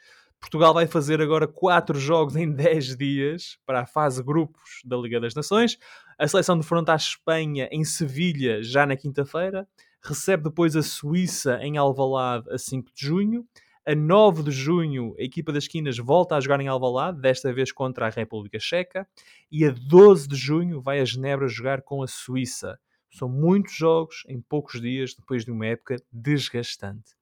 Portugal 0.43 0.75
vai 0.75 0.89
fazer 0.89 1.23
agora 1.23 1.47
4 1.47 1.99
jogos 1.99 2.35
em 2.35 2.51
10 2.53 2.97
dias 2.97 3.59
para 3.65 3.83
a 3.83 3.87
fase 3.87 4.23
grupos 4.23 4.81
da 4.85 4.97
Liga 4.97 5.21
das 5.21 5.35
Nações. 5.35 5.79
A 6.19 6.27
seleção 6.27 6.59
defronta 6.59 6.93
a 6.93 6.97
Espanha 6.97 7.69
em 7.71 7.85
Sevilha 7.85 8.61
já 8.63 8.85
na 8.85 8.97
quinta-feira. 8.97 9.67
Recebe 10.03 10.43
depois 10.43 10.75
a 10.75 10.83
Suíça 10.83 11.59
em 11.63 11.79
Alvalade 11.79 12.51
a 12.51 12.59
5 12.59 12.91
de 12.93 13.07
junho. 13.07 13.47
A 13.87 13.95
9 13.95 14.43
de 14.43 14.51
junho, 14.51 15.15
a 15.19 15.23
equipa 15.23 15.53
das 15.53 15.65
esquinas 15.65 15.97
volta 15.97 16.37
a 16.37 16.41
jogar 16.41 16.61
em 16.61 16.69
Alvalade, 16.69 17.21
desta 17.21 17.53
vez 17.53 17.73
contra 17.73 18.07
a 18.07 18.11
República 18.11 18.59
Checa. 18.61 19.07
E 19.51 19.65
a 19.65 19.71
12 19.71 20.29
de 20.29 20.37
junho 20.37 20.81
vai 20.81 21.01
a 21.01 21.05
Genebra 21.05 21.47
jogar 21.47 21.83
com 21.83 22.03
a 22.03 22.07
Suíça. 22.09 22.79
São 23.13 23.29
muitos 23.29 23.75
jogos 23.75 24.25
em 24.27 24.41
poucos 24.41 24.81
dias, 24.81 25.15
depois 25.15 25.45
de 25.45 25.51
uma 25.51 25.67
época 25.67 26.03
desgastante. 26.11 27.15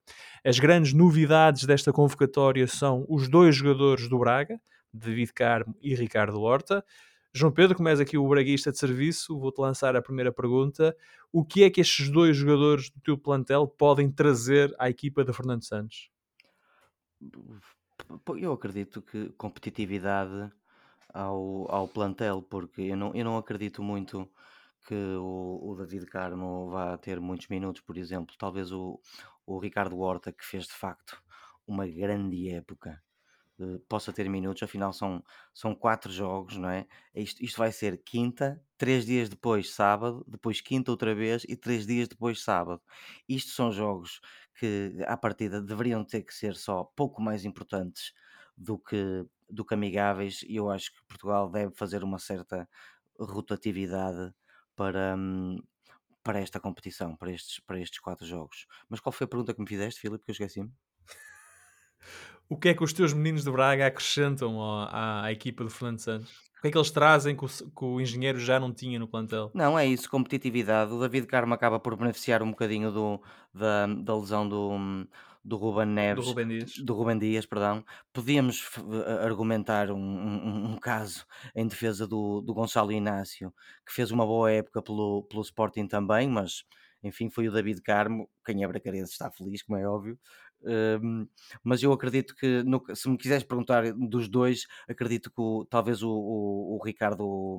As 0.43 0.57
grandes 0.57 0.93
novidades 0.93 1.65
desta 1.65 1.91
convocatória 1.91 2.65
são 2.65 3.05
os 3.09 3.27
dois 3.27 3.55
jogadores 3.57 4.07
do 4.07 4.17
Braga, 4.17 4.59
David 4.93 5.33
Carmo 5.33 5.75
e 5.81 5.93
Ricardo 5.93 6.41
Horta. 6.41 6.83
João 7.33 7.51
Pedro, 7.51 7.75
como 7.75 7.89
és 7.89 7.99
aqui 7.99 8.17
o 8.17 8.27
braguista 8.27 8.71
de 8.71 8.77
serviço, 8.77 9.37
vou-te 9.37 9.59
lançar 9.59 9.95
a 9.95 10.01
primeira 10.01 10.31
pergunta. 10.31 10.95
O 11.31 11.43
que 11.43 11.63
é 11.63 11.69
que 11.69 11.81
estes 11.81 12.09
dois 12.09 12.35
jogadores 12.37 12.89
do 12.89 12.99
teu 13.01 13.17
plantel 13.17 13.67
podem 13.67 14.09
trazer 14.09 14.73
à 14.79 14.89
equipa 14.89 15.23
de 15.23 15.33
Fernando 15.33 15.63
Santos? 15.63 16.09
Eu 18.37 18.53
acredito 18.53 19.01
que 19.01 19.29
competitividade 19.37 20.51
ao, 21.13 21.69
ao 21.69 21.87
plantel, 21.87 22.41
porque 22.41 22.81
eu 22.81 22.97
não, 22.97 23.13
eu 23.13 23.25
não 23.25 23.37
acredito 23.37 23.83
muito 23.83 24.29
que 24.87 24.95
o, 24.95 25.59
o 25.71 25.75
David 25.75 26.05
Carmo 26.07 26.69
vá 26.69 26.97
ter 26.97 27.19
muitos 27.19 27.47
minutos, 27.47 27.81
por 27.81 27.97
exemplo. 27.97 28.35
Talvez 28.37 28.71
o, 28.71 28.99
o 29.45 29.59
Ricardo 29.59 29.97
Horta, 29.99 30.31
que 30.31 30.45
fez 30.45 30.65
de 30.65 30.73
facto 30.73 31.21
uma 31.67 31.87
grande 31.87 32.49
época, 32.49 33.01
eh, 33.59 33.79
possa 33.89 34.11
ter 34.13 34.29
minutos. 34.29 34.63
Afinal, 34.63 34.93
são, 34.93 35.23
são 35.53 35.75
quatro 35.75 36.11
jogos, 36.11 36.57
não 36.57 36.69
é? 36.69 36.87
Isto, 37.15 37.43
isto 37.43 37.57
vai 37.57 37.71
ser 37.71 37.97
quinta, 38.03 38.61
três 38.77 39.05
dias 39.05 39.29
depois 39.29 39.73
sábado, 39.73 40.25
depois 40.27 40.61
quinta 40.61 40.91
outra 40.91 41.13
vez 41.15 41.43
e 41.47 41.55
três 41.55 41.85
dias 41.85 42.07
depois 42.07 42.41
sábado. 42.43 42.81
Isto 43.29 43.51
são 43.51 43.71
jogos 43.71 44.19
que, 44.55 44.95
à 45.07 45.15
partida, 45.17 45.61
deveriam 45.61 46.03
ter 46.05 46.23
que 46.23 46.33
ser 46.33 46.55
só 46.55 46.83
pouco 46.95 47.21
mais 47.21 47.45
importantes 47.45 48.13
do 48.57 48.77
que, 48.79 49.25
do 49.49 49.65
que 49.65 49.73
amigáveis. 49.73 50.41
E 50.43 50.55
eu 50.55 50.69
acho 50.69 50.91
que 50.93 51.03
Portugal 51.05 51.49
deve 51.49 51.73
fazer 51.75 52.03
uma 52.03 52.19
certa 52.19 52.67
rotatividade 53.19 54.33
para, 54.81 55.15
hum, 55.15 55.61
para 56.23 56.39
esta 56.39 56.59
competição, 56.59 57.15
para 57.15 57.31
estes, 57.31 57.59
para 57.59 57.79
estes 57.79 57.99
quatro 57.99 58.25
jogos. 58.25 58.65
Mas 58.89 58.99
qual 58.99 59.13
foi 59.13 59.25
a 59.25 59.27
pergunta 59.27 59.53
que 59.53 59.61
me 59.61 59.67
fizeste, 59.67 60.01
Filipe, 60.01 60.25
que 60.25 60.31
eu 60.31 60.33
esqueci-me? 60.33 60.71
o 62.49 62.57
que 62.57 62.69
é 62.69 62.73
que 62.73 62.83
os 62.83 62.91
teus 62.91 63.13
meninos 63.13 63.43
de 63.43 63.51
Braga 63.51 63.85
acrescentam 63.85 64.59
à, 64.61 65.25
à 65.25 65.31
equipa 65.31 65.63
do 65.63 65.69
Fernando 65.69 65.99
Santos? 65.99 66.31
O 66.57 66.61
que 66.61 66.67
é 66.67 66.71
que 66.71 66.77
eles 66.77 66.91
trazem 66.91 67.35
que 67.35 67.45
o, 67.45 67.47
que 67.47 67.85
o, 67.85 68.01
engenheiro 68.01 68.39
já 68.39 68.59
não 68.59 68.73
tinha 68.73 68.99
no 68.99 69.07
plantel? 69.07 69.51
Não, 69.53 69.77
é 69.77 69.85
isso, 69.85 70.09
competitividade. 70.09 70.91
O 70.91 70.99
David 70.99 71.27
Carmo 71.27 71.53
acaba 71.53 71.79
por 71.79 71.95
beneficiar 71.95 72.41
um 72.41 72.49
bocadinho 72.49 72.91
do, 72.91 73.21
da, 73.53 73.85
da 73.85 74.17
lesão 74.17 74.49
do, 74.49 75.07
do 75.43 75.57
Ruben 75.57 75.87
Neves. 75.87 76.23
Do 76.23 76.29
Ruben 76.29 76.47
Dias. 76.47 76.73
Do 76.77 76.93
Ruben 76.93 77.19
Dias, 77.19 77.45
perdão. 77.45 77.83
Podíamos 78.13 78.69
argumentar 79.23 79.91
um, 79.91 79.97
um, 79.97 80.73
um, 80.73 80.77
caso 80.77 81.25
em 81.55 81.67
defesa 81.67 82.07
do, 82.07 82.41
do 82.41 82.53
Gonçalo 82.53 82.91
Inácio, 82.91 83.53
que 83.85 83.91
fez 83.91 84.11
uma 84.11 84.25
boa 84.25 84.51
época 84.51 84.81
pelo, 84.81 85.23
pelo 85.23 85.41
Sporting 85.41 85.87
também, 85.87 86.27
mas 86.29 86.63
enfim, 87.03 87.29
foi 87.29 87.47
o 87.47 87.51
David 87.51 87.81
Carmo. 87.81 88.29
Quem 88.45 88.63
é 88.63 88.67
bracarense 88.67 89.13
está 89.13 89.31
feliz, 89.31 89.63
como 89.63 89.77
é 89.77 89.87
óbvio. 89.87 90.19
Um, 90.63 91.27
mas 91.63 91.81
eu 91.81 91.91
acredito 91.91 92.35
que, 92.35 92.61
no, 92.63 92.83
se 92.93 93.09
me 93.09 93.17
quiseres 93.17 93.43
perguntar 93.43 93.91
dos 93.93 94.29
dois, 94.29 94.67
acredito 94.87 95.31
que 95.31 95.41
o, 95.41 95.65
talvez 95.65 96.03
o, 96.03 96.11
o, 96.11 96.77
o, 96.77 96.85
Ricardo, 96.85 97.57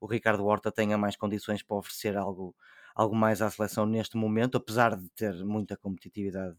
o 0.00 0.06
Ricardo 0.06 0.44
Horta 0.44 0.70
tenha 0.70 0.96
mais 0.96 1.16
condições 1.16 1.62
para 1.64 1.76
oferecer 1.76 2.16
algo, 2.16 2.54
algo 2.94 3.16
mais 3.16 3.42
à 3.42 3.50
seleção 3.50 3.84
neste 3.84 4.16
momento, 4.16 4.56
apesar 4.56 4.96
de 4.96 5.08
ter 5.10 5.34
muita 5.44 5.76
competitividade 5.76 6.56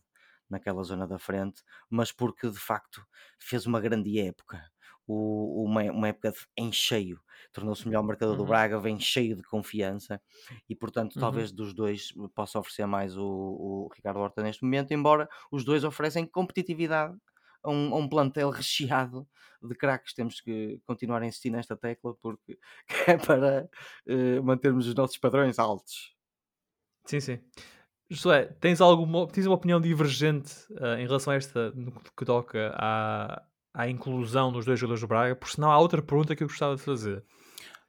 naquela 0.50 0.84
zona 0.84 1.08
da 1.08 1.20
frente, 1.20 1.64
mas 1.90 2.12
porque 2.12 2.50
de 2.50 2.60
facto 2.60 3.06
fez 3.40 3.66
uma 3.66 3.80
grande 3.80 4.20
época. 4.20 4.62
o, 5.08 5.64
uma, 5.64 5.84
uma 5.84 6.08
época 6.10 6.34
em 6.58 6.72
cheio. 6.72 7.20
Tornou-se 7.54 7.86
o 7.86 7.88
melhor 7.88 8.04
marcador 8.04 8.38
uhum. 8.38 8.44
do 8.44 8.48
Braga, 8.48 8.80
vem 8.80 9.00
cheio 9.00 9.36
de 9.36 9.44
confiança 9.44 10.22
e, 10.70 10.76
portanto, 10.76 11.16
uhum. 11.16 11.22
talvez 11.22 11.52
dos 11.52 11.74
dois 11.74 12.12
possa 12.36 12.60
oferecer 12.60 12.86
mais 12.86 13.18
o, 13.18 13.24
o 13.24 13.90
Ricardo 13.96 14.20
Horta 14.20 14.44
neste 14.44 14.64
momento, 14.64 14.92
embora 14.94 15.30
os 15.52 15.64
dois 15.64 15.84
oferecem 15.84 16.26
competitividade 16.26 17.18
a 17.64 17.72
um, 17.72 17.94
a 17.94 17.98
um 17.98 18.10
plantel 18.10 18.50
recheado 18.50 19.28
de 19.62 19.76
craques. 19.76 20.14
Temos 20.14 20.42
que 20.42 20.80
continuar 20.86 21.22
a 21.22 21.26
insistir 21.26 21.50
nesta 21.50 21.76
tecla 21.76 22.14
porque 22.16 22.60
é 23.08 23.18
para 23.18 23.70
uh, 24.08 24.44
mantermos 24.44 24.88
os 24.88 24.96
nossos 24.96 25.18
padrões 25.18 25.58
altos. 25.58 26.16
Sim, 27.06 27.20
sim. 27.22 27.40
Josué, 28.10 28.46
tens 28.60 28.80
alguma 28.80 29.28
tens 29.28 29.46
uma 29.46 29.56
opinião 29.56 29.82
divergente 29.82 30.54
uh, 30.72 30.98
em 30.98 31.06
relação 31.06 31.34
a 31.34 31.36
esta 31.36 31.72
no 31.72 31.92
que 31.92 32.26
toca 32.26 32.74
à, 32.76 33.42
à 33.74 33.90
inclusão 33.90 34.52
dos 34.52 34.66
dois 34.66 34.80
jogadores 34.80 35.02
do 35.02 35.08
Braga? 35.08 35.36
Por 35.36 35.50
senão 35.50 35.72
há 35.72 35.78
outra 35.78 36.02
pergunta 36.02 36.36
que 36.36 36.44
eu 36.44 36.48
gostava 36.48 36.76
de 36.76 36.82
fazer. 36.82 37.24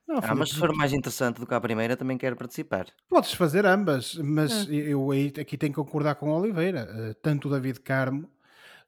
Não, 0.08 0.20
ah, 0.22 0.34
mas 0.34 0.50
se 0.50 0.56
for 0.56 0.74
mais 0.74 0.92
interessante 0.94 1.38
do 1.38 1.46
que 1.46 1.52
a 1.52 1.60
primeira, 1.60 1.94
também 1.94 2.16
quero 2.16 2.34
participar. 2.34 2.86
Podes 3.10 3.34
fazer 3.34 3.66
ambas, 3.66 4.14
mas 4.14 4.66
é. 4.66 4.72
eu 4.72 5.10
aí, 5.10 5.30
aqui 5.38 5.58
tenho 5.58 5.72
que 5.72 5.76
concordar 5.76 6.14
com 6.14 6.30
o 6.30 6.40
Oliveira. 6.40 6.88
Uh, 6.90 7.14
tanto 7.20 7.46
o 7.46 7.50
David 7.50 7.80
Carmo 7.80 8.28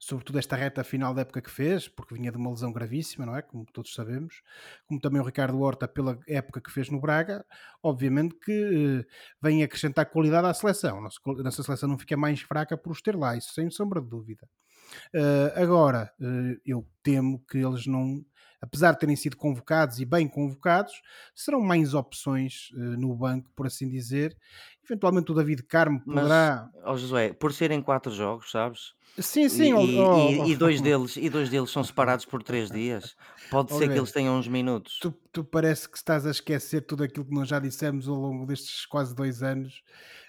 sobretudo 0.00 0.38
esta 0.38 0.56
reta 0.56 0.82
final 0.82 1.12
da 1.12 1.20
época 1.20 1.42
que 1.42 1.50
fez, 1.50 1.86
porque 1.86 2.14
vinha 2.14 2.32
de 2.32 2.38
uma 2.38 2.50
lesão 2.50 2.72
gravíssima, 2.72 3.26
não 3.26 3.36
é? 3.36 3.42
Como 3.42 3.66
todos 3.66 3.92
sabemos, 3.94 4.42
como 4.86 4.98
também 4.98 5.20
o 5.20 5.24
Ricardo 5.24 5.60
Horta 5.60 5.86
pela 5.86 6.18
época 6.26 6.60
que 6.60 6.72
fez 6.72 6.88
no 6.88 6.98
Braga, 6.98 7.44
obviamente 7.82 8.34
que 8.36 9.04
eh, 9.04 9.14
vem 9.42 9.62
acrescentar 9.62 10.06
qualidade 10.06 10.46
à 10.48 10.54
seleção. 10.54 11.02
Nossa, 11.02 11.20
nossa 11.26 11.62
seleção 11.62 11.88
não 11.88 11.98
fica 11.98 12.16
mais 12.16 12.40
fraca 12.40 12.78
por 12.78 12.92
os 12.92 13.02
ter 13.02 13.14
lá, 13.14 13.36
isso 13.36 13.52
sem 13.52 13.70
sombra 13.70 14.00
de 14.00 14.08
dúvida. 14.08 14.48
Uh, 15.14 15.52
agora, 15.54 16.10
uh, 16.18 16.60
eu 16.64 16.86
temo 17.02 17.44
que 17.48 17.58
eles 17.58 17.86
não, 17.86 18.24
apesar 18.60 18.92
de 18.92 19.00
terem 19.00 19.14
sido 19.14 19.36
convocados 19.36 20.00
e 20.00 20.04
bem 20.04 20.26
convocados, 20.26 20.94
serão 21.34 21.60
mais 21.60 21.94
opções 21.94 22.70
uh, 22.72 22.96
no 22.98 23.14
banco, 23.14 23.50
por 23.54 23.66
assim 23.66 23.88
dizer. 23.88 24.36
Eventualmente 24.90 25.30
o 25.30 25.34
David 25.36 25.62
Carmo 25.62 26.00
poderá. 26.00 26.68
Mas, 26.74 26.82
oh 26.84 26.96
Josué, 26.96 27.32
por 27.32 27.52
serem 27.52 27.80
quatro 27.80 28.10
jogos, 28.10 28.50
sabes? 28.50 28.92
Sim, 29.16 29.48
sim. 29.48 29.72
E, 29.72 29.98
oh, 30.00 30.16
oh, 30.16 30.28
e, 30.28 30.50
e, 30.50 30.56
dois 30.56 30.80
deles, 30.82 31.16
e 31.16 31.30
dois 31.30 31.48
deles 31.48 31.70
são 31.70 31.84
separados 31.84 32.24
por 32.24 32.42
três 32.42 32.68
dias. 32.68 33.16
Pode 33.50 33.72
ser 33.72 33.88
que 33.88 33.96
eles 33.96 34.10
tenham 34.10 34.36
uns 34.36 34.48
minutos. 34.48 34.98
Tu, 35.00 35.14
tu, 35.32 35.44
parece 35.44 35.88
que 35.88 35.96
estás 35.96 36.26
a 36.26 36.30
esquecer 36.30 36.80
tudo 36.80 37.04
aquilo 37.04 37.24
que 37.24 37.34
nós 37.34 37.48
já 37.48 37.60
dissemos 37.60 38.08
ao 38.08 38.16
longo 38.16 38.46
destes 38.46 38.84
quase 38.84 39.14
dois 39.14 39.44
anos. 39.44 39.82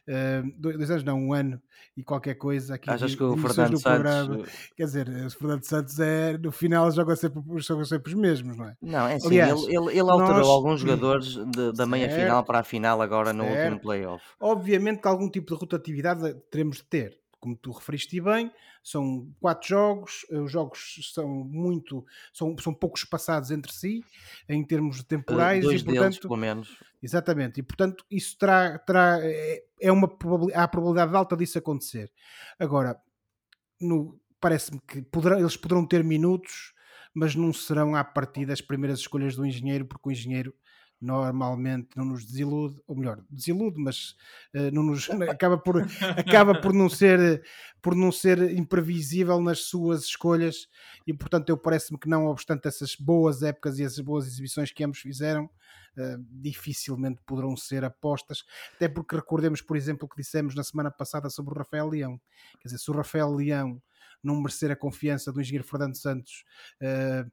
Uh, 0.07 0.51
dois 0.57 0.91
anos, 0.91 1.03
não, 1.03 1.18
um 1.18 1.34
ano 1.34 1.59
e 1.95 2.03
qualquer 2.03 2.36
coisa. 2.36 2.76
Aqui, 2.76 2.89
Achas 2.89 3.16
que 3.16 3.24
o 3.24 3.38
Fernando 3.38 3.78
Santos. 3.78 3.84
Programa. 3.84 4.39
Eh, 4.39 4.49
quer 4.76 4.86
dizer, 4.86 5.07
o 5.07 5.30
Fernando 5.30 5.64
Santos 5.64 5.99
é, 5.99 6.38
no 6.38 6.51
final 6.51 6.89
joga 6.91 7.16
sempre, 7.16 7.41
joga 7.57 7.86
sempre 7.86 8.14
os 8.14 8.20
mesmos, 8.20 8.57
não 8.57 8.66
é? 8.66 8.76
Não, 8.82 9.07
é 9.07 9.16
assim. 9.16 9.28
Aliás, 9.28 9.64
ele, 9.64 9.78
ele, 9.78 9.99
ele 9.99 10.09
alterou 10.09 10.38
nós... 10.38 10.47
alguns 10.47 10.80
jogadores 10.82 11.36
de, 11.36 11.74
da 11.74 11.86
meia 11.86 12.09
final 12.09 12.43
para 12.43 12.59
a 12.59 12.64
final 12.64 13.01
agora 13.01 13.34
no 13.34 13.43
certo. 13.43 13.64
último 13.64 13.82
playoff. 13.82 14.24
Obviamente 14.52 15.02
que 15.02 15.08
algum 15.08 15.30
tipo 15.30 15.54
de 15.54 15.60
rotatividade 15.60 16.34
teremos 16.49 16.78
de 16.78 16.84
ter 16.84 17.22
como 17.41 17.58
tu 17.58 17.72
referiste 17.72 18.22
bem, 18.22 18.52
são 18.84 19.28
quatro 19.39 19.68
jogos, 19.68 20.26
eh, 20.30 20.38
os 20.38 20.52
jogos 20.52 21.12
são 21.12 21.28
muito, 21.28 22.06
são, 22.32 22.56
são 22.60 22.72
pouco 22.72 22.97
espaçados 22.97 23.49
entre 23.49 23.74
si, 23.74 24.06
em 24.47 24.64
termos 24.64 25.04
temporais. 25.04 25.64
dois 25.64 25.82
e, 25.82 25.84
portanto, 25.84 26.04
deles, 26.04 26.20
pelo 26.20 26.38
menos. 26.38 26.78
Exatamente, 27.02 27.60
e 27.60 27.64
portanto 27.64 28.06
isso 28.12 28.38
terá, 28.38 28.78
terá 28.78 29.18
é, 29.24 29.64
é 29.82 29.91
uma 29.91 30.08
há 30.54 30.64
a 30.64 30.68
probabilidade 30.68 31.16
alta 31.16 31.36
disso 31.36 31.58
acontecer. 31.58 32.12
Agora, 32.60 32.95
parece-me 34.39 34.80
que 34.80 35.02
poderão, 35.02 35.39
eles 35.39 35.58
poderão 35.58 35.84
ter 35.84 36.04
minutos, 36.04 36.76
mas 37.12 37.34
não 37.34 37.52
serão 37.52 37.95
à 37.95 38.04
partida 38.04 38.54
as 38.54 38.62
primeiras 38.62 38.99
escolhas 38.99 39.36
do 39.36 39.43
engenheiro, 39.43 39.86
porque 39.86 40.08
o 40.08 40.12
engenheiro 40.12 40.54
normalmente 41.02 41.89
não 41.95 42.06
nos 42.06 42.24
desilude, 42.24 42.80
ou 42.88 42.95
melhor, 42.95 43.24
desilude, 43.30 43.82
mas 43.82 44.12
uh, 44.56 44.72
não 44.72 44.84
nos, 44.84 45.10
acaba, 45.30 45.58
por, 45.58 45.82
acaba 46.16 46.62
por, 46.62 46.74
não 46.74 46.88
ser, 46.88 47.43
por 47.82 47.95
não 47.95 48.12
ser 48.12 48.56
imprevisível 48.56 49.41
nas 49.41 49.62
suas 49.62 50.04
escolhas 50.04 50.68
e 51.08 51.14
portanto 51.14 51.49
eu 51.49 51.58
parece-me 51.58 51.97
que 51.97 52.08
não 52.08 52.28
obstante 52.28 52.68
essas 52.68 52.95
boas 52.95 53.41
épocas 53.41 53.80
e 53.80 53.84
essas 53.84 53.99
boas 53.99 54.28
exibições 54.28 54.72
que 54.72 54.84
ambos 54.84 54.99
fizeram, 54.99 55.45
uh, 55.45 56.26
dificilmente 56.30 57.20
poderão 57.26 57.58
ser 57.58 57.84
apostas, 57.84 58.43
até 58.76 58.88
porque 58.88 59.16
recordemos 59.16 59.62
por 59.62 59.76
exemplo 59.76 60.06
o 60.06 60.10
que 60.10 60.22
dissemos 60.22 60.54
na 60.54 60.64
semana 60.64 60.91
passada 60.91 61.30
sobre 61.32 61.54
o 61.54 61.58
Rafael 61.58 61.88
Leão, 61.88 62.22
quer 62.60 62.68
dizer, 62.68 62.78
se 62.78 62.91
o 62.91 62.93
Rafael 62.93 63.32
Leão 63.32 63.82
não 64.24 64.39
merecer 64.39 64.70
a 64.70 64.76
confiança 64.76 65.32
do 65.32 65.41
engenheiro 65.41 65.68
Fernando 65.68 65.95
Santos 65.95 66.43
uh, 66.82 67.32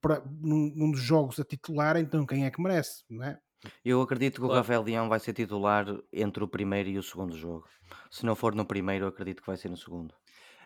para, 0.00 0.22
num, 0.40 0.72
num, 0.74 0.90
dos 0.90 1.00
jogos 1.00 1.38
a 1.38 1.44
titular, 1.44 1.96
então 1.96 2.26
quem 2.26 2.44
é 2.44 2.50
que 2.50 2.60
merece, 2.60 3.04
não 3.08 3.24
é? 3.24 3.38
Eu 3.84 4.00
acredito 4.00 4.34
que 4.34 4.40
claro. 4.40 4.54
o 4.54 4.56
Rafael 4.56 4.82
Leão 4.82 5.08
vai 5.08 5.20
ser 5.20 5.34
titular 5.34 5.86
entre 6.12 6.42
o 6.42 6.48
primeiro 6.48 6.88
e 6.88 6.98
o 6.98 7.02
segundo 7.02 7.36
jogo. 7.36 7.66
Se 8.10 8.24
não 8.24 8.34
for 8.34 8.54
no 8.54 8.64
primeiro, 8.64 9.06
acredito 9.06 9.42
que 9.42 9.46
vai 9.46 9.56
ser 9.56 9.68
no 9.68 9.76
segundo. 9.76 10.14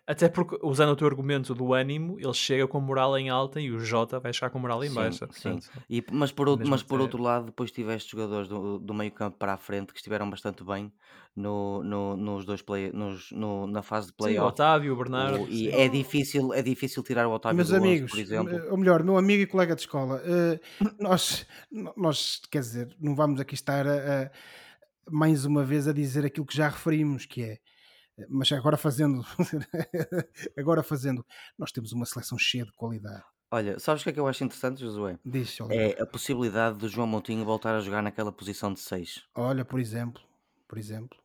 Até 0.07 0.29
porque, 0.29 0.59
usando 0.63 0.91
o 0.91 0.97
teu 0.97 1.07
argumento 1.07 1.55
do 1.55 1.73
ânimo, 1.73 2.19
ele 2.21 2.35
chega 2.35 2.69
com 2.69 2.79
moral 2.79 3.17
em 3.17 3.31
alta 3.31 3.59
e 3.59 3.71
o 3.71 3.81
Jota 3.81 4.21
vai 4.21 4.35
chegar 4.35 4.51
com 4.51 4.59
moral 4.59 4.85
em 4.85 4.89
sim, 4.89 4.95
baixa. 4.95 5.29
Sim, 5.33 5.59
e, 5.89 6.05
mas 6.13 6.31
por, 6.31 6.47
outro, 6.47 6.69
mas 6.69 6.83
por 6.83 7.01
outro 7.01 7.23
lado, 7.23 7.47
depois 7.47 7.71
tiveste 7.71 8.13
jogadores 8.13 8.47
do, 8.47 8.79
do 8.79 8.93
meio 8.93 9.11
campo 9.11 9.39
para 9.39 9.55
a 9.55 9.57
frente 9.57 9.95
que 9.95 9.99
estiveram 9.99 10.29
bastante 10.29 10.63
bem 10.63 10.93
no, 11.35 11.83
no, 11.83 12.17
nos 12.19 12.45
dois 12.45 12.61
play, 12.61 12.93
nos, 12.93 13.33
no, 13.33 13.67
na 13.67 13.83
fase 13.83 14.09
de 14.09 14.13
playoff. 14.13 14.39
Sim, 14.39 14.45
o 14.45 14.49
Otávio, 14.49 14.93
o 14.93 14.97
Bernardo. 14.97 15.43
O, 15.43 15.49
e 15.49 15.71
é 15.71 15.89
difícil, 15.89 16.53
é 16.53 16.61
difícil 16.61 17.03
tirar 17.03 17.27
o 17.27 17.33
Otávio 17.33 17.57
Meus 17.57 17.73
amigos, 17.73 18.11
por 18.11 18.21
exemplo. 18.21 18.71
Ou 18.71 18.77
melhor, 18.77 19.03
meu 19.03 19.17
amigo 19.17 19.43
e 19.43 19.47
colega 19.47 19.75
de 19.75 19.81
escola, 19.81 20.23
uh, 20.23 20.87
nós, 21.01 21.47
nós, 21.97 22.43
quer 22.51 22.61
dizer, 22.61 22.95
não 23.01 23.15
vamos 23.15 23.41
aqui 23.41 23.55
estar 23.55 23.87
a, 23.87 24.25
a, 24.25 24.31
mais 25.11 25.47
uma 25.47 25.65
vez 25.65 25.89
a 25.89 25.93
dizer 25.93 26.25
aquilo 26.25 26.47
que 26.47 26.57
já 26.57 26.69
referimos, 26.69 27.25
que 27.25 27.43
é 27.43 27.59
mas 28.29 28.51
agora 28.53 28.77
fazendo, 28.77 29.25
agora 30.57 30.83
fazendo, 30.83 31.25
nós 31.59 31.73
temos 31.73 31.93
uma 31.93 32.07
seleção 32.07 32.39
cheia 32.39 32.65
de 32.65 32.73
qualidade. 32.73 33.25
Olha, 33.51 33.79
sabes 33.79 34.03
o 34.03 34.05
que 34.05 34.11
é 34.11 34.13
que 34.13 34.21
eu 34.21 34.27
acho 34.27 34.43
interessante, 34.43 34.81
Josué? 34.81 35.19
Diz, 35.25 35.57
É 35.71 36.03
a 36.03 36.07
possibilidade 36.07 36.79
do 36.79 36.89
João 36.89 37.07
Moutinho 37.07 37.45
voltar 37.45 37.77
a 37.77 37.81
jogar 37.81 38.03
naquela 38.03 38.33
posição 38.33 38.73
de 38.73 38.81
6. 38.81 39.23
Olha, 39.35 39.65
por 39.65 39.79
exemplo, 39.79 40.23
por 40.67 40.77
exemplo, 40.77 41.17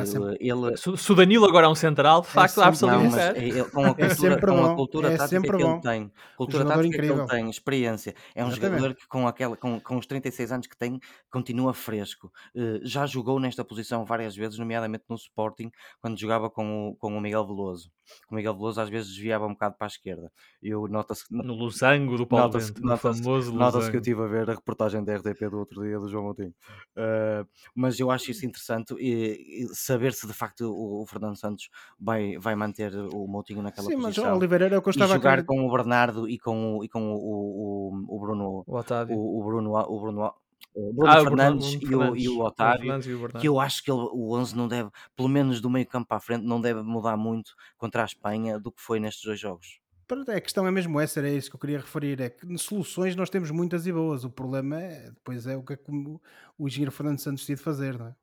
Ele, 0.00 0.06
sempre... 0.06 0.36
ele, 0.40 0.76
Se, 0.76 0.96
se 0.96 1.12
o 1.12 1.14
Danilo 1.14 1.46
agora 1.46 1.66
é 1.66 1.68
um 1.68 1.74
central, 1.74 2.22
de 2.22 2.28
é 2.28 2.30
facto, 2.30 2.60
abre-se 2.62 2.84
ali 2.84 2.92
não, 3.04 3.10
um 3.10 3.16
é- 3.16 3.64
com 3.70 3.84
a 3.84 3.88
É 3.88 3.94
cultura, 3.94 4.14
sempre 4.14 4.40
com 4.46 4.64
a 4.64 4.68
bom, 4.68 4.76
cultura 4.76 5.08
é 5.08 5.16
tática 5.16 5.28
sempre 5.28 5.56
que 5.56 5.62
bom. 5.62 5.72
ele 5.74 5.80
tem, 5.82 6.02
Um 6.02 6.10
cultura 6.36 6.62
jogador 6.62 6.82
tática 6.82 6.94
que 6.98 7.00
ele 7.04 7.06
incrível. 7.12 7.26
tem, 7.28 7.50
experiência, 7.50 8.14
é 8.34 8.44
um 8.44 8.48
Exatamente. 8.48 8.76
jogador 8.80 8.94
que 8.96 9.06
com, 9.08 9.26
aquela, 9.28 9.56
com, 9.56 9.80
com 9.80 9.96
os 9.98 10.06
36 10.06 10.52
anos 10.52 10.66
que 10.66 10.76
tem, 10.76 10.98
continua 11.30 11.72
fresco. 11.74 12.30
Eh, 12.54 12.80
já 12.82 13.06
jogou 13.06 13.38
nesta 13.40 13.64
posição 13.64 14.04
várias 14.04 14.34
vezes, 14.36 14.58
nomeadamente 14.58 15.04
no 15.08 15.16
Sporting, 15.16 15.70
quando 16.00 16.18
jogava 16.18 16.48
com 16.50 16.90
o, 16.90 16.96
com 16.96 17.16
o 17.16 17.20
Miguel 17.20 17.46
Veloso. 17.46 17.90
O 18.30 18.34
Miguel 18.34 18.54
Veloso 18.54 18.80
às 18.80 18.88
vezes 18.90 19.08
desviava 19.14 19.46
um 19.46 19.52
bocado 19.52 19.76
para 19.78 19.86
a 19.86 19.88
esquerda. 19.88 20.30
Eu 20.62 20.86
nota-se 20.88 21.24
No 21.30 21.54
losango 21.54 22.16
do 22.18 22.26
Paulo 22.26 22.44
Nota-se 22.46 22.68
Bento, 22.72 22.82
no 22.82 22.88
nota 22.88 23.14
famoso 23.14 23.52
nota 23.54 23.90
que 23.90 23.96
eu 23.96 24.00
estive 24.00 24.22
a 24.22 24.26
ver 24.26 24.50
a 24.50 24.54
reportagem 24.54 25.02
da 25.02 25.16
RTP 25.16 25.48
do 25.50 25.58
outro 25.58 25.82
dia 25.82 25.98
do 25.98 26.08
João 26.08 26.24
Moutinho. 26.24 26.54
Uh, 26.96 27.46
mas 27.74 27.98
eu 27.98 28.10
acho 28.10 28.30
isso 28.30 28.44
interessante 28.44 28.94
e, 28.98 29.62
e 29.64 29.74
saber 29.84 30.12
se 30.12 30.26
de 30.26 30.32
facto 30.32 30.62
o, 30.62 31.02
o 31.02 31.06
Fernando 31.06 31.36
Santos 31.36 31.68
vai, 31.98 32.36
vai 32.38 32.54
manter 32.54 32.94
o 32.94 33.26
Moutinho 33.26 33.62
naquela 33.62 33.86
Sim, 33.88 33.96
mas 33.96 34.14
posição 34.14 34.36
Oliveira 34.36 34.66
era 34.66 34.78
o 34.78 34.82
que 34.82 34.88
eu 34.88 34.90
e 34.90 34.94
estava 34.94 35.12
a 35.12 35.16
jogar 35.16 35.30
querer. 35.36 35.46
com 35.46 35.66
o 35.66 35.70
Bernardo 35.70 36.28
e 36.28 36.38
com, 36.38 36.78
o- 36.78 36.84
e 36.84 36.88
com 36.88 37.12
o, 37.14 37.16
o, 37.16 38.16
o 38.16 38.20
Bruno 38.20 38.64
O 38.66 38.76
Otávio. 38.76 39.16
o, 39.16 39.40
o 39.40 39.44
Bruno 39.44 39.70
o 39.74 40.00
Bruno 40.00 40.34
o 40.76 40.92
Bruno 40.92 41.06
Ah, 41.08 41.20
o 41.20 41.24
Bruno, 41.24 41.36
Fernandes 41.36 41.74
Bruno 41.76 41.82
e 41.82 41.86
o, 41.86 41.98
e 42.16 42.26
Fernandes. 42.26 42.26
o 42.28 42.40
Otávio 42.40 42.78
Fernandes 42.80 43.06
e 43.06 43.12
o 43.14 43.28
que 43.40 43.48
eu 43.48 43.60
acho 43.60 43.84
que 43.84 43.90
ele- 43.90 44.08
o 44.12 44.32
11 44.34 44.56
não 44.56 44.66
deve, 44.66 44.90
pelo 45.14 45.28
menos 45.28 45.60
do 45.60 45.70
meio 45.70 45.86
campo 45.86 46.08
para 46.08 46.16
a 46.16 46.20
frente, 46.20 46.44
não 46.44 46.60
deve 46.60 46.82
mudar 46.82 47.16
muito 47.16 47.52
contra 47.76 48.02
a 48.02 48.04
Espanha 48.06 48.58
do 48.58 48.72
que 48.72 48.80
foi 48.82 48.98
nestes 48.98 49.24
dois 49.24 49.38
jogos. 49.38 49.78
Pronto, 50.06 50.30
A 50.30 50.40
questão 50.40 50.66
é 50.66 50.70
mesmo 50.70 51.00
essa, 51.00 51.20
era 51.20 51.30
isso 51.30 51.48
que 51.48 51.56
eu 51.56 51.60
queria 51.60 51.78
referir. 51.78 52.20
É 52.20 52.28
que 52.28 52.58
soluções 52.58 53.14
nós 53.16 53.30
temos 53.30 53.50
muitas 53.50 53.86
e 53.86 53.92
boas. 53.92 54.22
O 54.24 54.30
problema 54.30 54.78
é 54.80 55.10
depois 55.10 55.46
é 55.46 55.56
o 55.56 55.62
que 55.62 55.72
é 55.74 55.78
o 55.88 56.20
o 56.58 56.66
engenheiro 56.68 56.92
Fernando 56.92 57.18
Santos 57.20 57.42
decide 57.42 57.62
fazer, 57.62 57.98
não 57.98 58.08
é? 58.08 58.14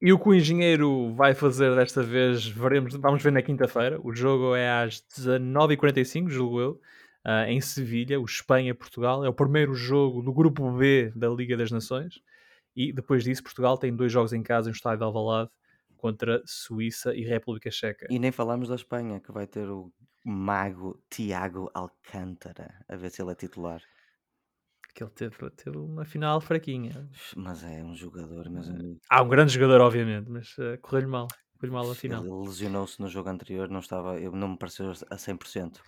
E 0.00 0.12
o 0.12 0.18
que 0.18 0.28
o 0.28 0.34
engenheiro 0.34 1.14
vai 1.14 1.34
fazer 1.34 1.74
desta 1.74 2.02
vez, 2.02 2.46
veremos, 2.46 2.94
vamos 2.94 3.22
ver 3.22 3.32
na 3.32 3.40
quinta-feira. 3.40 3.98
O 4.02 4.14
jogo 4.14 4.54
é 4.54 4.70
às 4.70 5.02
19h45, 5.16 6.28
julgo 6.28 6.60
eu, 6.60 6.80
ah, 7.24 7.50
em 7.50 7.60
Sevilha, 7.60 8.20
o 8.20 8.24
Espanha-Portugal. 8.24 9.24
É 9.24 9.28
o 9.28 9.32
primeiro 9.32 9.74
jogo 9.74 10.22
do 10.22 10.32
grupo 10.32 10.70
B 10.70 11.10
da 11.16 11.28
Liga 11.28 11.56
das 11.56 11.70
Nações. 11.70 12.20
E 12.74 12.92
depois 12.92 13.24
disso, 13.24 13.42
Portugal 13.42 13.78
tem 13.78 13.94
dois 13.94 14.12
jogos 14.12 14.34
em 14.34 14.42
casa 14.42 14.68
no 14.68 14.74
estádio 14.74 14.98
de 14.98 15.04
Alvalade 15.04 15.50
contra 15.96 16.42
Suíça 16.44 17.14
e 17.14 17.24
República 17.24 17.70
Checa. 17.70 18.06
E 18.10 18.18
nem 18.18 18.30
falamos 18.30 18.68
da 18.68 18.74
Espanha, 18.74 19.18
que 19.18 19.32
vai 19.32 19.46
ter 19.46 19.68
o 19.68 19.90
mago 20.22 21.02
Tiago 21.08 21.70
Alcântara, 21.72 22.74
a 22.86 22.96
ver 22.96 23.10
se 23.10 23.22
ele 23.22 23.30
é 23.30 23.34
titular. 23.34 23.80
Que 24.96 25.04
ele 25.04 25.10
teve, 25.10 25.36
teve 25.50 25.76
uma 25.76 26.06
final 26.06 26.40
fraquinha. 26.40 27.06
Mas 27.36 27.62
é 27.62 27.84
um 27.84 27.94
jogador, 27.94 28.48
meus 28.48 28.66
amigos. 28.70 28.96
Há 29.10 29.20
um 29.22 29.28
grande 29.28 29.52
jogador, 29.52 29.82
obviamente, 29.82 30.30
mas 30.30 30.56
ah, 30.58 30.78
correu-lhe 30.78 31.06
mal. 31.06 31.28
Correu-lhe 31.58 31.74
mal 31.74 31.90
a 31.90 31.94
final. 31.94 32.22
Ele 32.24 32.48
lesionou-se 32.48 32.98
no 32.98 33.06
jogo 33.06 33.28
anterior, 33.28 33.68
não 33.68 33.80
estava, 33.80 34.18
eu- 34.18 34.32
não 34.32 34.48
me 34.48 34.58
pareceu 34.58 34.90
a 35.10 35.18
100%. 35.18 35.82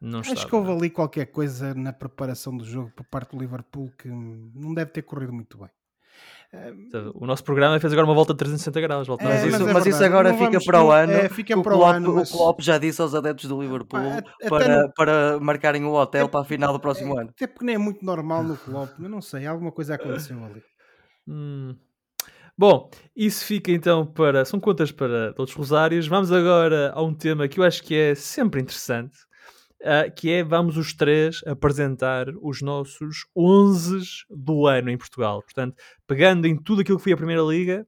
Não 0.00 0.20
Acho 0.20 0.30
estava, 0.30 0.48
que 0.48 0.56
houve 0.56 0.68
não. 0.70 0.78
ali 0.78 0.88
qualquer 0.88 1.26
coisa 1.26 1.74
na 1.74 1.92
preparação 1.92 2.56
do 2.56 2.64
jogo 2.64 2.90
por 2.96 3.04
parte 3.04 3.36
do 3.36 3.38
Liverpool 3.42 3.90
que 3.98 4.08
não 4.08 4.72
deve 4.72 4.92
ter 4.92 5.02
corrido 5.02 5.32
muito 5.34 5.58
bem. 5.58 5.68
O 7.14 7.26
nosso 7.26 7.44
programa 7.44 7.78
fez 7.78 7.92
agora 7.92 8.06
uma 8.06 8.14
volta 8.14 8.32
de 8.32 8.38
360 8.38 8.80
graus. 8.80 9.06
Volta 9.06 9.24
mas, 9.24 9.42
É, 9.44 9.46
isso, 9.48 9.58
mas 9.60 9.68
é 9.68 9.72
mas 9.74 9.86
isso 9.86 10.02
agora 10.04 10.30
Não 10.32 10.38
fica 10.38 10.58
para 10.64 10.82
o 10.82 10.90
ano. 10.90 11.12
é, 11.12 11.28
fica 11.28 11.58
o 11.58 11.62
para 11.62 11.74
o 11.74 11.78
Klopp, 11.78 11.94
ano, 11.96 12.14
mas- 12.14 12.30
O 12.32 12.36
Klopp 12.38 12.60
já 12.62 12.78
disse 12.78 13.02
aos 13.02 13.14
adeptos 13.14 13.46
do 13.48 13.60
Liverpool 13.60 14.00
Pá, 14.00 14.48
para, 14.48 14.82
no- 14.82 14.92
para 14.94 15.40
marcarem 15.40 15.84
o 15.84 15.92
hotel 15.92 16.28
para 16.28 16.40
a 16.40 16.44
final 16.44 16.72
do 16.72 16.80
próximo 16.80 17.18
ano. 17.18 17.28
Até 17.30 17.46
porque 17.46 17.66
nem 17.66 17.74
é 17.74 17.78
muito 17.78 18.02
normal 18.04 18.42
no 18.42 18.56
Klopp, 18.56 18.92
mas 18.98 19.10
não 19.10 19.20
sei, 19.20 19.46
alguma 19.46 19.70
coisa 19.70 19.94
aconteceu 19.96 20.42
ali. 20.42 20.62
Hum. 21.26 21.76
Bom, 22.56 22.90
isso 23.14 23.44
fica 23.44 23.70
então 23.70 24.04
para. 24.04 24.44
São 24.44 24.58
contas 24.58 24.90
para 24.90 25.28
outros 25.38 25.52
rosários. 25.56 26.08
Vamos 26.08 26.32
agora 26.32 26.90
a 26.94 27.02
um 27.02 27.14
tema 27.14 27.46
que 27.46 27.60
eu 27.60 27.64
acho 27.64 27.82
que 27.82 27.94
é 27.94 28.14
sempre 28.16 28.60
interessante, 28.60 29.16
ah, 29.84 30.10
que 30.10 30.30
é 30.30 30.42
vamos 30.42 30.76
os 30.76 30.92
três 30.92 31.40
apresentar 31.46 32.26
os 32.42 32.60
nossos 32.62 33.26
11 33.36 34.00
do 34.28 34.66
ano 34.66 34.90
em 34.90 34.98
Portugal. 34.98 35.42
Portanto, 35.42 35.76
pegando 36.06 36.46
em 36.46 36.56
tudo 36.56 36.80
aquilo 36.80 36.98
que 36.98 37.04
foi 37.04 37.12
a 37.12 37.16
Primeira 37.16 37.42
Liga, 37.42 37.86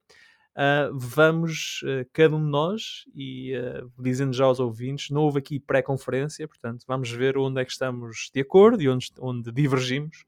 ah, 0.57 0.91
vamos, 0.93 1.81
ah, 1.85 2.07
cada 2.13 2.37
um 2.37 2.45
de 2.45 2.51
nós, 2.51 3.05
e 3.15 3.53
dizendo 3.99 4.33
já 4.33 4.45
aos 4.45 4.61
ouvintes, 4.61 5.11
não 5.11 5.23
houve 5.23 5.39
aqui 5.39 5.59
pré-conferência, 5.59 6.47
portanto, 6.47 6.85
vamos 6.87 7.11
ver 7.11 7.37
onde 7.37 7.61
é 7.61 7.65
que 7.65 7.73
estamos 7.73 8.31
de 8.35 8.41
acordo 8.41 8.83
e 8.83 8.89
onde, 8.89 9.07
onde 9.21 9.53
divergimos. 9.53 10.25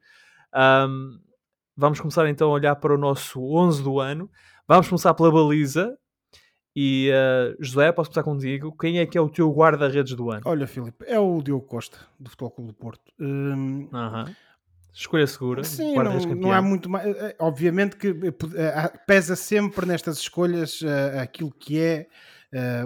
Ahm, 0.52 1.18
vamos 1.76 2.00
começar 2.00 2.28
então 2.28 2.50
a 2.50 2.52
olhar 2.54 2.76
para 2.76 2.94
o 2.94 2.98
nosso 2.98 3.40
11 3.40 3.82
do 3.82 4.00
ano. 4.00 4.30
Vamos 4.68 4.88
começar 4.88 5.14
pela 5.14 5.30
baliza. 5.30 5.96
E 6.74 7.10
ah, 7.12 7.54
José, 7.60 7.92
posso 7.92 8.10
começar 8.10 8.22
contigo. 8.22 8.74
Quem 8.78 8.98
é 8.98 9.06
que 9.06 9.16
é 9.16 9.20
o 9.20 9.28
teu 9.28 9.50
guarda-redes 9.50 10.14
do 10.14 10.30
ano? 10.30 10.42
Olha, 10.44 10.66
Filipe, 10.66 11.04
é 11.06 11.18
o 11.18 11.42
Diogo 11.42 11.66
Costa, 11.66 11.98
do 12.18 12.30
Futebol 12.30 12.50
Clube 12.50 12.70
do 12.72 12.74
Porto. 12.74 13.12
Hum. 13.20 13.88
Escolha 14.92 15.26
segura. 15.26 15.64
Sim, 15.64 15.94
não, 15.94 16.34
não 16.36 16.52
há 16.52 16.60
muito 16.60 16.88
mais. 16.88 17.06
eh, 17.06 17.28
eh, 17.28 17.36
Obviamente 17.38 17.96
que 17.96 18.14
pesa 19.06 19.34
sempre 19.34 19.86
nestas 19.86 20.18
escolhas 20.18 20.80
aquilo 21.20 21.50
que 21.50 21.80
é 21.80 22.06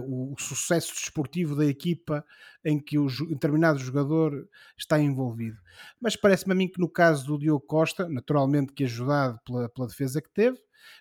o, 0.06 0.34
sucesso 0.38 0.94
desportivo 0.94 1.56
da 1.56 1.66
equipa 1.66 2.24
em 2.64 2.78
que 2.78 2.96
o 2.96 3.08
determinado 3.28 3.78
jogador 3.80 4.48
está 4.78 5.00
envolvido. 5.00 5.58
Mas 6.00 6.14
parece-me 6.14 6.52
a 6.52 6.54
mim 6.54 6.68
que 6.68 6.80
no 6.80 6.88
caso 6.88 7.26
do 7.26 7.38
Diogo 7.38 7.66
Costa, 7.66 8.08
naturalmente 8.08 8.72
que 8.72 8.84
ajudado 8.84 9.40
pela, 9.44 9.68
pela 9.68 9.88
defesa 9.88 10.22
que 10.22 10.30
teve, 10.30 10.58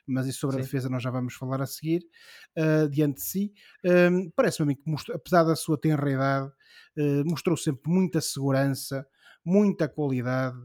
mas 0.08 0.28
isso 0.28 0.40
sobre 0.40 0.58
a 0.58 0.60
Sim. 0.60 0.66
defesa 0.66 0.90
nós 0.90 1.04
já 1.04 1.10
vamos 1.12 1.34
falar 1.36 1.62
a 1.62 1.66
seguir, 1.68 2.02
eh, 2.56 2.88
diante 2.88 3.16
de 3.16 3.22
si, 3.24 3.54
eh, 3.84 4.10
parece-me 4.36 4.64
a 4.66 4.68
mim 4.68 4.76
que, 4.82 4.90
mostrou- 4.90 5.16
apesar 5.18 5.44
da 5.44 5.56
sua 5.56 5.80
tenra 5.80 6.10
idade, 6.12 6.52
eh, 6.98 7.24
mostrou 7.26 7.58
sempre 7.58 7.92
muita 7.92 8.22
segurança, 8.22 9.06
muita 9.44 9.88
qualidade 9.88 10.58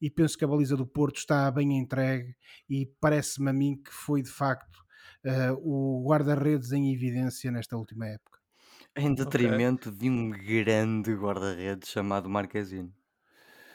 e 0.00 0.10
penso 0.10 0.36
que 0.38 0.44
a 0.44 0.48
baliza 0.48 0.76
do 0.76 0.86
Porto 0.86 1.16
está 1.18 1.50
bem 1.50 1.76
entregue 1.78 2.34
e 2.68 2.86
parece-me 3.00 3.50
a 3.50 3.52
mim 3.52 3.76
que 3.82 3.92
foi 3.92 4.22
de 4.22 4.30
facto 4.30 4.78
eh, 5.24 5.50
o 5.60 6.04
guarda-redes 6.06 6.72
em 6.72 6.92
evidência 6.92 7.50
nesta 7.50 7.76
última 7.76 8.06
época. 8.06 8.38
Em 8.94 9.14
detrimento 9.14 9.90
de 9.90 10.10
um 10.10 10.28
grande 10.30 11.14
guarda-redes 11.14 11.88
chamado 11.88 12.28
Marquezine. 12.28 12.92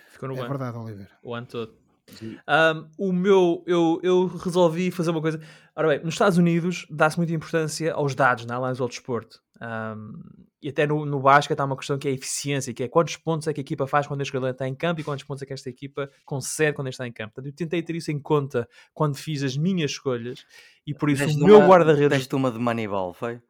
Ficou 0.07 0.29
no 0.29 0.35
é 0.35 0.37
banco 0.37 0.49
verdade, 0.53 0.77
Oliveira. 0.77 1.19
o 1.23 1.33
ano 1.35 1.47
todo. 1.47 1.82
Um, 2.21 2.89
o 2.97 3.13
meu, 3.13 3.63
eu, 3.65 3.99
eu 4.03 4.27
resolvi 4.27 4.91
fazer 4.91 5.11
uma 5.11 5.21
coisa. 5.21 5.39
Ora 5.75 5.87
bem, 5.89 5.99
nos 6.03 6.13
Estados 6.13 6.37
Unidos 6.37 6.85
dá-se 6.89 7.17
muita 7.17 7.33
importância 7.33 7.93
aos 7.93 8.13
dados 8.13 8.45
na 8.45 8.57
análise 8.57 8.79
do 8.79 8.87
desporto. 8.87 9.41
Um, 9.61 10.13
e 10.61 10.69
até 10.69 10.87
no, 10.87 11.05
no 11.05 11.19
basquete 11.19 11.59
há 11.59 11.65
uma 11.65 11.75
questão 11.75 11.97
que 11.97 12.07
é 12.07 12.11
a 12.11 12.13
eficiência, 12.13 12.73
que 12.73 12.83
é 12.83 12.87
quantos 12.87 13.17
pontos 13.17 13.47
é 13.47 13.53
que 13.53 13.59
a 13.59 13.63
equipa 13.63 13.85
faz 13.85 14.07
quando 14.07 14.21
este 14.21 14.31
jogador 14.31 14.51
está 14.51 14.67
em 14.67 14.75
campo 14.75 15.01
e 15.01 15.03
quantos 15.03 15.23
pontos 15.25 15.41
é 15.43 15.45
que 15.45 15.53
esta 15.53 15.69
equipa 15.69 16.09
concede 16.25 16.73
quando 16.73 16.87
está 16.87 17.07
em 17.07 17.11
campo. 17.11 17.33
Portanto, 17.33 17.51
eu 17.51 17.55
tentei 17.55 17.81
ter 17.81 17.95
isso 17.95 18.11
em 18.11 18.19
conta 18.19 18.67
quando 18.93 19.15
fiz 19.15 19.43
as 19.43 19.57
minhas 19.57 19.91
escolhas 19.91 20.45
e 20.85 20.93
por 20.93 21.09
isso 21.09 21.25
Deste 21.25 21.41
o 21.41 21.45
meu 21.45 21.67
guarda-redes, 21.67 22.17
deste 22.17 22.35
uma 22.35 22.51
de 22.51 22.59
Moneyball, 22.59 23.13
foi? 23.13 23.41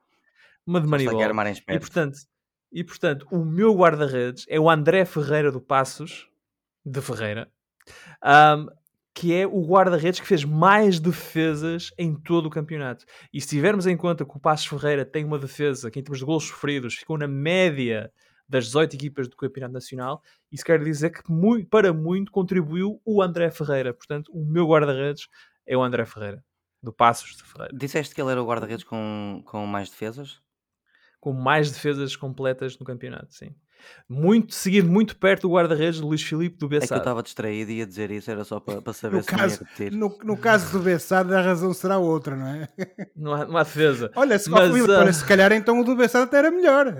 uma 0.66 0.80
de 0.80 0.88
Moneyball, 0.88 1.22
e 1.70 1.80
portanto, 1.80 2.18
e 2.72 2.84
portanto, 2.84 3.28
o 3.32 3.46
meu 3.46 3.76
guarda-redes 3.76 4.46
é 4.50 4.60
o 4.60 4.70
André 4.70 5.06
Ferreira 5.06 5.52
do 5.52 5.62
Passos, 5.62 6.28
de 6.86 7.02
Ferreira, 7.02 7.52
ahm, 8.22 8.68
que 9.14 9.34
é 9.34 9.46
o 9.46 9.64
guarda-redes 9.66 10.20
que 10.20 10.28
fez 10.28 10.44
mais 10.44 11.00
defesas 11.00 11.92
em 11.98 12.16
todo 12.16 12.48
o 12.48 12.50
campeonato. 12.50 13.06
E 13.32 13.40
se 13.40 13.48
tivermos 13.48 13.86
em 13.86 13.96
conta 13.96 14.26
que 14.26 14.36
o 14.36 14.40
Passos 14.40 14.66
Ferreira 14.66 15.06
tem 15.06 15.24
uma 15.24 15.38
defesa 15.38 15.92
que, 15.92 16.00
em 16.00 16.04
termos 16.04 16.20
de 16.20 16.26
golos 16.26 16.46
sofridos, 16.46 16.96
ficou 16.96 17.18
na 17.18 17.28
média 17.28 18.12
das 18.50 18.66
18 18.66 18.96
equipas 18.96 19.28
do 19.28 19.38
Campeonato 19.38 19.74
Nacional, 19.74 20.22
isso 20.52 20.66
quer 20.66 20.84
dizer 20.84 21.12
que 21.12 21.32
muito, 21.32 21.68
para 21.70 21.94
muito 21.94 22.32
contribuiu 22.32 23.00
o 23.06 23.22
André 23.22 23.52
Ferreira. 23.52 23.94
Portanto, 23.94 24.32
o 24.34 24.44
meu 24.46 24.68
guarda-redes 24.68 25.28
é 25.66 25.78
o 25.78 25.84
André 25.84 26.06
Ferreira, 26.06 26.44
do 26.82 26.92
Passos 26.92 27.38
de 27.38 27.44
Ferreira, 27.44 27.76
Disseste 27.76 28.14
que 28.14 28.22
ele 28.22 28.32
era 28.32 28.42
o 28.42 28.46
guarda-redes 28.46 28.84
com, 28.84 29.42
com 29.46 29.66
mais 29.66 29.90
defesas? 29.90 30.42
com 31.24 31.32
mais 31.32 31.72
defesas 31.72 32.18
completas 32.18 32.78
no 32.78 32.86
campeonato, 32.86 33.34
sim. 33.34 33.56
Muito, 34.08 34.54
seguido 34.54 34.90
muito 34.90 35.16
perto 35.18 35.44
do 35.48 35.54
guarda-redes 35.54 36.00
do 36.00 36.08
Luís 36.08 36.22
Filipe 36.22 36.58
do 36.58 36.66
É 36.66 36.70
que 36.70 36.76
eu 36.76 36.80
Bessado. 36.82 37.02
estava 37.02 37.24
distraído 37.24 37.72
e 37.72 37.78
ia 37.80 37.86
dizer 37.86 38.12
isso, 38.12 38.30
era 38.30 38.44
só 38.44 38.60
para, 38.60 38.82
para 38.82 38.94
saber 38.94 39.18
No 39.18 39.24
se 39.24 39.32
não 39.32 39.38
ia 39.38 39.44
caso, 39.44 39.60
repetir. 39.64 39.92
no, 39.92 40.18
no 40.24 40.38
caso 40.38 40.78
do 40.78 40.84
Bessade, 40.84 41.34
a 41.34 41.42
razão 41.42 41.74
será 41.74 41.98
outra, 41.98 42.36
não 42.36 42.48
é? 42.48 42.68
Não, 43.16 43.34
há, 43.34 43.46
não 43.46 43.58
há 43.58 43.64
defesa. 43.64 44.12
Olha, 44.16 44.38
se, 44.38 44.50
Mas, 44.50 44.72
olha, 44.90 45.14
se 45.14 45.26
calhar 45.26 45.52
então 45.52 45.80
o 45.80 45.84
do 45.84 45.96
Bessade 45.96 46.26
até 46.26 46.38
era 46.38 46.52
melhor. 46.52 46.94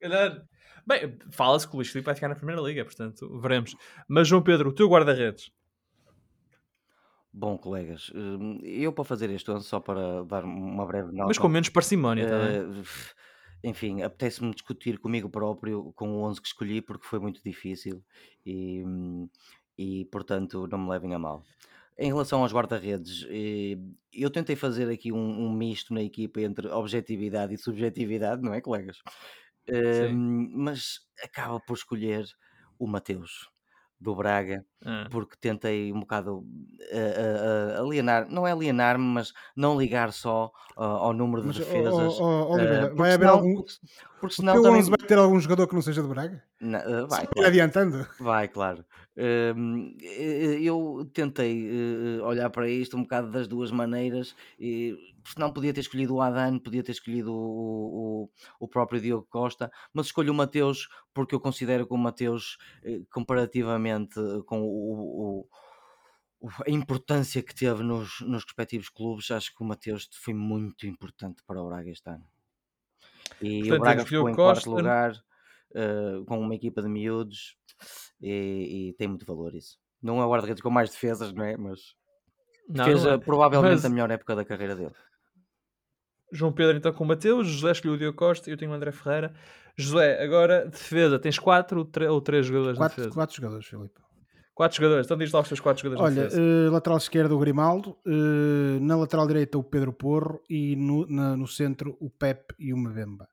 calhar. 0.00 0.42
Bem, 0.86 1.18
fala-se 1.30 1.68
que 1.68 1.74
o 1.74 1.76
Luís 1.76 1.88
Filipe 1.88 2.06
vai 2.06 2.14
ficar 2.14 2.28
na 2.28 2.34
Primeira 2.34 2.60
Liga, 2.62 2.84
portanto, 2.84 3.38
veremos. 3.40 3.76
Mas, 4.08 4.26
João 4.26 4.42
Pedro, 4.42 4.70
o 4.70 4.72
teu 4.74 4.88
guarda-redes. 4.88 5.50
Bom, 7.32 7.56
colegas, 7.56 8.10
hum, 8.12 8.58
eu 8.64 8.92
para 8.92 9.04
fazer 9.04 9.30
isto, 9.30 9.60
só 9.60 9.78
para 9.78 10.24
dar 10.24 10.42
uma 10.44 10.84
breve 10.84 11.12
nota. 11.12 11.28
Mas 11.28 11.38
com 11.38 11.48
menos 11.48 11.68
parcimónia 11.68 12.26
também. 12.26 12.82
Enfim, 13.62 14.02
apetece-me 14.02 14.52
discutir 14.52 14.98
comigo 14.98 15.28
próprio 15.28 15.92
com 15.94 16.10
o 16.10 16.22
11 16.22 16.40
que 16.40 16.48
escolhi 16.48 16.80
porque 16.80 17.06
foi 17.06 17.18
muito 17.18 17.42
difícil 17.44 18.02
e, 18.44 18.82
e 19.76 20.04
portanto 20.06 20.66
não 20.66 20.78
me 20.78 20.90
levem 20.90 21.14
a 21.14 21.18
mal. 21.18 21.42
Em 21.98 22.06
relação 22.06 22.40
aos 22.42 22.52
guarda-redes, 22.52 23.26
eh, 23.28 23.76
eu 24.12 24.30
tentei 24.30 24.56
fazer 24.56 24.88
aqui 24.90 25.12
um, 25.12 25.46
um 25.46 25.52
misto 25.52 25.92
na 25.92 26.02
equipa 26.02 26.40
entre 26.40 26.68
objetividade 26.68 27.52
e 27.52 27.58
subjetividade, 27.58 28.40
não 28.42 28.54
é, 28.54 28.60
colegas? 28.60 29.02
Sim. 29.68 30.14
Hum, 30.14 30.50
mas 30.54 31.00
acaba 31.22 31.60
por 31.60 31.74
escolher 31.74 32.24
o 32.78 32.86
Mateus 32.86 33.50
do 34.00 34.16
Braga 34.16 34.64
Ah, 34.82 35.06
porque 35.10 35.36
tentei 35.38 35.92
um 35.92 36.00
bocado 36.00 36.42
eh, 36.90 37.14
eh, 37.74 37.78
alienar, 37.78 38.26
não 38.30 38.46
é 38.46 38.52
alienar-me, 38.52 39.04
mas 39.04 39.32
não 39.54 39.78
ligar 39.78 40.10
só 40.10 40.50
ah, 40.76 40.84
ao 40.84 41.12
número 41.12 41.42
de 41.42 41.48
Mas, 41.48 41.58
defesas. 41.58 42.18
eh, 42.18 42.22
Oliveira, 42.22 42.86
porque 42.86 42.96
vai 43.02 43.12
haver 43.12 43.26
senão- 43.28 43.34
algum. 43.38 43.54
porque- 43.56 43.72
Porque 44.20 44.34
O 44.34 44.36
senão 44.36 44.52
teu 44.52 44.62
também. 44.64 44.80
11 44.80 44.90
vai 44.90 44.98
ter 44.98 45.16
algum 45.18 45.40
jogador 45.40 45.66
que 45.66 45.74
não 45.74 45.80
seja 45.80 46.02
de 46.02 46.08
Braga? 46.08 46.42
Vai, 47.08 47.26
claro. 47.26 47.48
adiantando. 47.48 48.06
Vai, 48.18 48.48
claro. 48.48 48.84
Hum, 49.56 49.96
eu 50.60 51.10
tentei 51.14 52.20
olhar 52.20 52.50
para 52.50 52.68
isto 52.68 52.98
um 52.98 53.02
bocado 53.02 53.30
das 53.30 53.48
duas 53.48 53.70
maneiras, 53.70 54.34
e, 54.58 54.94
porque 55.22 55.40
não 55.40 55.50
podia 55.50 55.72
ter 55.72 55.80
escolhido 55.80 56.14
o 56.16 56.20
Adan, 56.20 56.58
podia 56.58 56.82
ter 56.82 56.92
escolhido 56.92 57.32
o, 57.32 58.24
o, 58.24 58.30
o 58.60 58.68
próprio 58.68 59.00
Diogo 59.00 59.26
Costa, 59.30 59.70
mas 59.94 60.06
escolho 60.06 60.32
o 60.32 60.36
Mateus 60.36 60.86
porque 61.14 61.34
eu 61.34 61.40
considero 61.40 61.86
que 61.86 61.94
o 61.94 61.96
Mateus, 61.98 62.58
comparativamente 63.10 64.14
com 64.46 64.60
o, 64.70 65.40
o- 65.40 65.48
o- 66.48 66.50
a 66.66 66.70
importância 66.70 67.42
que 67.42 67.54
teve 67.54 67.82
nos, 67.82 68.20
nos 68.22 68.44
respectivos 68.44 68.88
clubes, 68.88 69.30
acho 69.30 69.54
que 69.54 69.62
o 69.62 69.66
Mateus 69.66 70.08
foi 70.12 70.32
muito 70.34 70.86
importante 70.86 71.42
para 71.46 71.60
o 71.62 71.68
Braga 71.68 71.90
este 71.90 72.08
ano. 72.08 72.24
E 73.42 73.60
Portanto, 73.60 73.76
o 73.76 73.80
Braga 73.80 74.04
ficou 74.06 74.28
em 74.30 74.34
quarto 74.34 74.54
Costa. 74.64 74.70
lugar 74.70 75.12
eh, 75.74 76.22
com 76.26 76.38
uma 76.40 76.54
equipa 76.54 76.82
de 76.82 76.88
miúdos 76.88 77.56
e, 78.20 78.88
e 78.90 78.94
tem 78.94 79.08
muito 79.08 79.24
valor 79.26 79.54
isso. 79.54 79.78
Não 80.02 80.20
é 80.20 80.24
o 80.24 80.30
guarda-redes 80.30 80.62
com 80.62 80.70
mais 80.70 80.90
defesas, 80.90 81.32
não 81.32 81.44
é? 81.44 81.56
Mas 81.56 81.94
não, 82.68 82.84
fez 82.86 83.04
não 83.04 83.12
é. 83.12 83.18
provavelmente 83.18 83.72
Mas- 83.74 83.84
a 83.84 83.88
melhor 83.88 84.10
época 84.10 84.34
da 84.34 84.44
carreira 84.44 84.74
dele. 84.76 84.92
João 86.32 86.52
Pedro 86.52 86.76
então 86.76 86.92
combateu, 86.92 87.42
José 87.42 87.72
escolheu 87.72 87.94
o 87.96 87.98
Diogo 87.98 88.16
Costa 88.16 88.48
e 88.48 88.52
eu 88.52 88.56
tenho 88.56 88.70
o 88.70 88.74
André 88.74 88.92
Ferreira. 88.92 89.34
José, 89.76 90.22
agora 90.22 90.66
defesa, 90.66 91.18
tens 91.18 91.38
quatro 91.38 91.88
ou 92.08 92.20
três 92.20 92.46
jogadores 92.46 92.78
Quatro, 92.78 92.96
defesa? 92.98 93.14
quatro 93.14 93.36
jogadores, 93.36 93.66
Filipe. 93.66 94.00
Quatro 94.60 94.76
jogadores, 94.76 95.06
então 95.06 95.16
diz 95.16 95.32
lá 95.32 95.40
os 95.40 95.48
teus 95.48 95.58
quatro 95.58 95.82
jogadores 95.82 96.18
Olha, 96.18 96.28
eh, 96.30 96.68
lateral 96.68 96.98
esquerdo 96.98 97.32
o 97.34 97.38
Grimaldo, 97.38 97.96
eh, 98.06 98.78
na 98.78 98.94
lateral 98.94 99.26
direita 99.26 99.56
o 99.56 99.64
Pedro 99.64 99.90
Porro. 99.90 100.38
E 100.50 100.76
no, 100.76 101.06
na- 101.06 101.34
no 101.34 101.46
centro 101.46 101.96
o 101.98 102.10
Pep 102.10 102.54
e 102.58 102.70
o 102.74 102.76
Mbemba. 102.76 103.26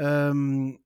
Ahm, 0.00 0.78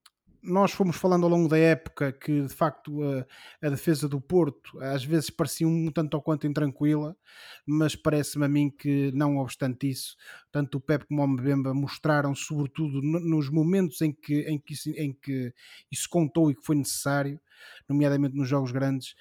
nós 0.43 0.73
fomos 0.73 0.97
falando 0.97 1.23
ao 1.23 1.31
longo 1.31 1.49
da 1.49 1.57
época 1.57 2.13
que 2.13 2.43
de 2.43 2.53
facto 2.53 3.01
a, 3.01 3.67
a, 3.67 3.71
defesa 3.71 4.09
do 4.09 4.21
Porto 4.21 4.77
às 4.81 5.05
vezes 5.05 5.31
parecia 5.31 5.69
um 5.69 5.91
tanto 5.93 6.15
ou 6.15 6.23
quanto 6.23 6.49
intranquila, 6.49 7.17
mas 7.65 7.95
parece-me 7.95 8.45
a 8.45 8.49
mim 8.49 8.71
que 8.71 9.13
não 9.13 9.39
obstante 9.39 9.89
isso, 9.89 10.17
tanto 10.51 10.79
o 10.79 10.81
Pep 10.81 11.07
como 11.07 11.23
o 11.23 11.29
Mbemba 11.29 11.73
mostraram, 11.73 12.35
sobretudo 12.35 13.01
nos 13.03 13.49
momentos 13.51 14.01
em 14.01 14.13
que, 14.13 14.41
em 14.49 14.59
que, 14.59 14.75
isso, 14.75 14.91
em 14.91 15.13
que 15.13 15.53
isso 15.93 16.09
contou 16.09 16.51
e 16.51 16.57
que 16.57 16.65
foi 16.65 16.75
necessário, 16.75 17.41
nomeadamente 17.89 18.37
nos 18.37 18.49
jogos 18.49 18.71
grandes, 18.71 19.15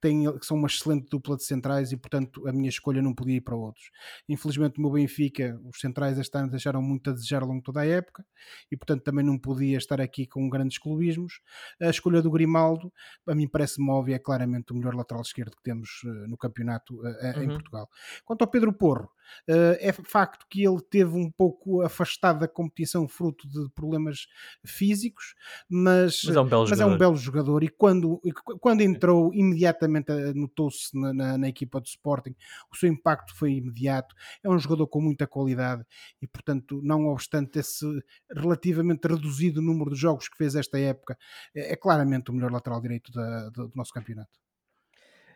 têm, 0.00 0.38
que 0.38 0.46
são 0.46 0.56
uma 0.56 0.66
excelente 0.66 1.08
dupla 1.08 1.36
de 1.36 1.44
centrais 1.44 1.92
e, 1.92 1.96
portanto, 1.96 2.46
a 2.48 2.52
minha 2.52 2.68
escolha 2.68 3.02
não 3.02 3.14
podia 3.14 3.36
ir 3.36 3.40
para 3.40 3.54
outros. 3.54 3.90
Infelizmente, 4.28 4.78
o 4.78 4.82
meu 4.82 4.90
Benfica, 4.90 5.60
os 5.64 5.80
centrais 5.80 6.18
este 6.18 6.36
ano 6.36 6.50
deixaram 6.50 6.82
muito 6.82 7.10
a 7.10 7.12
desejar 7.12 7.42
ao 7.42 7.48
longo 7.48 7.60
de 7.60 7.64
toda 7.64 7.80
a 7.80 7.86
época 7.86 8.24
e, 8.70 8.76
portanto, 8.76 9.02
também 9.02 9.24
não 9.24 9.38
podia 9.38 9.78
estar 9.78 10.00
aqui 10.00 10.26
com 10.26 10.48
grandes 10.48 10.78
clubismos. 10.78 11.40
A 11.80 11.90
escolha 11.90 12.22
do 12.22 12.30
Grimaldo, 12.30 12.92
a 13.26 13.34
mim 13.34 13.48
parece-me 13.48 13.90
óbvia, 13.90 14.16
é 14.16 14.18
claramente 14.18 14.72
o 14.72 14.76
melhor 14.76 14.94
lateral 14.94 15.22
esquerdo 15.22 15.56
que 15.56 15.62
temos 15.62 16.02
uh, 16.04 16.28
no 16.28 16.36
campeonato 16.36 16.94
uh, 16.94 17.36
uhum. 17.36 17.42
em 17.42 17.48
Portugal. 17.48 17.88
Quanto 18.24 18.42
ao 18.42 18.48
Pedro 18.48 18.72
Porro, 18.72 19.10
é 19.80 19.92
facto 19.92 20.46
que 20.48 20.64
ele 20.64 20.80
teve 20.80 21.16
um 21.16 21.30
pouco 21.30 21.82
afastado 21.82 22.40
da 22.40 22.48
competição 22.48 23.08
fruto 23.08 23.48
de 23.48 23.68
problemas 23.74 24.26
físicos, 24.64 25.34
mas, 25.68 26.22
mas, 26.24 26.36
é, 26.36 26.40
um 26.40 26.48
belo 26.48 26.66
mas 26.68 26.80
é 26.80 26.86
um 26.86 26.98
belo 26.98 27.16
jogador. 27.16 27.62
E 27.62 27.68
quando, 27.68 28.20
quando 28.60 28.80
entrou 28.80 29.32
imediatamente 29.34 30.12
notou-se 30.34 30.98
na, 30.98 31.12
na, 31.12 31.38
na, 31.38 31.48
equipa 31.48 31.80
do 31.80 31.86
Sporting, 31.86 32.34
o 32.72 32.76
seu 32.76 32.88
impacto 32.88 33.34
foi 33.36 33.54
imediato, 33.54 34.14
é 34.42 34.48
um 34.48 34.58
jogador 34.58 34.86
com 34.86 35.00
muita 35.00 35.26
qualidade 35.26 35.84
e 36.20 36.26
portanto 36.26 36.80
não 36.82 37.06
obstante 37.06 37.58
esse 37.58 37.86
relativamente 38.34 39.06
reduzido 39.06 39.62
número 39.62 39.90
de 39.90 40.00
jogos 40.00 40.28
que 40.28 40.36
fez 40.36 40.54
esta 40.54 40.78
época, 40.78 41.16
é, 41.54 41.72
é 41.72 41.76
claramente 41.76 42.30
o 42.30 42.34
melhor 42.34 42.50
lateral 42.50 42.80
direito 42.80 43.12
da, 43.12 43.48
do 43.50 43.70
nosso 43.74 43.92
campeonato. 43.92 44.30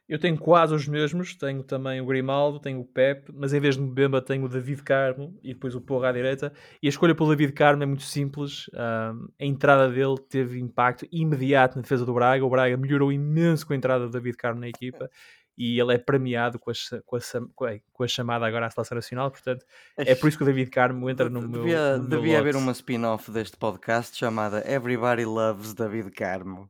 Eu 0.07 0.19
tenho 0.19 0.37
quase 0.37 0.75
os 0.75 0.87
mesmos, 0.87 1.35
tenho 1.35 1.63
também 1.63 2.01
o 2.01 2.05
Grimaldo, 2.05 2.61
tenho 2.61 2.81
o 2.81 2.85
Pep, 2.85 3.33
mas 3.35 3.55
em 3.55 3.61
vez 3.61 3.77
de 3.77 3.83
Mbemba 3.83 4.21
tenho 4.21 4.45
o 4.45 4.49
David 4.49 4.83
Carmo 4.83 5.39
e 5.43 5.55
depois 5.55 5.75
o 5.75 5.81
Porra 5.81 6.11
à 6.11 6.13
direita. 6.13 6.53
E 6.83 6.87
a 6.87 6.91
escolha 6.91 7.15
pelo 7.15 7.31
David 7.31 7.53
Carmo 7.53 7.83
é 7.83 7.87
muito 7.87 8.03
simples. 8.03 8.69
Um, 8.75 9.29
a 9.41 9.45
entrada 9.45 9.89
dele 9.91 10.17
teve 10.29 10.61
impacto 10.61 11.07
imediato 11.11 11.77
na 11.77 11.83
defesa 11.83 12.05
do 12.05 12.13
Braga. 12.13 12.45
O 12.45 12.51
Braga 12.51 12.77
melhorou 12.77 13.11
imenso 13.11 13.67
com 13.67 13.73
a 13.73 13.77
entrada 13.77 14.05
do 14.05 14.11
David 14.11 14.37
Carmo 14.37 14.61
na 14.61 14.69
equipa 14.69 15.09
e 15.57 15.81
ele 15.81 15.95
é 15.95 15.99
premiado 15.99 16.59
com 16.59 16.71
a, 16.71 16.75
com 17.05 17.17
a, 17.65 17.79
com 17.93 18.03
a 18.03 18.09
chamada 18.09 18.47
agora 18.47 18.67
à 18.67 18.71
seleção 18.71 18.97
nacional, 18.97 19.31
portanto 19.31 19.65
é 19.97 20.15
por 20.15 20.29
isso 20.29 20.37
que 20.37 20.43
o 20.43 20.47
David 20.47 20.71
Carmo 20.71 21.09
entra 21.09 21.31
no 21.31 21.41
meu. 21.43 21.63
Devia, 21.63 21.97
no 21.97 22.09
meu 22.09 22.21
devia 22.21 22.39
haver 22.41 22.57
uma 22.57 22.73
spin-off 22.73 23.31
deste 23.31 23.57
podcast 23.57 24.17
chamada 24.17 24.69
Everybody 24.69 25.25
Loves 25.25 25.73
David 25.75 26.11
Carmo. 26.11 26.69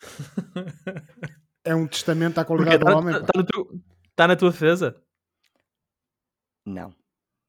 É 1.64 1.74
um 1.74 1.86
testamento 1.86 2.38
à 2.38 2.44
qualidade 2.44 2.78
Porque 2.78 2.90
do 2.90 2.92
tá, 2.92 2.98
homem. 2.98 3.14
Está 3.16 3.32
na, 3.36 3.80
tá 4.14 4.28
na 4.28 4.36
tua 4.36 4.50
defesa? 4.50 5.02
Não. 6.66 6.94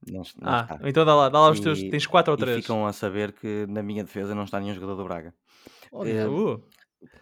Não, 0.07 0.22
não 0.39 0.49
ah, 0.51 0.68
está. 0.72 0.89
então 0.89 1.03
dá 1.03 1.16
lá, 1.16 1.30
dá 1.30 1.39
lá 1.39 1.49
os 1.49 1.59
teus. 1.59 1.82
Tens 1.82 2.05
4 2.05 2.32
ou 2.32 2.38
3. 2.38 2.57
ficam 2.57 2.86
a 2.86 2.93
saber 2.93 3.32
que 3.34 3.66
na 3.68 3.82
minha 3.82 4.03
defesa 4.03 4.36
não 4.36 4.43
está 4.43 4.59
nenhum 4.59 4.76
jogador 4.76 4.95
do 4.95 5.03
Braga. 5.03 5.34
Olha, 5.91 6.30
uh, 6.30 6.63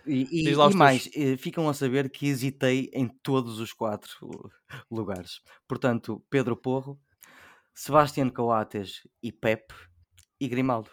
e, 0.06 0.28
e, 0.32 0.50
e 0.50 0.76
mais, 0.76 1.08
teus... 1.08 1.16
Eh, 1.16 1.38
ficam 1.38 1.70
a 1.70 1.74
saber 1.74 2.10
que 2.10 2.28
hesitei 2.28 2.90
em 2.94 3.08
todos 3.08 3.60
os 3.60 3.72
quatro 3.72 4.12
lugares. 4.92 5.42
Portanto, 5.68 6.24
Pedro 6.30 6.58
Porro, 6.58 7.00
Sebastián 7.74 8.30
Coates 8.30 9.08
e 9.22 9.32
Pep 9.32 9.74
e 10.40 10.48
Grimaldo. 10.48 10.90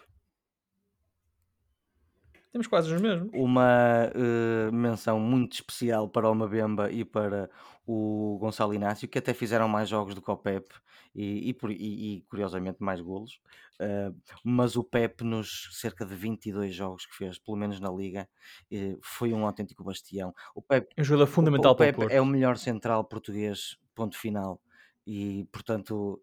Temos 2.51 2.67
quase 2.67 2.93
os 2.93 3.01
mesmos. 3.01 3.29
Uma 3.33 4.11
uh, 4.13 4.71
menção 4.73 5.19
muito 5.19 5.53
especial 5.53 6.09
para 6.09 6.29
o 6.29 6.35
Mabemba 6.35 6.91
e 6.91 7.05
para 7.05 7.49
o 7.87 8.37
Gonçalo 8.39 8.73
Inácio, 8.73 9.07
que 9.07 9.17
até 9.17 9.33
fizeram 9.33 9.69
mais 9.69 9.87
jogos 9.87 10.13
do 10.13 10.21
que 10.21 10.29
o 10.29 10.35
Pep 10.35 10.69
e, 11.15 11.49
e, 11.49 12.15
e, 12.15 12.21
curiosamente 12.29 12.83
mais 12.83 12.99
golos. 12.99 13.39
Uh, 13.79 14.13
mas 14.43 14.75
o 14.75 14.83
Pep, 14.83 15.23
nos 15.23 15.69
cerca 15.71 16.05
de 16.05 16.13
22 16.13 16.75
jogos 16.75 17.05
que 17.05 17.15
fez, 17.15 17.39
pelo 17.39 17.55
menos 17.55 17.79
na 17.79 17.89
Liga, 17.89 18.27
uh, 18.69 18.99
foi 19.01 19.31
um 19.31 19.45
autêntico 19.45 19.81
bastião. 19.81 20.33
O 20.53 20.61
Pep, 20.61 20.89
é 20.97 21.01
um 21.01 21.05
jogador 21.05 21.27
fundamental 21.27 21.71
o, 21.71 21.75
o 21.75 21.77
Pep 21.77 22.03
é 22.09 22.19
o 22.19 22.25
melhor 22.25 22.57
central 22.57 23.05
português, 23.05 23.77
ponto 23.95 24.17
final. 24.17 24.61
E 25.07 25.47
portanto, 25.51 26.21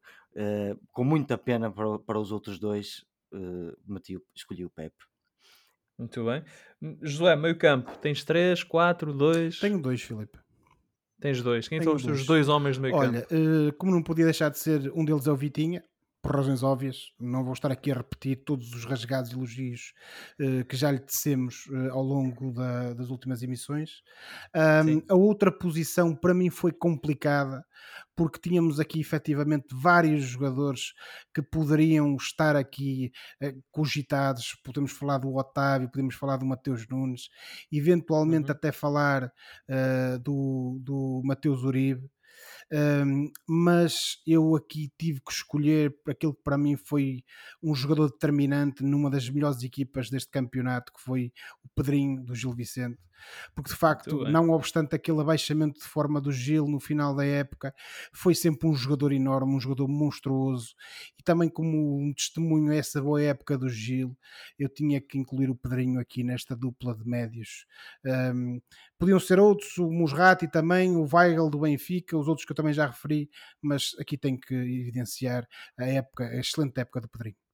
com 0.92 1.02
muita 1.02 1.36
pena 1.36 1.68
para, 1.70 1.98
para 1.98 2.18
os 2.18 2.30
outros 2.30 2.58
dois, 2.58 3.04
meti, 3.86 4.16
escolhi 4.34 4.64
o 4.64 4.70
Pep. 4.70 4.94
Muito 5.98 6.24
bem. 6.24 6.44
Josué, 7.02 7.34
meio 7.34 7.58
campo, 7.58 7.96
tens 7.98 8.22
3, 8.24 8.62
4, 8.62 9.12
2. 9.12 9.58
Tenho 9.58 9.82
dois, 9.82 10.00
Filipe. 10.00 10.38
Tens 11.20 11.42
dois. 11.42 11.66
Quem 11.66 11.80
Tenho 11.80 11.90
são 11.90 11.96
os 11.96 12.04
teus 12.04 12.26
dois 12.26 12.48
homens 12.48 12.76
do 12.76 12.82
meio 12.82 12.94
Olha, 12.94 13.22
campo? 13.22 13.34
Olha, 13.34 13.68
uh, 13.68 13.72
como 13.72 13.90
não 13.90 14.02
podia 14.02 14.24
deixar 14.24 14.50
de 14.50 14.58
ser, 14.58 14.92
um 14.94 15.04
deles 15.04 15.26
é 15.26 15.32
o 15.32 15.36
Vitinha, 15.36 15.82
por 16.28 16.36
razões 16.36 16.62
óbvias, 16.62 17.10
não 17.18 17.42
vou 17.42 17.54
estar 17.54 17.72
aqui 17.72 17.90
a 17.90 17.94
repetir 17.94 18.44
todos 18.44 18.74
os 18.74 18.84
rasgados 18.84 19.32
elogios 19.32 19.94
uh, 20.38 20.62
que 20.66 20.76
já 20.76 20.90
lhe 20.90 20.98
tecemos 20.98 21.64
uh, 21.68 21.90
ao 21.92 22.02
longo 22.02 22.52
da, 22.52 22.92
das 22.92 23.08
últimas 23.08 23.42
emissões. 23.42 24.02
Um, 24.54 25.00
a 25.08 25.14
outra 25.14 25.50
posição 25.50 26.14
para 26.14 26.34
mim 26.34 26.50
foi 26.50 26.70
complicada, 26.70 27.64
porque 28.14 28.38
tínhamos 28.38 28.78
aqui 28.78 29.00
efetivamente 29.00 29.68
vários 29.72 30.22
jogadores 30.24 30.92
que 31.32 31.40
poderiam 31.40 32.14
estar 32.16 32.56
aqui 32.56 33.10
uh, 33.42 33.62
cogitados. 33.70 34.54
Podemos 34.62 34.92
falar 34.92 35.16
do 35.16 35.34
Otávio, 35.34 35.90
podemos 35.90 36.14
falar 36.14 36.36
do 36.36 36.44
Mateus 36.44 36.86
Nunes, 36.88 37.30
eventualmente 37.72 38.50
uhum. 38.50 38.52
até 38.52 38.70
falar 38.70 39.32
do, 40.22 40.78
do 40.82 41.22
Mateus 41.24 41.62
Uribe. 41.62 42.06
Um, 42.70 43.30
mas 43.46 44.20
eu 44.26 44.54
aqui 44.54 44.92
tive 44.98 45.20
que 45.20 45.32
escolher 45.32 45.94
aquilo 46.06 46.34
que 46.34 46.42
para 46.42 46.58
mim 46.58 46.76
foi 46.76 47.24
um 47.62 47.74
jogador 47.74 48.10
determinante 48.10 48.84
numa 48.84 49.08
das 49.08 49.28
melhores 49.30 49.62
equipas 49.62 50.10
deste 50.10 50.30
campeonato, 50.30 50.92
que 50.92 51.00
foi 51.00 51.32
o 51.64 51.68
Pedrinho 51.74 52.22
do 52.22 52.34
Gil 52.34 52.52
Vicente 52.52 52.98
porque 53.54 53.70
de 53.70 53.76
facto, 53.76 54.24
não 54.24 54.50
obstante 54.50 54.94
aquele 54.94 55.20
abaixamento 55.20 55.80
de 55.80 55.86
forma 55.86 56.20
do 56.20 56.32
Gil 56.32 56.66
no 56.66 56.80
final 56.80 57.14
da 57.14 57.24
época, 57.24 57.74
foi 58.12 58.34
sempre 58.34 58.68
um 58.68 58.74
jogador 58.74 59.12
enorme, 59.12 59.54
um 59.54 59.60
jogador 59.60 59.88
monstruoso 59.88 60.74
e 61.18 61.22
também 61.22 61.48
como 61.48 61.98
um 62.00 62.12
testemunho 62.12 62.72
a 62.72 62.76
essa 62.76 63.00
boa 63.00 63.22
época 63.22 63.56
do 63.58 63.68
Gil, 63.68 64.16
eu 64.58 64.68
tinha 64.68 65.00
que 65.00 65.18
incluir 65.18 65.50
o 65.50 65.54
Pedrinho 65.54 66.00
aqui 66.00 66.22
nesta 66.22 66.56
dupla 66.56 66.94
de 66.94 67.06
médios. 67.06 67.66
Um, 68.04 68.60
podiam 68.98 69.20
ser 69.20 69.38
outros, 69.38 69.76
o 69.78 69.90
Musrati 69.90 70.48
também, 70.48 70.96
o 70.96 71.08
Weigl 71.12 71.50
do 71.50 71.60
Benfica, 71.60 72.16
os 72.16 72.28
outros 72.28 72.44
que 72.44 72.52
eu 72.52 72.56
também 72.56 72.72
já 72.72 72.86
referi, 72.86 73.30
mas 73.60 73.94
aqui 74.00 74.16
tenho 74.16 74.38
que 74.38 74.54
evidenciar 74.54 75.46
a 75.76 75.84
época, 75.86 76.24
a 76.24 76.36
excelente 76.36 76.80
época 76.80 77.00
do 77.00 77.08
Pedrinho. 77.08 77.47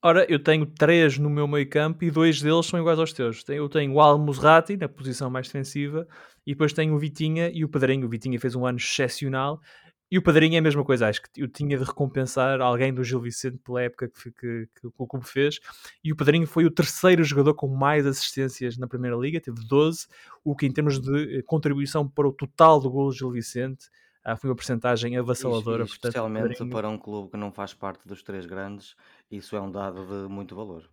Ora, 0.00 0.24
eu 0.28 0.38
tenho 0.38 0.64
três 0.64 1.18
no 1.18 1.28
meu 1.28 1.48
meio 1.48 1.68
campo 1.68 2.04
e 2.04 2.10
dois 2.10 2.40
deles 2.40 2.66
são 2.66 2.78
iguais 2.78 3.00
aos 3.00 3.12
teus. 3.12 3.44
Eu 3.48 3.68
tenho 3.68 3.94
o 3.94 4.00
Al-Musrati 4.00 4.76
na 4.76 4.88
posição 4.88 5.28
mais 5.28 5.48
defensiva 5.48 6.06
e 6.46 6.52
depois 6.52 6.72
tenho 6.72 6.94
o 6.94 6.98
Vitinha 6.98 7.50
e 7.52 7.64
o 7.64 7.68
Pedrinho. 7.68 8.06
O 8.06 8.08
Vitinha 8.08 8.38
fez 8.38 8.54
um 8.54 8.64
ano 8.64 8.78
excepcional 8.78 9.60
e 10.08 10.16
o 10.16 10.22
Pedrinho 10.22 10.54
é 10.54 10.58
a 10.58 10.62
mesma 10.62 10.84
coisa. 10.84 11.08
Acho 11.08 11.20
que 11.22 11.42
eu 11.42 11.48
tinha 11.48 11.76
de 11.76 11.82
recompensar 11.82 12.60
alguém 12.60 12.94
do 12.94 13.02
Gil 13.02 13.20
Vicente 13.20 13.58
pela 13.58 13.82
época 13.82 14.08
que, 14.08 14.30
que, 14.30 14.68
que 14.80 14.86
o 14.86 15.06
clube 15.06 15.26
fez. 15.26 15.58
E 16.04 16.12
o 16.12 16.16
Pedrinho 16.16 16.46
foi 16.46 16.64
o 16.64 16.70
terceiro 16.70 17.24
jogador 17.24 17.54
com 17.54 17.66
mais 17.66 18.06
assistências 18.06 18.78
na 18.78 18.86
Primeira 18.86 19.16
Liga, 19.16 19.40
teve 19.40 19.66
12, 19.66 20.06
o 20.44 20.54
que 20.54 20.64
em 20.64 20.72
termos 20.72 21.00
de 21.00 21.38
eh, 21.38 21.42
contribuição 21.42 22.08
para 22.08 22.28
o 22.28 22.32
total 22.32 22.78
do 22.78 22.88
gol 22.88 23.08
do 23.08 23.16
Gil 23.16 23.32
Vicente 23.32 23.88
ah, 24.32 24.36
foi 24.36 24.50
uma 24.50 24.56
porcentagem 24.56 25.16
avassaladora. 25.16 25.84
Isso, 25.84 25.94
portanto, 25.94 26.10
especialmente 26.10 26.66
para 26.66 26.88
um 26.88 26.98
clube 26.98 27.30
que 27.30 27.36
não 27.38 27.50
faz 27.50 27.72
parte 27.72 28.06
dos 28.06 28.22
três 28.22 28.44
grandes, 28.44 28.94
isso 29.30 29.56
é 29.56 29.60
um 29.60 29.70
dado 29.70 30.04
de 30.04 30.28
muito 30.28 30.54
valor. 30.54 30.88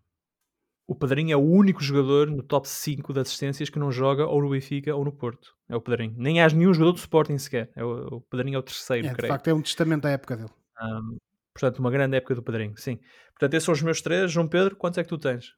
O 0.88 0.96
Pedrinho 0.96 1.34
é 1.34 1.36
o 1.36 1.42
único 1.42 1.84
jogador 1.84 2.28
no 2.28 2.42
top 2.42 2.66
5 2.66 3.12
de 3.12 3.20
assistências 3.20 3.70
que 3.70 3.78
não 3.78 3.92
joga 3.92 4.26
ou 4.26 4.42
no 4.42 4.52
Benfica 4.52 4.96
ou 4.96 5.04
no 5.04 5.12
Porto. 5.12 5.54
É 5.68 5.76
o 5.76 5.82
Pedrinho. 5.82 6.14
Nem 6.16 6.42
há 6.42 6.48
nenhum 6.48 6.74
jogador 6.74 6.94
do 6.94 7.00
Sporting 7.00 7.38
sequer. 7.38 7.72
É 7.76 7.84
o, 7.84 8.18
o 8.18 8.22
Pedrinho 8.22 8.56
é 8.56 8.60
o 8.60 8.64
terceiro, 8.64 9.08
é, 9.08 9.14
creio. 9.14 9.34
De 9.34 9.36
facto, 9.36 9.48
é 9.50 9.54
um 9.54 9.62
testamento 9.62 10.04
da 10.04 10.12
época 10.12 10.38
dele. 10.38 10.52
Um, 10.82 11.18
portanto, 11.54 11.80
uma 11.80 11.92
grande 11.92 12.16
época 12.16 12.36
do 12.36 12.44
Pedrinho, 12.44 12.78
sim. 12.78 13.00
Portanto, 13.32 13.54
esses 13.56 13.66
são 13.66 13.74
os 13.74 13.82
meus 13.82 14.02
três. 14.02 14.32
João 14.32 14.48
Pedro, 14.48 14.78
quantos 14.78 14.98
é 14.98 15.04
que 15.04 15.10
tu 15.10 15.18
tens? 15.18 15.54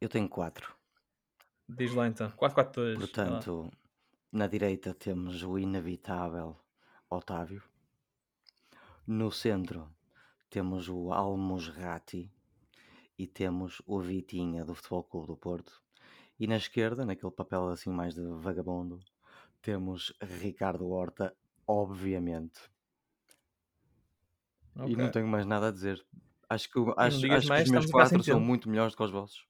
Eu 0.00 0.08
tenho 0.08 0.28
quatro. 0.28 0.72
Diz 1.68 1.92
lá 1.94 2.06
então. 2.06 2.30
4-4-2. 2.30 2.98
Portanto, 2.98 3.72
na 4.30 4.46
direita 4.46 4.94
temos 4.94 5.42
o 5.42 5.58
inevitável 5.58 6.56
Otávio. 7.10 7.62
No 9.06 9.30
centro 9.30 9.88
temos 10.50 10.88
o 10.88 11.12
Almusrati 11.12 12.30
e 13.18 13.26
temos 13.26 13.82
o 13.86 14.00
Vitinha 14.00 14.64
do 14.64 14.74
Futebol 14.74 15.04
Clube 15.04 15.26
do 15.28 15.36
Porto. 15.36 15.82
E 16.38 16.46
na 16.46 16.56
esquerda, 16.56 17.04
naquele 17.04 17.32
papel 17.32 17.68
assim 17.68 17.90
mais 17.90 18.14
de 18.14 18.22
vagabundo, 18.22 19.00
temos 19.60 20.12
Ricardo 20.20 20.88
Horta, 20.88 21.34
obviamente. 21.66 22.60
Okay. 24.76 24.92
E 24.92 24.96
não 24.96 25.10
tenho 25.10 25.26
mais 25.26 25.44
nada 25.44 25.68
a 25.68 25.72
dizer. 25.72 26.04
Acho 26.48 26.70
que, 26.70 26.78
acho, 26.96 27.32
acho 27.32 27.48
mais, 27.48 27.62
que 27.62 27.62
os 27.64 27.70
meus 27.70 27.90
quatro 27.90 28.22
são 28.22 28.38
muito 28.38 28.70
melhores 28.70 28.92
do 28.92 28.96
que 28.96 29.02
os 29.02 29.10
vossos. 29.10 29.46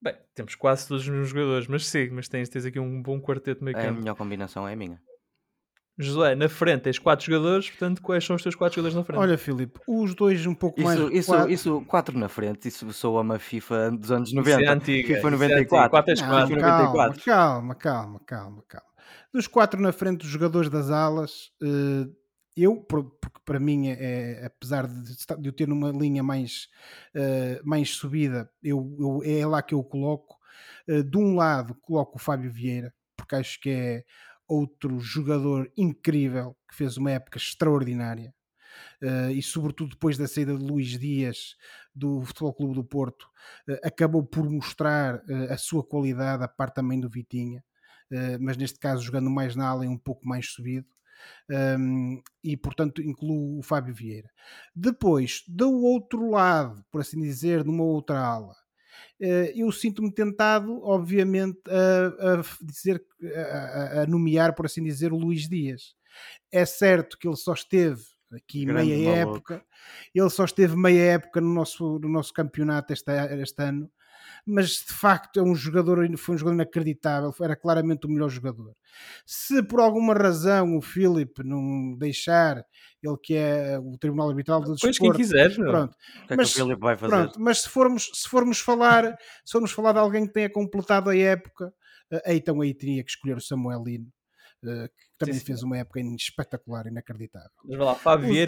Bem, 0.00 0.16
temos 0.34 0.56
quase 0.56 0.88
todos 0.88 1.04
os 1.04 1.08
meus 1.08 1.28
jogadores, 1.28 1.68
mas 1.68 1.86
sim, 1.86 2.08
mas 2.10 2.26
tens, 2.28 2.48
tens 2.48 2.64
aqui 2.64 2.80
um 2.80 3.00
bom 3.00 3.20
quarteto 3.20 3.62
meio 3.62 3.76
campo. 3.76 3.90
A 3.90 3.92
melhor 3.92 4.16
combinação 4.16 4.66
é 4.66 4.72
a 4.72 4.76
minha. 4.76 5.00
Josué, 5.98 6.34
na 6.34 6.48
frente 6.48 6.82
tens 6.82 6.98
quatro 6.98 7.26
jogadores, 7.26 7.68
portanto, 7.70 8.00
quais 8.00 8.24
são 8.24 8.36
os 8.36 8.42
teus 8.42 8.54
quatro 8.54 8.76
jogadores 8.76 8.96
na 8.96 9.04
frente? 9.04 9.18
Olha, 9.18 9.36
Filipe, 9.36 9.80
os 9.86 10.14
dois 10.14 10.46
um 10.46 10.54
pouco 10.54 10.80
isso, 10.80 10.86
mais. 10.86 11.00
Isso, 11.12 11.32
quatro... 11.32 11.52
isso, 11.52 11.84
quatro 11.86 12.18
na 12.18 12.28
frente, 12.28 12.68
isso 12.68 12.92
soa 12.92 13.20
uma 13.20 13.38
FIFA 13.38 13.90
dos 13.90 14.10
anos 14.10 14.32
90. 14.32 14.60
Isso 14.60 14.70
é 14.70 14.72
antiga, 14.72 15.14
FIFA 15.16 15.30
94. 15.30 15.90
4 15.90 16.14
Não, 16.14 16.28
calma, 16.28 16.56
94. 16.56 17.24
Calma, 17.24 17.74
calma, 17.74 18.20
calma, 18.26 18.64
calma. 18.66 18.92
Dos 19.32 19.46
quatro 19.46 19.80
na 19.80 19.92
frente, 19.92 20.20
dos 20.20 20.28
jogadores 20.28 20.70
das 20.70 20.90
alas, 20.90 21.50
eh, 21.62 22.06
eu, 22.56 22.76
porque 22.76 23.10
para 23.44 23.58
mim, 23.58 23.88
é, 23.88 24.42
é 24.42 24.46
apesar 24.46 24.86
de, 24.86 25.48
eu 25.48 25.52
ter 25.52 25.66
numa 25.66 25.90
linha 25.90 26.22
mais, 26.22 26.68
uh, 27.14 27.66
mais 27.66 27.90
subida, 27.90 28.50
eu, 28.62 28.94
eu, 28.98 29.22
é 29.24 29.46
lá 29.46 29.62
que 29.62 29.74
eu 29.74 29.82
coloco. 29.82 30.36
Uh, 30.88 31.02
de 31.02 31.16
um 31.16 31.36
lado, 31.36 31.74
coloco 31.76 32.16
o 32.16 32.20
Fábio 32.20 32.52
Vieira, 32.52 32.92
porque 33.16 33.34
acho 33.36 33.60
que 33.60 33.70
é 33.70 34.04
outro 34.52 35.00
jogador 35.00 35.70
incrível 35.76 36.56
que 36.68 36.76
fez 36.76 36.96
uma 36.96 37.10
época 37.10 37.38
extraordinária. 37.38 38.34
Uh, 39.02 39.30
e 39.30 39.42
sobretudo 39.42 39.90
depois 39.90 40.16
da 40.16 40.26
saída 40.26 40.56
de 40.56 40.62
Luís 40.62 40.98
Dias 40.98 41.56
do 41.94 42.22
Futebol 42.22 42.54
Clube 42.54 42.74
do 42.74 42.84
Porto, 42.84 43.26
uh, 43.68 43.78
acabou 43.82 44.24
por 44.24 44.48
mostrar 44.48 45.16
uh, 45.16 45.52
a 45.52 45.58
sua 45.58 45.84
qualidade, 45.84 46.42
a 46.44 46.48
parte 46.48 46.76
também 46.76 47.00
do 47.00 47.08
Vitinha, 47.08 47.62
mas 48.38 48.58
neste 48.58 48.78
caso 48.78 49.02
jogando 49.02 49.30
mais 49.30 49.56
na 49.56 49.66
ala 49.66 49.86
e 49.86 49.88
um 49.88 49.96
pouco 49.96 50.28
mais 50.28 50.46
subido. 50.46 50.86
Um, 51.50 52.20
e 52.44 52.58
portanto 52.58 53.00
incluo 53.00 53.58
o 53.58 53.62
Fábio 53.62 53.94
Vieira. 53.94 54.28
Depois, 54.76 55.42
do 55.48 55.70
outro 55.82 56.28
lado, 56.28 56.84
por 56.90 57.00
assim 57.00 57.22
dizer, 57.22 57.64
numa 57.64 57.84
outra 57.84 58.20
ala, 58.20 58.54
eu 59.54 59.70
sinto-me 59.72 60.12
tentado, 60.12 60.82
obviamente, 60.82 61.60
a, 61.68 62.40
a 62.40 62.42
dizer, 62.62 63.04
a, 63.36 64.02
a, 64.02 64.06
nomear, 64.06 64.54
por 64.54 64.66
assim 64.66 64.82
dizer, 64.82 65.12
o 65.12 65.18
Luís 65.18 65.48
Dias. 65.48 65.94
É 66.50 66.64
certo 66.64 67.18
que 67.18 67.26
ele 67.26 67.36
só 67.36 67.54
esteve 67.54 68.02
aqui 68.32 68.64
Grande 68.64 68.90
meia 68.90 69.16
maluco. 69.16 69.36
época, 69.36 69.64
ele 70.14 70.30
só 70.30 70.44
esteve 70.44 70.76
meia 70.76 71.12
época 71.12 71.40
no 71.40 71.52
nosso, 71.52 71.98
no 71.98 72.08
nosso 72.08 72.32
campeonato 72.32 72.92
este, 72.92 73.12
este 73.40 73.62
ano, 73.62 73.90
mas 74.46 74.70
de 74.70 74.92
facto 74.92 75.38
é 75.38 75.42
um 75.42 75.54
jogador, 75.54 75.98
foi 76.18 76.34
um 76.34 76.38
jogador 76.38 76.54
inacreditável, 76.56 77.32
era 77.40 77.56
claramente 77.56 78.06
o 78.06 78.10
melhor 78.10 78.28
jogador. 78.28 78.74
Se 79.24 79.62
por 79.62 79.80
alguma 79.80 80.14
razão 80.14 80.76
o 80.76 80.82
Philip 80.82 81.42
não 81.44 81.96
deixar, 81.96 82.64
ele 83.02 83.16
que 83.22 83.34
é 83.34 83.78
o 83.78 83.96
Tribunal 83.98 84.30
Arbitral 84.30 84.60
do 84.60 84.72
Desporto... 84.72 84.98
Pois 84.98 84.98
quem 84.98 85.12
quiser, 85.12 85.54
pronto. 85.54 85.92
O 85.92 86.26
que 86.26 86.34
é 86.34 86.36
mas, 86.36 86.52
que 86.52 86.60
o 86.60 86.64
Philip 86.64 86.80
vai 86.80 86.96
fazer? 86.96 87.12
Pronto, 87.12 87.40
mas 87.40 87.62
se 87.62 87.68
formos, 87.68 88.10
se 88.12 88.28
formos 88.28 88.58
falar, 88.58 89.16
se 89.44 89.52
formos 89.52 89.72
falar 89.72 89.92
de 89.92 89.98
alguém 89.98 90.26
que 90.26 90.32
tenha 90.32 90.50
completado 90.50 91.10
a 91.10 91.16
época, 91.16 91.72
eh, 92.10 92.36
então 92.36 92.60
aí 92.60 92.74
teria 92.74 93.04
que 93.04 93.10
escolher 93.10 93.36
o 93.36 93.40
Samuelino 93.40 94.06
eh, 94.06 94.21
que 94.62 94.90
também 95.18 95.34
sim, 95.34 95.44
fez 95.44 95.60
sim. 95.60 95.66
uma 95.66 95.78
época 95.78 96.00
espetacular, 96.00 96.86
inacreditável. 96.86 97.50
Mas 97.64 97.78
vai 97.78 97.86
lá, 97.86 97.94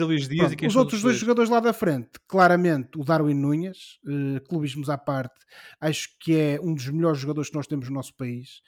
Luís 0.05 0.29
Dias 0.29 0.49
pronto, 0.49 0.65
e 0.65 0.67
Os 0.67 0.77
outros 0.77 1.03
dois 1.03 1.17
jogadores 1.17 1.51
lá 1.51 1.61
da 1.61 1.73
frente, 1.73 2.11
claramente 2.29 2.91
o 2.97 3.05
Darwin 3.05 3.35
Nunes, 3.35 3.99
uh, 4.07 4.41
clubismos 4.49 4.89
à 4.89 4.97
parte, 4.97 5.45
acho 5.81 6.09
que 6.21 6.37
é 6.37 6.61
um 6.61 6.75
dos 6.75 6.89
melhores 6.89 7.19
jogadores 7.19 7.51
que 7.51 7.57
nós 7.57 7.67
temos 7.67 7.89
no 7.89 7.95
nosso 7.95 8.15
país. 8.17 8.61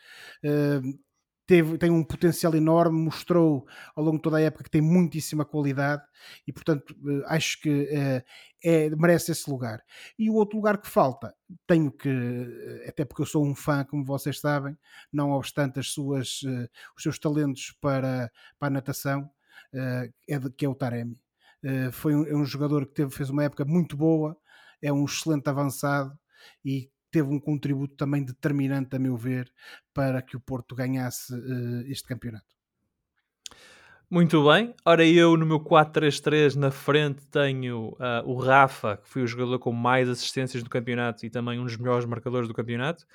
Uh, 0.45 1.06
teve, 1.47 1.79
tem 1.79 1.91
um 1.91 2.03
potencial 2.03 2.55
enorme, 2.55 2.99
mostrou 2.99 3.67
ao 3.95 4.03
longo 4.03 4.17
de 4.17 4.23
toda 4.23 4.39
a 4.39 4.41
época 4.41 4.65
que 4.65 4.71
tem 4.71 4.81
muitíssima 4.81 5.45
qualidade 5.45 6.03
e, 6.47 6.53
portanto, 6.53 6.95
eh, 7.07 7.23
acho 7.27 7.61
que 7.61 7.89
é, 7.91 8.25
é, 8.65 8.91
merece 8.91 9.33
esse 9.33 9.49
lugar. 9.49 9.83
E 10.19 10.29
o 10.29 10.35
outro 10.35 10.57
lugar 10.57 10.79
que 10.79 10.89
falta, 10.89 11.35
tenho 11.67 11.93
que, 11.93 12.09
eh, 12.09 12.89
até 12.89 13.05
porque 13.05 13.23
eu 13.23 13.27
sou 13.27 13.47
um 13.47 13.55
fã, 13.55 13.85
como 13.85 14.05
vocês 14.05 14.41
sabem, 14.41 14.77
não 15.13 15.31
obstante 15.31 15.79
as 15.79 15.89
suas, 15.89 16.43
os 16.97 17.03
seus 17.03 17.19
talentos 17.19 17.77
para, 17.81 18.31
para 18.59 18.69
a 18.69 18.71
natação, 18.71 19.31
é 19.73 20.41
que 20.57 20.65
é 20.65 20.69
o 20.69 20.75
Taremi. 20.75 21.19
Foi 21.93 22.15
um, 22.15 22.25
é 22.27 22.35
um 22.35 22.45
jogador 22.45 22.87
que 22.87 22.95
teve, 22.95 23.11
fez 23.11 23.31
uma 23.31 23.45
época 23.45 23.65
muito 23.65 23.97
boa, 23.97 24.37
é 24.81 24.93
um 24.93 25.05
excelente 25.05 25.49
avançado 25.49 26.17
e 26.65 26.91
teve 27.17 27.31
um 27.31 27.41
contributo 27.41 27.97
também 27.97 28.23
determinante, 28.23 28.95
a 28.95 28.99
meu 28.99 29.17
ver, 29.17 29.51
para 29.95 30.21
que 30.21 30.37
o 30.37 30.41
Porto 30.41 30.75
ganhasse 30.75 31.35
uh, 31.35 31.81
este 31.87 32.07
campeonato. 32.07 32.45
Muito 34.11 34.47
bem, 34.47 34.75
ora 34.85 35.03
eu 35.03 35.35
no 35.35 35.47
meu 35.47 35.59
4-3-3 35.59 36.57
na 36.57 36.71
frente 36.71 37.27
tenho 37.29 37.89
uh, 37.93 38.23
o 38.27 38.37
Rafa, 38.37 38.99
que 38.99 39.09
foi 39.09 39.23
o 39.23 39.27
jogador 39.27 39.59
com 39.59 39.73
mais 39.73 40.11
assistências 40.11 40.63
do 40.63 40.69
campeonato 40.69 41.25
e 41.25 41.31
também 41.31 41.59
um 41.59 41.65
dos 41.65 41.79
melhores 41.79 42.05
marcadores 42.05 42.47
do 42.49 42.55
campeonato, 42.55 43.07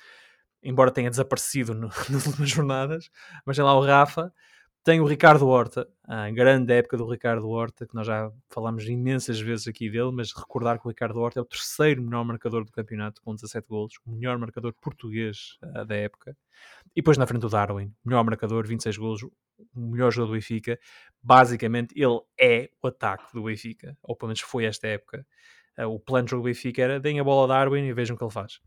embora 0.60 0.90
tenha 0.90 1.08
desaparecido 1.08 1.72
no, 1.72 1.86
nas 2.10 2.26
últimas 2.26 2.50
jornadas, 2.50 3.08
mas 3.46 3.54
tem 3.54 3.64
lá 3.64 3.78
o 3.78 3.84
Rafa. 3.84 4.32
Tem 4.84 5.00
o 5.00 5.04
Ricardo 5.04 5.46
Horta, 5.46 5.88
a 6.02 6.28
grande 6.30 6.72
época 6.72 6.96
do 6.96 7.08
Ricardo 7.08 7.48
Horta, 7.48 7.86
que 7.86 7.94
nós 7.94 8.04
já 8.04 8.32
falamos 8.48 8.84
imensas 8.88 9.38
vezes 9.38 9.68
aqui 9.68 9.88
dele, 9.88 10.10
mas 10.10 10.32
recordar 10.32 10.80
que 10.80 10.86
o 10.86 10.88
Ricardo 10.88 11.20
Horta 11.20 11.38
é 11.38 11.42
o 11.42 11.44
terceiro 11.44 12.02
melhor 12.02 12.24
marcador 12.24 12.64
do 12.64 12.72
campeonato, 12.72 13.22
com 13.22 13.32
17 13.32 13.68
golos, 13.68 13.94
o 14.04 14.10
melhor 14.10 14.36
marcador 14.38 14.74
português 14.80 15.56
uh, 15.62 15.84
da 15.84 15.94
época. 15.94 16.36
E 16.96 17.00
depois 17.00 17.16
na 17.16 17.28
frente 17.28 17.46
o 17.46 17.48
Darwin, 17.48 17.94
melhor 18.04 18.24
marcador, 18.24 18.66
26 18.66 18.96
golos, 18.96 19.22
o 19.22 19.30
melhor 19.76 20.10
jogador 20.10 20.32
do 20.32 20.34
Benfica. 20.34 20.76
Basicamente, 21.22 21.94
ele 21.96 22.20
é 22.36 22.68
o 22.82 22.88
ataque 22.88 23.32
do 23.32 23.44
Benfica, 23.44 23.96
ou 24.02 24.16
pelo 24.16 24.30
menos 24.30 24.40
foi 24.40 24.64
esta 24.64 24.88
época. 24.88 25.24
Uh, 25.78 25.86
o 25.86 26.00
plano 26.00 26.24
de 26.24 26.32
jogo 26.32 26.42
do 26.42 26.46
Benfica 26.46 26.82
era 26.82 26.98
deem 26.98 27.20
a 27.20 27.24
bola 27.24 27.42
ao 27.42 27.46
Darwin 27.46 27.84
e 27.84 27.92
vejam 27.92 28.16
o 28.16 28.18
que 28.18 28.24
ele 28.24 28.32
faz. 28.32 28.58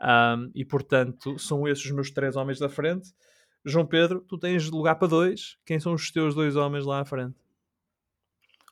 Um, 0.00 0.50
e 0.54 0.64
portanto, 0.64 1.38
são 1.38 1.68
esses 1.68 1.84
os 1.84 1.90
meus 1.90 2.10
três 2.10 2.36
homens 2.36 2.58
da 2.58 2.70
frente. 2.70 3.12
João 3.68 3.86
Pedro, 3.86 4.20
tu 4.22 4.38
tens 4.38 4.70
lugar 4.70 4.96
para 4.96 5.08
dois. 5.08 5.58
Quem 5.64 5.78
são 5.78 5.92
os 5.92 6.10
teus 6.10 6.34
dois 6.34 6.56
homens 6.56 6.84
lá 6.84 7.00
à 7.00 7.04
frente? 7.04 7.36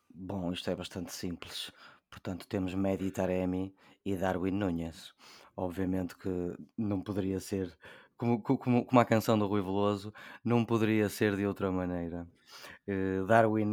Bom, 0.09 0.53
isto 0.53 0.71
é 0.71 0.75
bastante 0.75 1.13
simples. 1.13 1.71
Portanto, 2.09 2.47
temos 2.49 2.75
Medi 2.75 3.11
Taremi 3.11 3.75
e 4.05 4.17
Darwin 4.17 4.53
Nunes. 4.53 5.13
Obviamente 5.55 6.17
que 6.17 6.57
não 6.77 7.01
poderia 7.01 7.39
ser, 7.41 7.77
como, 8.17 8.43
como, 8.43 8.85
como 8.85 9.01
a 9.01 9.05
canção 9.05 9.39
do 9.39 9.47
Rui 9.47 9.63
Veloso, 9.63 10.13
não 10.45 10.65
poderia 10.65 11.09
ser 11.09 11.37
de 11.37 11.47
outra 11.47 11.71
maneira. 11.71 12.27
Eh, 12.87 13.23
Darwin 13.27 13.67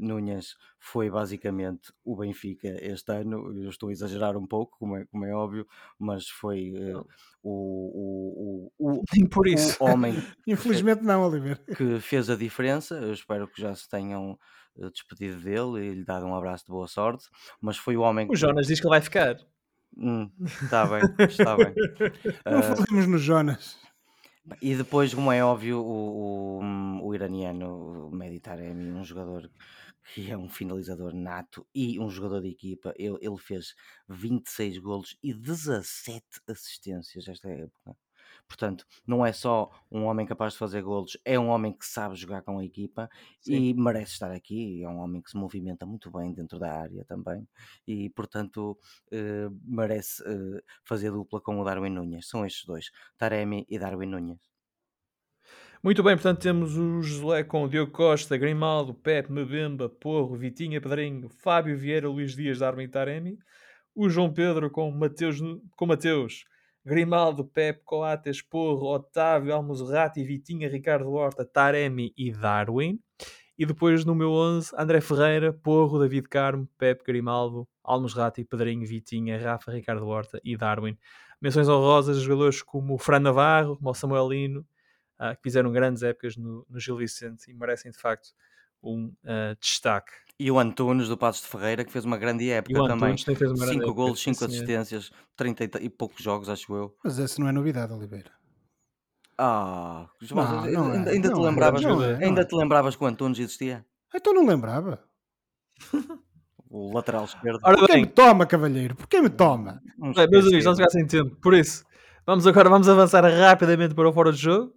Nunes 0.00 0.56
foi 0.78 1.08
basicamente 1.10 1.92
o 2.04 2.16
Benfica 2.16 2.68
este 2.80 3.12
ano. 3.12 3.52
Eu 3.56 3.70
estou 3.70 3.88
a 3.88 3.92
exagerar 3.92 4.36
um 4.36 4.46
pouco, 4.46 4.78
como 4.78 4.96
é, 4.96 5.04
como 5.06 5.24
é 5.24 5.34
óbvio, 5.34 5.66
mas 5.98 6.28
foi 6.28 6.72
uh, 6.72 7.06
o, 7.42 8.70
o, 8.78 8.98
o, 8.98 9.02
Nem 9.14 9.26
por 9.26 9.46
isso. 9.46 9.82
o 9.82 9.86
homem. 9.86 10.14
Infelizmente, 10.46 11.02
não, 11.02 11.22
Oliver. 11.22 11.58
Que 11.76 12.00
fez 12.00 12.28
a 12.28 12.36
diferença. 12.36 12.96
Eu 12.96 13.12
espero 13.12 13.46
que 13.46 13.60
já 13.60 13.74
se 13.74 13.88
tenham 13.88 14.38
eh, 14.78 14.90
despedido 14.90 15.40
dele 15.40 15.86
e 15.86 15.94
lhe 15.94 16.04
dado 16.04 16.26
um 16.26 16.34
abraço 16.34 16.64
de 16.64 16.72
boa 16.72 16.88
sorte. 16.88 17.28
Mas 17.60 17.76
foi 17.76 17.96
o 17.96 18.00
homem. 18.00 18.26
O 18.30 18.36
Jonas 18.36 18.66
diz 18.66 18.80
que 18.80 18.86
ele 18.86 18.94
vai 18.94 19.00
ficar. 19.00 19.36
Hum, 19.96 20.30
está 20.40 20.86
bem, 20.86 21.00
está 21.28 21.56
bem. 21.56 21.74
Não 22.46 22.62
falemos 22.62 23.06
no 23.06 23.18
Jonas. 23.18 23.78
E 24.60 24.74
depois, 24.74 25.14
como 25.14 25.30
é 25.30 25.44
óbvio, 25.44 25.78
o, 25.78 26.60
o, 26.60 27.06
o 27.06 27.14
iraniano 27.14 28.08
o 28.08 28.10
Meditaremi, 28.10 28.88
é 28.88 28.92
um 28.92 29.04
jogador 29.04 29.50
que 30.12 30.30
é 30.30 30.36
um 30.36 30.48
finalizador 30.48 31.14
nato 31.14 31.66
e 31.74 32.00
um 32.00 32.08
jogador 32.08 32.40
de 32.40 32.48
equipa. 32.48 32.92
Ele, 32.96 33.18
ele 33.20 33.38
fez 33.38 33.74
26 34.08 34.78
golos 34.78 35.16
e 35.22 35.32
17 35.32 36.24
assistências 36.48 37.28
esta 37.28 37.48
época. 37.48 37.96
Portanto, 38.50 38.84
não 39.06 39.24
é 39.24 39.32
só 39.32 39.70
um 39.88 40.06
homem 40.06 40.26
capaz 40.26 40.54
de 40.54 40.58
fazer 40.58 40.82
golos, 40.82 41.16
é 41.24 41.38
um 41.38 41.50
homem 41.50 41.72
que 41.72 41.86
sabe 41.86 42.16
jogar 42.16 42.42
com 42.42 42.58
a 42.58 42.64
equipa 42.64 43.08
Sim. 43.40 43.54
e 43.54 43.74
merece 43.74 44.14
estar 44.14 44.32
aqui. 44.32 44.82
É 44.82 44.88
um 44.88 44.98
homem 44.98 45.22
que 45.22 45.30
se 45.30 45.36
movimenta 45.36 45.86
muito 45.86 46.10
bem 46.10 46.32
dentro 46.34 46.58
da 46.58 46.80
área 46.80 47.04
também 47.04 47.46
e, 47.86 48.10
portanto, 48.10 48.76
eh, 49.12 49.48
merece 49.64 50.24
eh, 50.26 50.62
fazer 50.84 51.12
dupla 51.12 51.40
com 51.40 51.60
o 51.60 51.64
Darwin 51.64 51.90
Nunes. 51.90 52.28
São 52.28 52.44
estes 52.44 52.64
dois, 52.66 52.90
Taremi 53.16 53.64
e 53.70 53.78
Darwin 53.78 54.06
Nunes. 54.06 54.40
Muito 55.80 56.02
bem, 56.02 56.16
portanto 56.16 56.42
temos 56.42 56.76
o 56.76 57.00
Josué 57.02 57.44
com 57.44 57.64
o 57.64 57.68
Diogo 57.68 57.92
Costa, 57.92 58.36
Grimaldo, 58.36 58.92
Pepe, 58.92 59.30
Mebemba, 59.30 59.88
Porro, 59.88 60.36
Vitinha, 60.36 60.80
Pedrinho, 60.80 61.28
Fábio 61.28 61.78
Vieira, 61.78 62.08
Luís 62.08 62.34
Dias, 62.34 62.58
Darwin 62.58 62.84
e 62.84 62.88
Taremi. 62.88 63.38
O 63.94 64.08
João 64.08 64.32
Pedro 64.32 64.68
com 64.70 64.90
Mateus, 64.90 65.38
com 65.76 65.86
Mateus 65.86 66.44
Grimaldo, 66.84 67.44
Pepe, 67.44 67.82
Coates, 67.84 68.40
Porro, 68.42 68.86
Otávio, 68.86 69.54
Almozerati, 69.54 70.24
Vitinha, 70.24 70.68
Ricardo 70.68 71.10
Horta, 71.12 71.44
Taremi 71.44 72.12
e 72.16 72.32
Darwin. 72.32 72.98
E 73.58 73.66
depois 73.66 74.04
no 74.06 74.14
meu 74.14 74.32
11, 74.32 74.74
André 74.76 75.00
Ferreira, 75.02 75.52
Porro, 75.52 75.98
David 75.98 76.28
Carmo, 76.28 76.66
Pepe, 76.78 77.04
Grimaldo, 77.04 77.68
Almozerati, 77.84 78.44
Pedrinho, 78.44 78.86
Vitinha, 78.86 79.38
Rafa, 79.38 79.70
Ricardo 79.70 80.06
Horta 80.06 80.40
e 80.42 80.56
Darwin. 80.56 80.96
Menções 81.40 81.68
honrosas 81.68 82.16
a 82.16 82.20
jogadores 82.20 82.62
como 82.62 82.96
Fran 82.96 83.20
Navarro, 83.20 83.76
como 83.76 83.94
Samuelino, 83.94 84.60
uh, 85.20 85.36
que 85.36 85.42
fizeram 85.42 85.70
grandes 85.70 86.02
épocas 86.02 86.36
no, 86.36 86.66
no 86.68 86.80
Gil 86.80 86.96
Vicente 86.96 87.50
e 87.50 87.54
merecem 87.54 87.90
de 87.90 87.98
facto 87.98 88.30
um 88.82 89.12
uh, 89.24 89.56
destaque. 89.60 90.12
E 90.38 90.50
o 90.50 90.58
Antunes 90.58 91.08
do 91.08 91.18
Passos 91.18 91.42
de 91.42 91.48
Ferreira, 91.48 91.84
que 91.84 91.92
fez 91.92 92.04
uma 92.04 92.16
grande 92.16 92.50
época 92.50 92.86
também. 92.88 93.14
5 93.16 93.94
golos, 93.94 94.22
5 94.22 94.44
assistências, 94.44 95.10
30 95.36 95.82
e 95.82 95.90
poucos 95.90 96.22
jogos, 96.22 96.48
acho 96.48 96.74
eu. 96.74 96.96
Mas 97.04 97.18
esse 97.18 97.38
não 97.38 97.46
é 97.48 97.52
novidade, 97.52 97.92
Oliveira. 97.92 98.30
Ah, 99.36 100.08
não, 100.30 100.36
não 100.36 100.94
é, 100.94 101.10
ainda, 101.10 101.32
te 101.32 101.40
lembravas, 101.40 101.82
é, 101.82 102.24
ainda 102.24 102.44
te 102.44 102.54
lembravas 102.54 102.96
que 102.96 103.04
o 103.04 103.06
Antunes 103.06 103.38
existia? 103.38 103.84
Então 104.14 104.34
não 104.34 104.46
lembrava. 104.46 105.02
o 106.70 106.94
lateral 106.94 107.24
esquerdo. 107.24 107.58
Ora, 107.62 107.78
Porquê 107.78 107.96
me 107.96 108.06
toma, 108.06 108.46
cavalheiro? 108.46 108.94
Porquê 108.94 109.20
me 109.20 109.30
toma? 109.30 109.82
Bem, 109.98 110.28
meus 110.30 110.46
amigos, 110.46 110.64
não 110.64 110.74
se 110.74 110.90
sem 110.90 111.06
tempo. 111.06 111.36
Por 111.36 111.54
isso, 111.54 111.84
vamos 112.26 112.46
agora 112.46 112.68
vamos 112.68 112.88
avançar 112.88 113.24
rapidamente 113.24 113.94
para 113.94 114.08
o 114.08 114.12
fora 114.12 114.32
de 114.32 114.38
jogo 114.38 114.74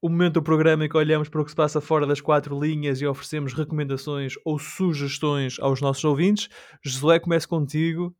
o 0.00 0.08
momento 0.08 0.34
do 0.34 0.42
programa 0.42 0.84
em 0.84 0.88
que 0.88 0.96
olhamos 0.96 1.28
para 1.28 1.40
o 1.40 1.44
que 1.44 1.50
se 1.50 1.56
passa 1.56 1.80
fora 1.80 2.06
das 2.06 2.20
quatro 2.20 2.58
linhas 2.58 3.00
e 3.00 3.06
oferecemos 3.06 3.52
recomendações 3.52 4.34
ou 4.44 4.58
sugestões 4.58 5.56
aos 5.60 5.80
nossos 5.80 6.04
ouvintes. 6.04 6.48
Josué, 6.82 7.18
comece 7.18 7.48
contigo. 7.48 8.14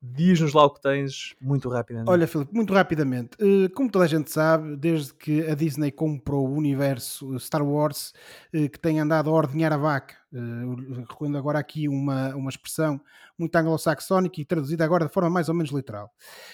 Diz-nos 0.00 0.54
lá 0.54 0.64
o 0.64 0.70
que 0.70 0.80
tens, 0.80 1.34
muito 1.40 1.68
rapidamente. 1.68 2.08
Olha, 2.08 2.28
Filipe, 2.28 2.54
muito 2.54 2.72
rapidamente. 2.72 3.30
Eh, 3.40 3.68
como 3.70 3.90
toda 3.90 4.04
a 4.04 4.08
gente 4.08 4.30
sabe, 4.30 4.76
desde 4.76 5.12
que 5.12 5.44
a 5.48 5.56
Disney 5.56 5.90
comprou 5.90 6.46
o 6.46 6.54
universo 6.54 7.36
Star 7.40 7.66
Wars, 7.66 8.14
eh, 8.52 8.68
que 8.68 8.78
tem 8.78 9.00
andado 9.00 9.28
a 9.28 9.32
ordenhar 9.32 9.72
a 9.72 9.76
vaca 9.76 10.14
Uh, 10.30 10.92
recorrendo 10.92 11.38
agora 11.38 11.58
aqui 11.58 11.88
uma, 11.88 12.34
uma 12.36 12.50
expressão 12.50 13.00
muito 13.38 13.56
anglo-saxónica 13.56 14.38
e 14.38 14.44
traduzida 14.44 14.84
agora 14.84 15.06
de 15.06 15.12
forma 15.12 15.30
mais 15.30 15.48
ou 15.48 15.54
menos 15.54 15.72
literal. 15.72 16.12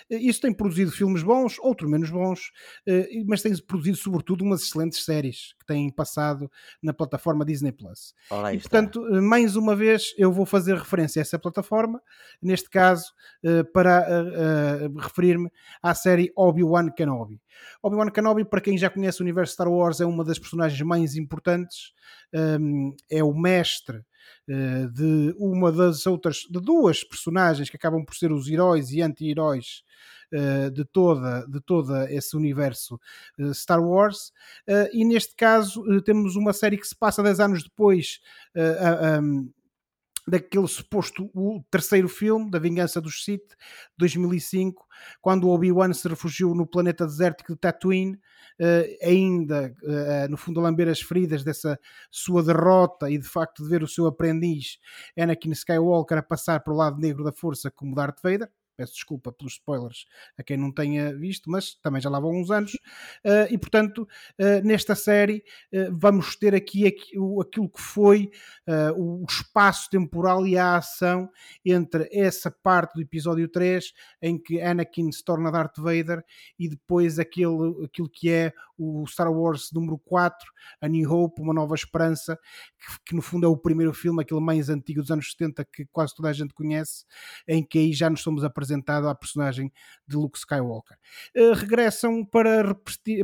Uh, 0.09 0.15
isso 0.15 0.41
tem 0.41 0.53
produzido 0.53 0.93
filmes 0.93 1.25
bons, 1.25 1.59
outros 1.59 1.91
menos 1.91 2.09
bons, 2.09 2.53
uh, 2.89 3.25
mas 3.27 3.43
tem 3.43 3.53
produzido 3.57 3.97
sobretudo 3.97 4.45
umas 4.45 4.63
excelentes 4.63 5.05
séries 5.05 5.55
que 5.59 5.67
têm 5.67 5.91
passado 5.91 6.49
na 6.81 6.93
plataforma 6.93 7.45
Disney 7.45 7.73
Plus. 7.73 8.15
e, 8.55 8.59
portanto, 8.59 9.03
mais 9.21 9.57
uma 9.57 9.75
vez 9.75 10.15
eu 10.17 10.31
vou 10.31 10.47
fazer 10.47 10.77
referência 10.77 11.21
a 11.21 11.23
essa 11.23 11.39
plataforma, 11.39 12.01
neste 12.41 12.71
caso 12.71 13.13
para 13.73 14.07
referir-me 14.97 15.51
à 15.83 15.95
série 15.95 16.33
Obi-Wan 16.37 16.91
Kenobi. 16.91 17.41
Obi-Wan 17.83 18.11
Kenobi, 18.11 18.45
para 18.45 18.61
quem 18.61 18.79
já 18.79 18.89
conhece 18.89 19.21
o 19.21 19.25
universo 19.25 19.55
Star 19.55 19.71
Wars, 19.71 20.01
é 20.01 20.07
uma 20.07 20.25
das 20.25 20.39
personagens 20.39 20.81
mais 20.83 21.17
importantes, 21.17 21.93
um, 22.33 22.95
é 23.11 23.23
o 23.23 23.35
mestre 23.35 23.99
uh, 24.49 24.89
de 24.93 25.35
uma 25.39 25.71
das 25.71 26.07
outras, 26.07 26.39
de 26.51 26.61
duas 26.61 27.05
personagens 27.05 27.69
que 27.69 27.77
acabam 27.77 28.05
por 28.05 28.15
ser 28.15 28.33
os 28.33 28.49
heróis 28.49 28.91
e 28.91 29.03
anti-heróis 29.03 29.83
uh, 30.33 30.71
de, 30.71 30.85
toda, 30.85 31.47
de 31.47 31.61
toda 31.61 32.11
esse 32.13 32.37
universo 32.37 32.99
uh, 33.39 33.55
Star 33.55 33.83
Wars. 33.83 34.33
e 34.93 35.05
neste 35.05 35.35
caso 35.37 35.83
temos 36.03 36.37
uma 36.37 36.53
série 36.53 36.79
que 36.79 36.87
se 36.87 36.97
passa 36.97 37.23
10 37.23 37.41
anos 37.41 37.63
depois. 37.63 38.21
Um, 39.21 39.51
daquele 40.27 40.67
suposto 40.67 41.31
o 41.35 41.63
terceiro 41.71 42.09
filme, 42.09 42.51
da 42.51 42.59
Vingança 42.59 43.01
dos 43.01 43.25
Sith, 43.25 43.55
2005, 43.99 44.87
quando 45.21 45.49
Obi-Wan 45.49 45.93
se 45.93 46.09
refugiou 46.09 46.55
no 46.55 46.67
planeta 46.67 47.07
desértico 47.07 47.53
de 47.53 47.61
Tatooine, 47.61 48.15
uh, 48.15 49.07
ainda 49.07 49.75
uh, 49.83 50.31
no 50.31 50.37
fundo 50.37 50.61
a 50.61 50.63
lamber 50.63 50.89
as 50.89 51.01
feridas 51.01 51.45
dessa 51.45 51.79
sua 52.11 52.43
derrota 52.43 53.11
e 53.11 53.19
de 53.19 53.29
facto 53.29 53.63
de 53.63 53.69
ver 53.69 53.83
o 53.83 53.89
seu 53.89 54.07
aprendiz 54.07 54.79
Anakin 55.19 55.53
Skywalker 55.53 56.19
a 56.19 56.23
passar 56.23 56.61
para 56.61 56.73
o 56.73 56.77
lado 56.77 56.99
negro 56.99 57.23
da 57.23 57.33
força 57.33 57.71
como 57.71 57.95
Darth 57.95 58.21
Vader, 58.23 58.51
peço 58.77 58.95
desculpa 58.95 59.33
pelos 59.33 59.55
spoilers 59.55 60.05
a 60.39 60.43
quem 60.43 60.57
não 60.57 60.73
tenha 60.73 61.15
visto, 61.17 61.51
mas 61.51 61.75
também 61.75 62.01
já 62.01 62.11
lá 62.11 62.21
vão 62.21 62.33
uns 62.33 62.51
anos, 62.51 62.75
uh, 62.75 63.47
e 63.51 63.59
portanto, 63.59 64.07
uh, 64.41 64.67
nesta 64.67 64.95
série 64.95 65.45
uh, 65.73 65.97
vamos 65.97 66.37
ter 66.37 66.55
aqui, 66.55 66.87
aqui 66.87 67.19
o, 67.19 67.41
aquilo 67.41 67.69
que 67.69 67.81
foi 67.81 68.31
o 68.97 69.25
espaço 69.29 69.91
temporal 69.91 70.47
e 70.47 70.57
a 70.57 70.77
ação 70.77 71.29
entre 71.65 72.09
essa 72.13 72.51
parte 72.51 72.95
do 72.95 73.03
episódio 73.03 73.49
3 73.49 73.93
em 74.23 74.39
que 74.39 74.61
Anakin 74.61 75.11
se 75.13 75.23
torna 75.23 75.53
Darth 75.53 75.77
Vader 75.77 76.25
e 76.59 76.69
depois 76.69 77.19
aquele, 77.19 77.85
aquilo 77.85 78.09
que 78.09 78.31
é 78.31 78.53
o 78.77 79.07
Star 79.07 79.31
Wars 79.31 79.71
número 79.73 79.99
4, 79.99 80.39
A 80.81 80.89
New 80.89 81.11
Hope, 81.11 81.41
Uma 81.41 81.55
Nova 81.55 81.75
Esperança, 81.75 82.39
que, 82.79 83.11
que 83.11 83.15
no 83.15 83.23
fundo 83.23 83.47
é 83.47 83.49
o 83.49 83.57
primeiro 83.57 83.93
filme, 83.93 84.23
aquele 84.23 84.41
mais 84.41 84.69
antigo 84.69 85.01
dos 85.01 85.11
anos 85.11 85.31
70 85.31 85.65
que 85.67 85.87
quase 85.87 86.15
toda 86.15 86.31
a 86.31 86.33
gente 86.33 86.55
conhece, 86.55 87.05
em 87.47 87.63
que 87.63 87.79
aí 87.79 87.93
já 87.93 88.09
nos 88.09 88.23
somos 88.23 88.43
apresentados 88.43 88.64
apresentado 88.65 89.09
à 89.09 89.15
personagem 89.15 89.71
de 90.07 90.17
Luke 90.17 90.39
Skywalker. 90.39 90.97
Uh, 91.37 91.53
regressam 91.55 92.25
para, 92.25 92.75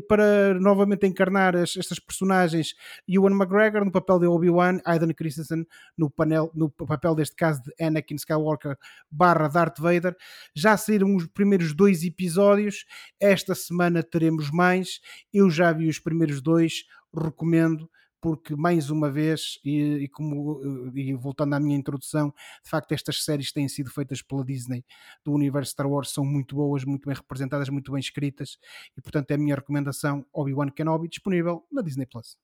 para 0.09 0.55
novamente 0.61 1.07
encarnar 1.07 1.57
as, 1.57 1.76
estas 1.76 1.99
personagens 1.99 2.74
Ewan 3.09 3.32
McGregor 3.32 3.84
no 3.84 3.91
papel 3.91 4.20
de 4.20 4.26
Obi-Wan, 4.26 4.80
Aidan 4.84 5.12
Christensen 5.14 5.66
no, 5.97 6.11
panel, 6.11 6.51
no 6.55 6.70
papel 6.70 7.14
deste 7.14 7.36
caso 7.36 7.62
de 7.62 7.84
Anakin 7.84 8.16
Skywalker 8.16 8.76
barra 9.11 9.49
Darth 9.49 9.78
Vader. 9.80 10.14
Já 10.55 10.76
saíram 10.76 11.16
os 11.16 11.26
primeiros 11.26 11.74
dois 11.74 12.05
episódios, 12.05 12.84
esta 13.18 13.55
semana 13.55 14.03
teremos 14.03 14.51
mais. 14.51 15.01
Eu 15.32 15.51
já 15.51 15.72
vi 15.72 15.88
os 15.88 15.99
primeiros 15.99 16.43
dois, 16.43 16.84
recomendo 17.14 17.88
porque 18.20 18.54
mais 18.54 18.90
uma 18.90 19.10
vez, 19.10 19.58
e, 19.64 20.04
e, 20.04 20.08
como, 20.08 20.60
e 20.94 21.14
voltando 21.14 21.54
à 21.54 21.60
minha 21.60 21.76
introdução, 21.76 22.32
de 22.62 22.70
facto 22.70 22.92
estas 22.92 23.24
séries 23.24 23.52
têm 23.52 23.68
sido 23.68 23.90
feitas 23.90 24.22
pela 24.22 24.44
Disney 24.44 24.84
do 25.24 25.32
universo 25.32 25.72
Star 25.72 25.88
Wars, 25.88 26.10
são 26.10 26.24
muito 26.24 26.54
boas, 26.54 26.84
muito 26.84 27.06
bem 27.06 27.14
representadas, 27.14 27.68
muito 27.68 27.92
bem 27.92 28.00
escritas, 28.00 28.58
e 28.96 29.00
portanto 29.00 29.30
é 29.30 29.34
a 29.34 29.38
minha 29.38 29.54
recomendação 29.54 30.24
Obi-Wan 30.32 30.70
Kenobi, 30.70 31.08
disponível 31.08 31.66
na 31.72 31.82
Disney 31.82 32.06
Plus. 32.06 32.36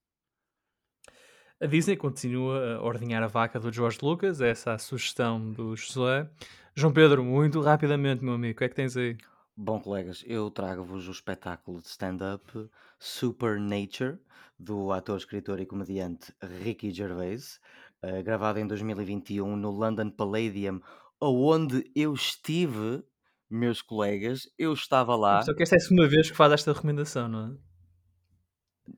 A 1.58 1.66
Disney 1.66 1.96
continua 1.96 2.76
a 2.76 2.82
ordenhar 2.82 3.22
a 3.22 3.26
vaca 3.28 3.58
do 3.58 3.72
George 3.72 3.98
Lucas, 4.02 4.40
essa 4.40 4.72
é 4.72 4.74
a 4.74 4.78
sugestão 4.78 5.52
do 5.52 5.74
José. 5.74 6.28
João 6.74 6.92
Pedro, 6.92 7.24
muito 7.24 7.60
rapidamente, 7.62 8.22
meu 8.22 8.34
amigo, 8.34 8.54
o 8.54 8.58
que 8.58 8.64
é 8.64 8.68
que 8.68 8.74
tens 8.74 8.94
aí? 8.94 9.16
Bom, 9.58 9.80
colegas, 9.80 10.22
eu 10.26 10.50
trago-vos 10.50 11.08
o 11.08 11.10
espetáculo 11.10 11.80
de 11.80 11.88
stand-up 11.88 12.68
Super 12.98 13.58
Nature, 13.58 14.18
do 14.58 14.92
ator, 14.92 15.16
escritor 15.16 15.58
e 15.58 15.64
comediante 15.64 16.30
Ricky 16.42 16.90
Gervais, 16.90 17.58
uh, 18.02 18.22
gravado 18.22 18.58
em 18.58 18.66
2021 18.66 19.56
no 19.56 19.70
London 19.70 20.10
Palladium, 20.10 20.82
onde 21.18 21.90
eu 21.96 22.12
estive, 22.12 23.02
meus 23.48 23.80
colegas, 23.80 24.46
eu 24.58 24.74
estava 24.74 25.16
lá. 25.16 25.40
Só 25.40 25.54
que 25.54 25.62
esta 25.62 25.76
é 25.76 25.78
a 25.78 25.80
segunda 25.80 26.06
vez 26.06 26.30
que 26.30 26.36
faz 26.36 26.52
esta 26.52 26.74
recomendação, 26.74 27.26
não 27.26 27.46
é? 27.46 27.56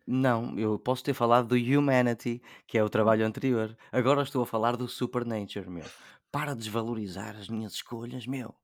Não, 0.04 0.58
eu 0.58 0.76
posso 0.76 1.04
ter 1.04 1.14
falado 1.14 1.46
do 1.46 1.54
Humanity, 1.54 2.42
que 2.66 2.76
é 2.76 2.82
o 2.82 2.90
trabalho 2.90 3.24
anterior. 3.24 3.76
Agora 3.92 4.22
estou 4.22 4.42
a 4.42 4.46
falar 4.46 4.76
do 4.76 4.88
Supernature, 4.88 5.70
meu. 5.70 5.86
Para 6.32 6.52
desvalorizar 6.52 7.36
as 7.36 7.48
minhas 7.48 7.74
escolhas, 7.74 8.26
meu. 8.26 8.56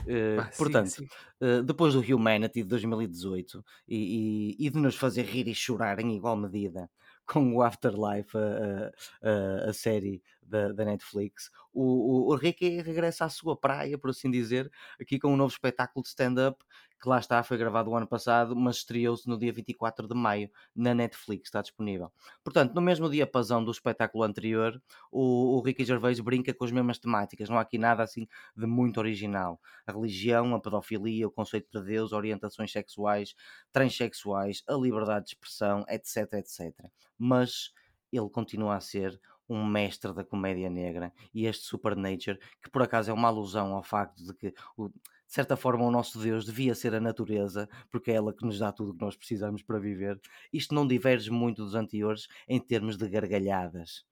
Uh, 0.00 0.40
ah, 0.40 0.50
portanto, 0.56 0.88
sim, 0.88 1.06
sim. 1.06 1.08
Uh, 1.40 1.62
depois 1.62 1.94
do 1.94 2.00
Humanity 2.00 2.62
de 2.62 2.68
2018 2.68 3.64
e, 3.86 4.56
e, 4.58 4.66
e, 4.66 4.70
de 4.70 4.78
nos 4.78 4.96
fazer 4.96 5.22
rir 5.22 5.46
e 5.46 5.54
chorar 5.54 6.00
em 6.00 6.16
igual 6.16 6.36
medida 6.36 6.90
com 7.26 7.54
o 7.54 7.62
Afterlife, 7.62 8.36
a, 8.36 8.90
a, 9.22 9.70
a 9.70 9.72
série 9.72 10.20
da, 10.42 10.72
da 10.72 10.84
Netflix, 10.84 11.50
o, 11.72 11.82
o, 11.82 12.32
o 12.32 12.34
Ricky 12.34 12.80
regressa 12.82 13.24
à 13.24 13.28
sua 13.28 13.56
praia, 13.56 13.96
por 13.96 14.10
assim 14.10 14.30
dizer, 14.30 14.70
aqui 15.00 15.18
com 15.18 15.32
um 15.32 15.36
novo 15.36 15.52
espetáculo 15.52 16.02
de 16.02 16.08
stand-up 16.08 16.62
que 17.02 17.08
lá 17.08 17.18
está, 17.18 17.42
foi 17.42 17.58
gravado 17.58 17.90
o 17.90 17.96
ano 17.96 18.06
passado, 18.06 18.54
mas 18.54 18.76
estreou-se 18.76 19.28
no 19.28 19.36
dia 19.36 19.52
24 19.52 20.06
de 20.06 20.14
maio 20.14 20.48
na 20.72 20.94
Netflix, 20.94 21.48
está 21.48 21.60
disponível. 21.60 22.12
Portanto, 22.44 22.74
no 22.74 22.80
mesmo 22.80 23.10
dia 23.10 23.26
pasão 23.26 23.64
do 23.64 23.72
espetáculo 23.72 24.22
anterior, 24.22 24.80
o, 25.10 25.58
o 25.58 25.60
Ricky 25.60 25.84
Gervais 25.84 26.20
brinca 26.20 26.54
com 26.54 26.64
as 26.64 26.70
mesmas 26.70 27.00
temáticas, 27.00 27.48
não 27.48 27.58
há 27.58 27.62
aqui 27.62 27.76
nada 27.76 28.04
assim 28.04 28.28
de 28.56 28.66
muito 28.66 28.98
original. 28.98 29.60
A 29.84 29.90
religião, 29.90 30.54
a 30.54 30.60
pedofilia, 30.60 31.26
o 31.26 31.30
conceito 31.32 31.80
de 31.80 31.84
Deus, 31.84 32.12
orientações 32.12 32.70
sexuais, 32.70 33.34
transexuais, 33.72 34.62
a 34.68 34.74
liberdade 34.74 35.24
de 35.24 35.30
expressão, 35.32 35.84
etc, 35.88 36.34
etc. 36.34 36.72
Mas 37.18 37.72
ele 38.12 38.30
continua 38.30 38.76
a 38.76 38.80
ser 38.80 39.20
um 39.48 39.66
mestre 39.66 40.12
da 40.14 40.24
comédia 40.24 40.70
negra 40.70 41.12
e 41.34 41.46
este 41.46 41.64
Supernature, 41.64 42.38
que 42.62 42.70
por 42.70 42.82
acaso 42.82 43.10
é 43.10 43.14
uma 43.14 43.28
alusão 43.28 43.74
ao 43.74 43.82
facto 43.82 44.24
de 44.24 44.32
que 44.34 44.54
o, 44.76 44.88
de 45.32 45.36
certa 45.36 45.56
forma, 45.56 45.86
o 45.86 45.90
nosso 45.90 46.18
Deus 46.18 46.44
devia 46.44 46.74
ser 46.74 46.94
a 46.94 47.00
natureza, 47.00 47.66
porque 47.90 48.10
é 48.10 48.16
ela 48.16 48.34
que 48.34 48.44
nos 48.44 48.58
dá 48.58 48.70
tudo 48.70 48.90
o 48.90 48.94
que 48.94 49.02
nós 49.02 49.16
precisamos 49.16 49.62
para 49.62 49.78
viver. 49.78 50.20
Isto 50.52 50.74
não 50.74 50.86
diverge 50.86 51.30
muito 51.30 51.64
dos 51.64 51.74
anteriores 51.74 52.28
em 52.46 52.60
termos 52.60 52.98
de 52.98 53.08
gargalhadas. 53.08 54.04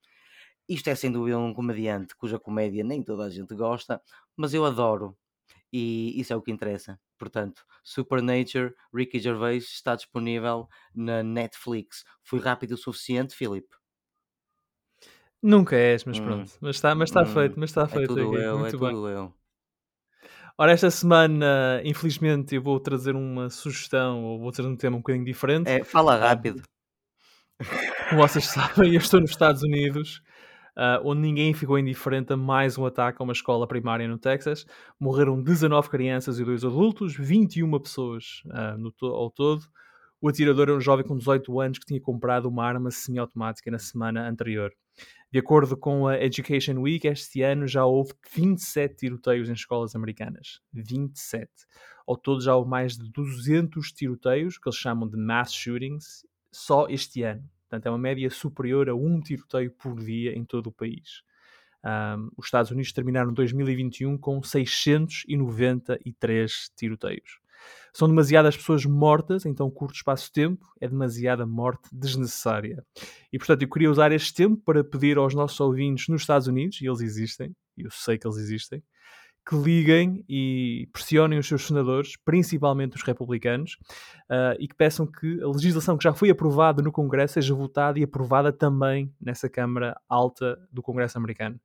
Isto 0.67 0.89
é 0.89 0.95
sem 0.95 1.11
dúvida 1.11 1.37
um 1.37 1.53
comediante 1.53 2.15
cuja 2.15 2.39
comédia 2.39 2.83
nem 2.83 3.03
toda 3.03 3.25
a 3.25 3.29
gente 3.29 3.53
gosta, 3.53 4.01
mas 4.35 4.55
eu 4.55 4.65
adoro 4.65 5.15
e 5.71 6.19
isso 6.19 6.33
é 6.33 6.35
o 6.35 6.41
que 6.41 6.51
interessa. 6.51 6.99
Portanto, 7.19 7.63
Supernature, 7.83 8.73
Ricky 8.91 9.19
Gervais 9.19 9.65
está 9.65 9.95
disponível 9.95 10.67
na 10.95 11.21
Netflix. 11.21 12.03
Fui 12.23 12.39
rápido 12.39 12.71
o 12.71 12.77
suficiente, 12.77 13.35
Filipe? 13.35 13.75
Nunca 15.39 15.75
és, 15.75 16.03
mas 16.03 16.17
hum. 16.17 16.25
pronto. 16.25 16.51
Mas 16.59 16.77
está, 16.77 16.95
mas 16.95 17.09
está 17.11 17.21
hum. 17.21 17.25
feito, 17.27 17.59
mas 17.59 17.69
está 17.69 17.83
é 17.83 17.87
feito. 17.87 18.07
Tudo 18.07 18.39
eu, 18.39 18.57
Muito 18.57 18.75
é 18.75 18.79
bem. 18.79 18.89
tudo 18.89 19.07
eu. 19.07 19.40
Ora, 20.57 20.71
esta 20.71 20.91
semana, 20.91 21.81
infelizmente, 21.83 22.55
eu 22.55 22.61
vou 22.61 22.79
trazer 22.79 23.15
uma 23.15 23.49
sugestão, 23.49 24.23
ou 24.23 24.39
vou 24.39 24.51
trazer 24.51 24.69
um 24.69 24.75
tema 24.75 24.97
um 24.97 24.99
bocadinho 24.99 25.25
diferente. 25.25 25.69
É, 25.69 25.83
fala 25.83 26.15
rápido. 26.15 26.61
Como 28.09 28.21
vocês 28.21 28.45
sabem, 28.51 28.93
eu 28.93 28.99
estou 28.99 29.19
nos 29.19 29.31
Estados 29.31 29.63
Unidos 29.63 30.21
uh, 30.77 31.01
onde 31.03 31.21
ninguém 31.21 31.53
ficou 31.53 31.77
indiferente 31.77 32.33
a 32.33 32.37
mais 32.37 32.77
um 32.77 32.85
ataque 32.85 33.17
a 33.19 33.23
uma 33.23 33.33
escola 33.33 33.67
primária 33.67 34.07
no 34.07 34.17
Texas. 34.17 34.65
Morreram 34.99 35.41
19 35.41 35.89
crianças 35.89 36.39
e 36.39 36.45
2 36.45 36.65
adultos, 36.65 37.15
21 37.15 37.79
pessoas 37.79 38.41
uh, 38.47 38.77
no 38.77 38.91
to 38.91 39.07
ao 39.07 39.29
todo. 39.29 39.63
O 40.21 40.29
atirador 40.29 40.69
era 40.69 40.77
um 40.77 40.79
jovem 40.79 41.03
com 41.03 41.17
18 41.17 41.59
anos 41.59 41.79
que 41.79 41.85
tinha 41.87 41.99
comprado 41.99 42.47
uma 42.47 42.63
arma 42.63 42.91
semiautomática 42.91 43.71
na 43.71 43.79
semana 43.79 44.29
anterior. 44.29 44.71
De 45.31 45.39
acordo 45.39 45.75
com 45.75 46.07
a 46.07 46.23
Education 46.23 46.79
Week, 46.79 47.07
este 47.07 47.41
ano 47.41 47.67
já 47.67 47.83
houve 47.85 48.13
27 48.31 48.97
tiroteios 48.97 49.49
em 49.49 49.53
escolas 49.53 49.95
americanas. 49.95 50.61
27. 50.71 51.49
Ao 52.07 52.15
todo 52.15 52.39
já 52.39 52.55
houve 52.55 52.69
mais 52.69 52.95
de 52.95 53.09
200 53.09 53.91
tiroteios, 53.93 54.59
que 54.59 54.69
eles 54.69 54.77
chamam 54.77 55.09
de 55.09 55.17
mass 55.17 55.51
shootings, 55.51 56.23
só 56.51 56.85
este 56.87 57.23
ano. 57.23 57.49
Portanto, 57.67 57.87
é 57.87 57.89
uma 57.89 57.97
média 57.97 58.29
superior 58.29 58.89
a 58.89 58.93
um 58.93 59.19
tiroteio 59.21 59.71
por 59.71 59.99
dia 59.99 60.37
em 60.37 60.45
todo 60.45 60.67
o 60.67 60.71
país. 60.71 61.23
Um, 61.83 62.29
os 62.37 62.45
Estados 62.45 62.69
Unidos 62.69 62.93
terminaram 62.93 63.33
2021 63.33 64.19
com 64.19 64.43
693 64.43 66.71
tiroteios. 66.75 67.41
São 67.93 68.07
demasiadas 68.07 68.55
pessoas 68.55 68.85
mortas 68.85 69.45
em 69.45 69.53
tão 69.53 69.69
curto 69.69 69.95
espaço 69.95 70.25
de 70.25 70.31
tempo, 70.31 70.65
é 70.79 70.87
demasiada 70.87 71.45
morte 71.45 71.89
desnecessária. 71.91 72.83
E 73.31 73.37
portanto, 73.37 73.61
eu 73.63 73.69
queria 73.69 73.91
usar 73.91 74.11
este 74.11 74.33
tempo 74.33 74.61
para 74.63 74.83
pedir 74.83 75.17
aos 75.17 75.33
nossos 75.33 75.59
ouvintes 75.59 76.07
nos 76.07 76.21
Estados 76.21 76.47
Unidos, 76.47 76.81
e 76.81 76.87
eles 76.87 77.01
existem, 77.01 77.55
e 77.77 77.83
eu 77.83 77.91
sei 77.91 78.17
que 78.17 78.25
eles 78.25 78.37
existem, 78.37 78.81
que 79.47 79.55
liguem 79.55 80.23
e 80.29 80.87
pressionem 80.93 81.39
os 81.39 81.47
seus 81.47 81.65
senadores, 81.65 82.15
principalmente 82.23 82.95
os 82.95 83.01
republicanos, 83.01 83.77
uh, 84.29 84.55
e 84.59 84.67
que 84.67 84.75
peçam 84.75 85.07
que 85.07 85.41
a 85.41 85.47
legislação 85.47 85.97
que 85.97 86.03
já 86.03 86.13
foi 86.13 86.29
aprovada 86.29 86.81
no 86.81 86.91
Congresso 86.91 87.35
seja 87.35 87.55
votada 87.55 87.99
e 87.99 88.03
aprovada 88.03 88.53
também 88.53 89.11
nessa 89.19 89.49
Câmara 89.49 89.99
Alta 90.07 90.57
do 90.71 90.81
Congresso 90.81 91.17
americano. 91.17 91.59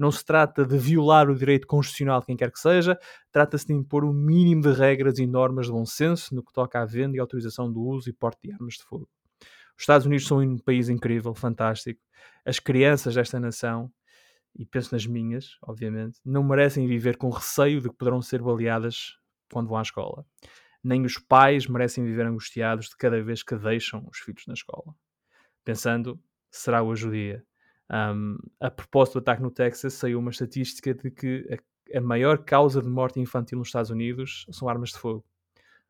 Não 0.00 0.10
se 0.10 0.24
trata 0.24 0.64
de 0.64 0.78
violar 0.78 1.28
o 1.28 1.36
direito 1.36 1.66
constitucional 1.66 2.20
de 2.20 2.26
quem 2.26 2.34
quer 2.34 2.50
que 2.50 2.58
seja, 2.58 2.98
trata-se 3.30 3.66
de 3.66 3.74
impor 3.74 4.02
um 4.02 4.14
mínimo 4.14 4.62
de 4.62 4.72
regras 4.72 5.18
e 5.18 5.26
normas 5.26 5.66
de 5.66 5.72
bom 5.72 5.84
senso 5.84 6.34
no 6.34 6.42
que 6.42 6.54
toca 6.54 6.80
à 6.80 6.86
venda 6.86 7.18
e 7.18 7.20
autorização 7.20 7.70
do 7.70 7.82
uso 7.82 8.08
e 8.08 8.12
porte 8.14 8.38
de 8.42 8.50
armas 8.50 8.76
de 8.76 8.84
fogo. 8.84 9.06
Os 9.76 9.82
Estados 9.82 10.06
Unidos 10.06 10.26
são 10.26 10.38
um 10.38 10.56
país 10.56 10.88
incrível, 10.88 11.34
fantástico. 11.34 12.00
As 12.46 12.58
crianças 12.58 13.14
desta 13.14 13.38
nação, 13.38 13.92
e 14.56 14.64
penso 14.64 14.94
nas 14.94 15.04
minhas, 15.04 15.58
obviamente, 15.62 16.18
não 16.24 16.42
merecem 16.42 16.86
viver 16.86 17.18
com 17.18 17.28
receio 17.28 17.82
de 17.82 17.90
que 17.90 17.96
poderão 17.96 18.22
ser 18.22 18.40
baleadas 18.40 19.18
quando 19.52 19.68
vão 19.68 19.76
à 19.76 19.82
escola. 19.82 20.24
Nem 20.82 21.04
os 21.04 21.18
pais 21.18 21.66
merecem 21.66 22.06
viver 22.06 22.24
angustiados 22.24 22.88
de 22.88 22.96
cada 22.96 23.22
vez 23.22 23.42
que 23.42 23.54
deixam 23.54 24.08
os 24.10 24.16
filhos 24.18 24.46
na 24.46 24.54
escola. 24.54 24.94
Pensando, 25.62 26.18
será 26.50 26.82
hoje 26.82 27.06
o 27.06 27.10
dia. 27.10 27.44
Um, 27.90 28.38
a 28.60 28.70
propósito 28.70 29.14
do 29.14 29.18
ataque 29.22 29.42
no 29.42 29.50
Texas, 29.50 29.94
saiu 29.94 30.20
uma 30.20 30.30
estatística 30.30 30.94
de 30.94 31.10
que 31.10 31.58
a, 31.92 31.98
a, 31.98 32.00
maior 32.00 32.38
causa 32.38 32.80
de 32.80 32.88
morte 32.88 33.18
infantil 33.18 33.58
nos 33.58 33.68
Estados 33.68 33.90
Unidos 33.90 34.46
são 34.50 34.68
armas 34.68 34.90
de 34.90 34.98
fogo. 34.98 35.24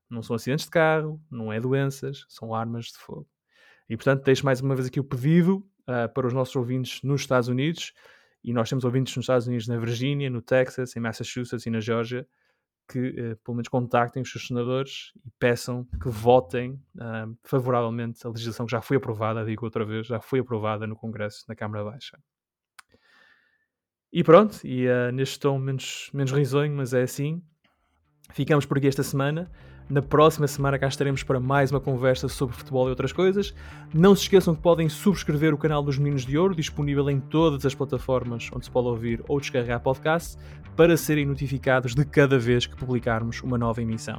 Não 0.08 0.22
são 0.22 0.34
acidentes 0.34 0.64
de 0.64 0.70
carro, 0.70 1.20
não 1.30 1.52
é 1.52 1.60
doenças, 1.60 2.24
são 2.28 2.54
armas 2.54 2.86
de 2.86 2.96
fogo. 2.98 3.28
E 3.88 3.96
portanto, 3.96 4.24
deixo 4.24 4.44
mais 4.44 4.60
uma 4.60 4.74
vez 4.74 4.88
aqui 4.88 4.98
o 4.98 5.04
pedido 5.04 5.58
uh, 5.82 6.12
para 6.14 6.26
os 6.26 6.32
nossos 6.32 6.56
ouvintes 6.56 7.02
nos 7.02 7.20
Estados 7.20 7.48
Unidos, 7.48 7.92
e 8.42 8.52
nós 8.54 8.70
temos 8.70 8.84
ouvintes 8.84 9.14
nos 9.14 9.24
Estados 9.24 9.46
Unidos, 9.46 9.68
na 9.68 9.76
Virgínia, 9.76 10.30
no 10.30 10.40
Texas, 10.40 10.96
em 10.96 11.00
Massachusetts 11.00 11.66
e 11.66 11.70
na 11.70 11.80
Geórgia, 11.80 12.26
que 12.90 12.98
uh, 12.98 13.36
pelo 13.44 13.56
menos 13.56 13.68
contactem 13.68 14.22
os 14.22 14.30
seus 14.30 14.46
senadores 14.46 15.12
e 15.24 15.30
peçam 15.38 15.84
que 16.02 16.08
votem 16.08 16.72
uh, 16.96 17.36
favoravelmente 17.44 18.26
a 18.26 18.30
legislação 18.30 18.66
que 18.66 18.72
já 18.72 18.80
foi 18.80 18.96
aprovada, 18.96 19.44
digo 19.44 19.64
outra 19.64 19.84
vez, 19.84 20.06
já 20.06 20.20
foi 20.20 20.40
aprovada 20.40 20.86
no 20.86 20.96
Congresso, 20.96 21.44
na 21.48 21.54
Câmara 21.54 21.84
Baixa. 21.84 22.18
E 24.12 24.24
pronto, 24.24 24.58
e 24.64 24.88
uh, 24.88 25.12
neste 25.12 25.38
tom 25.38 25.58
menos, 25.58 26.10
menos 26.12 26.32
risonho, 26.32 26.74
mas 26.74 26.92
é 26.92 27.02
assim. 27.02 27.40
Ficamos 28.32 28.66
por 28.66 28.78
aqui 28.78 28.88
esta 28.88 29.04
semana. 29.04 29.50
Na 29.90 30.00
próxima 30.00 30.46
semana 30.46 30.78
cá 30.78 30.86
estaremos 30.86 31.24
para 31.24 31.40
mais 31.40 31.72
uma 31.72 31.80
conversa 31.80 32.28
sobre 32.28 32.54
futebol 32.54 32.86
e 32.86 32.90
outras 32.90 33.12
coisas. 33.12 33.52
Não 33.92 34.14
se 34.14 34.22
esqueçam 34.22 34.54
que 34.54 34.62
podem 34.62 34.88
subscrever 34.88 35.52
o 35.52 35.58
canal 35.58 35.82
dos 35.82 35.98
Meninos 35.98 36.24
de 36.24 36.38
Ouro, 36.38 36.54
disponível 36.54 37.10
em 37.10 37.18
todas 37.18 37.66
as 37.66 37.74
plataformas 37.74 38.48
onde 38.54 38.66
se 38.66 38.70
pode 38.70 38.86
ouvir 38.86 39.20
ou 39.26 39.40
descarregar 39.40 39.80
podcast, 39.80 40.38
para 40.76 40.96
serem 40.96 41.26
notificados 41.26 41.92
de 41.92 42.04
cada 42.04 42.38
vez 42.38 42.66
que 42.66 42.76
publicarmos 42.76 43.42
uma 43.42 43.58
nova 43.58 43.82
emissão. 43.82 44.18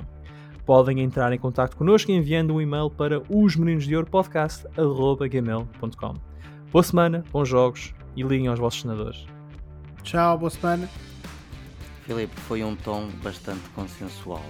Podem 0.65 0.99
entrar 0.99 1.31
em 1.31 1.39
contato 1.39 1.77
connosco 1.77 2.11
enviando 2.11 2.53
um 2.53 2.59
e-mail 2.59 2.89
para 2.89 3.23
osmeninosdeouropodcast.gmail.com 3.29 6.15
Boa 6.69 6.83
semana, 6.83 7.23
bons 7.31 7.47
jogos 7.47 7.93
e 8.13 8.23
liguem 8.23 8.49
aos 8.49 8.59
vossos 8.59 8.81
senadores. 8.81 9.25
Tchau, 10.03 10.37
boa 10.37 10.49
semana. 10.49 10.89
Filipe, 12.05 12.35
foi 12.41 12.61
um 12.61 12.75
tom 12.75 13.07
bastante 13.23 13.69
consensual 13.69 14.43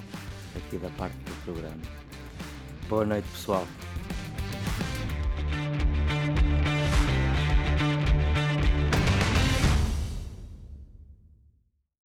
aqui 0.57 0.77
da 0.77 0.89
parte 0.91 1.15
do 1.15 1.43
programa. 1.43 1.81
Boa 2.89 3.05
noite, 3.05 3.27
pessoal. 3.31 3.65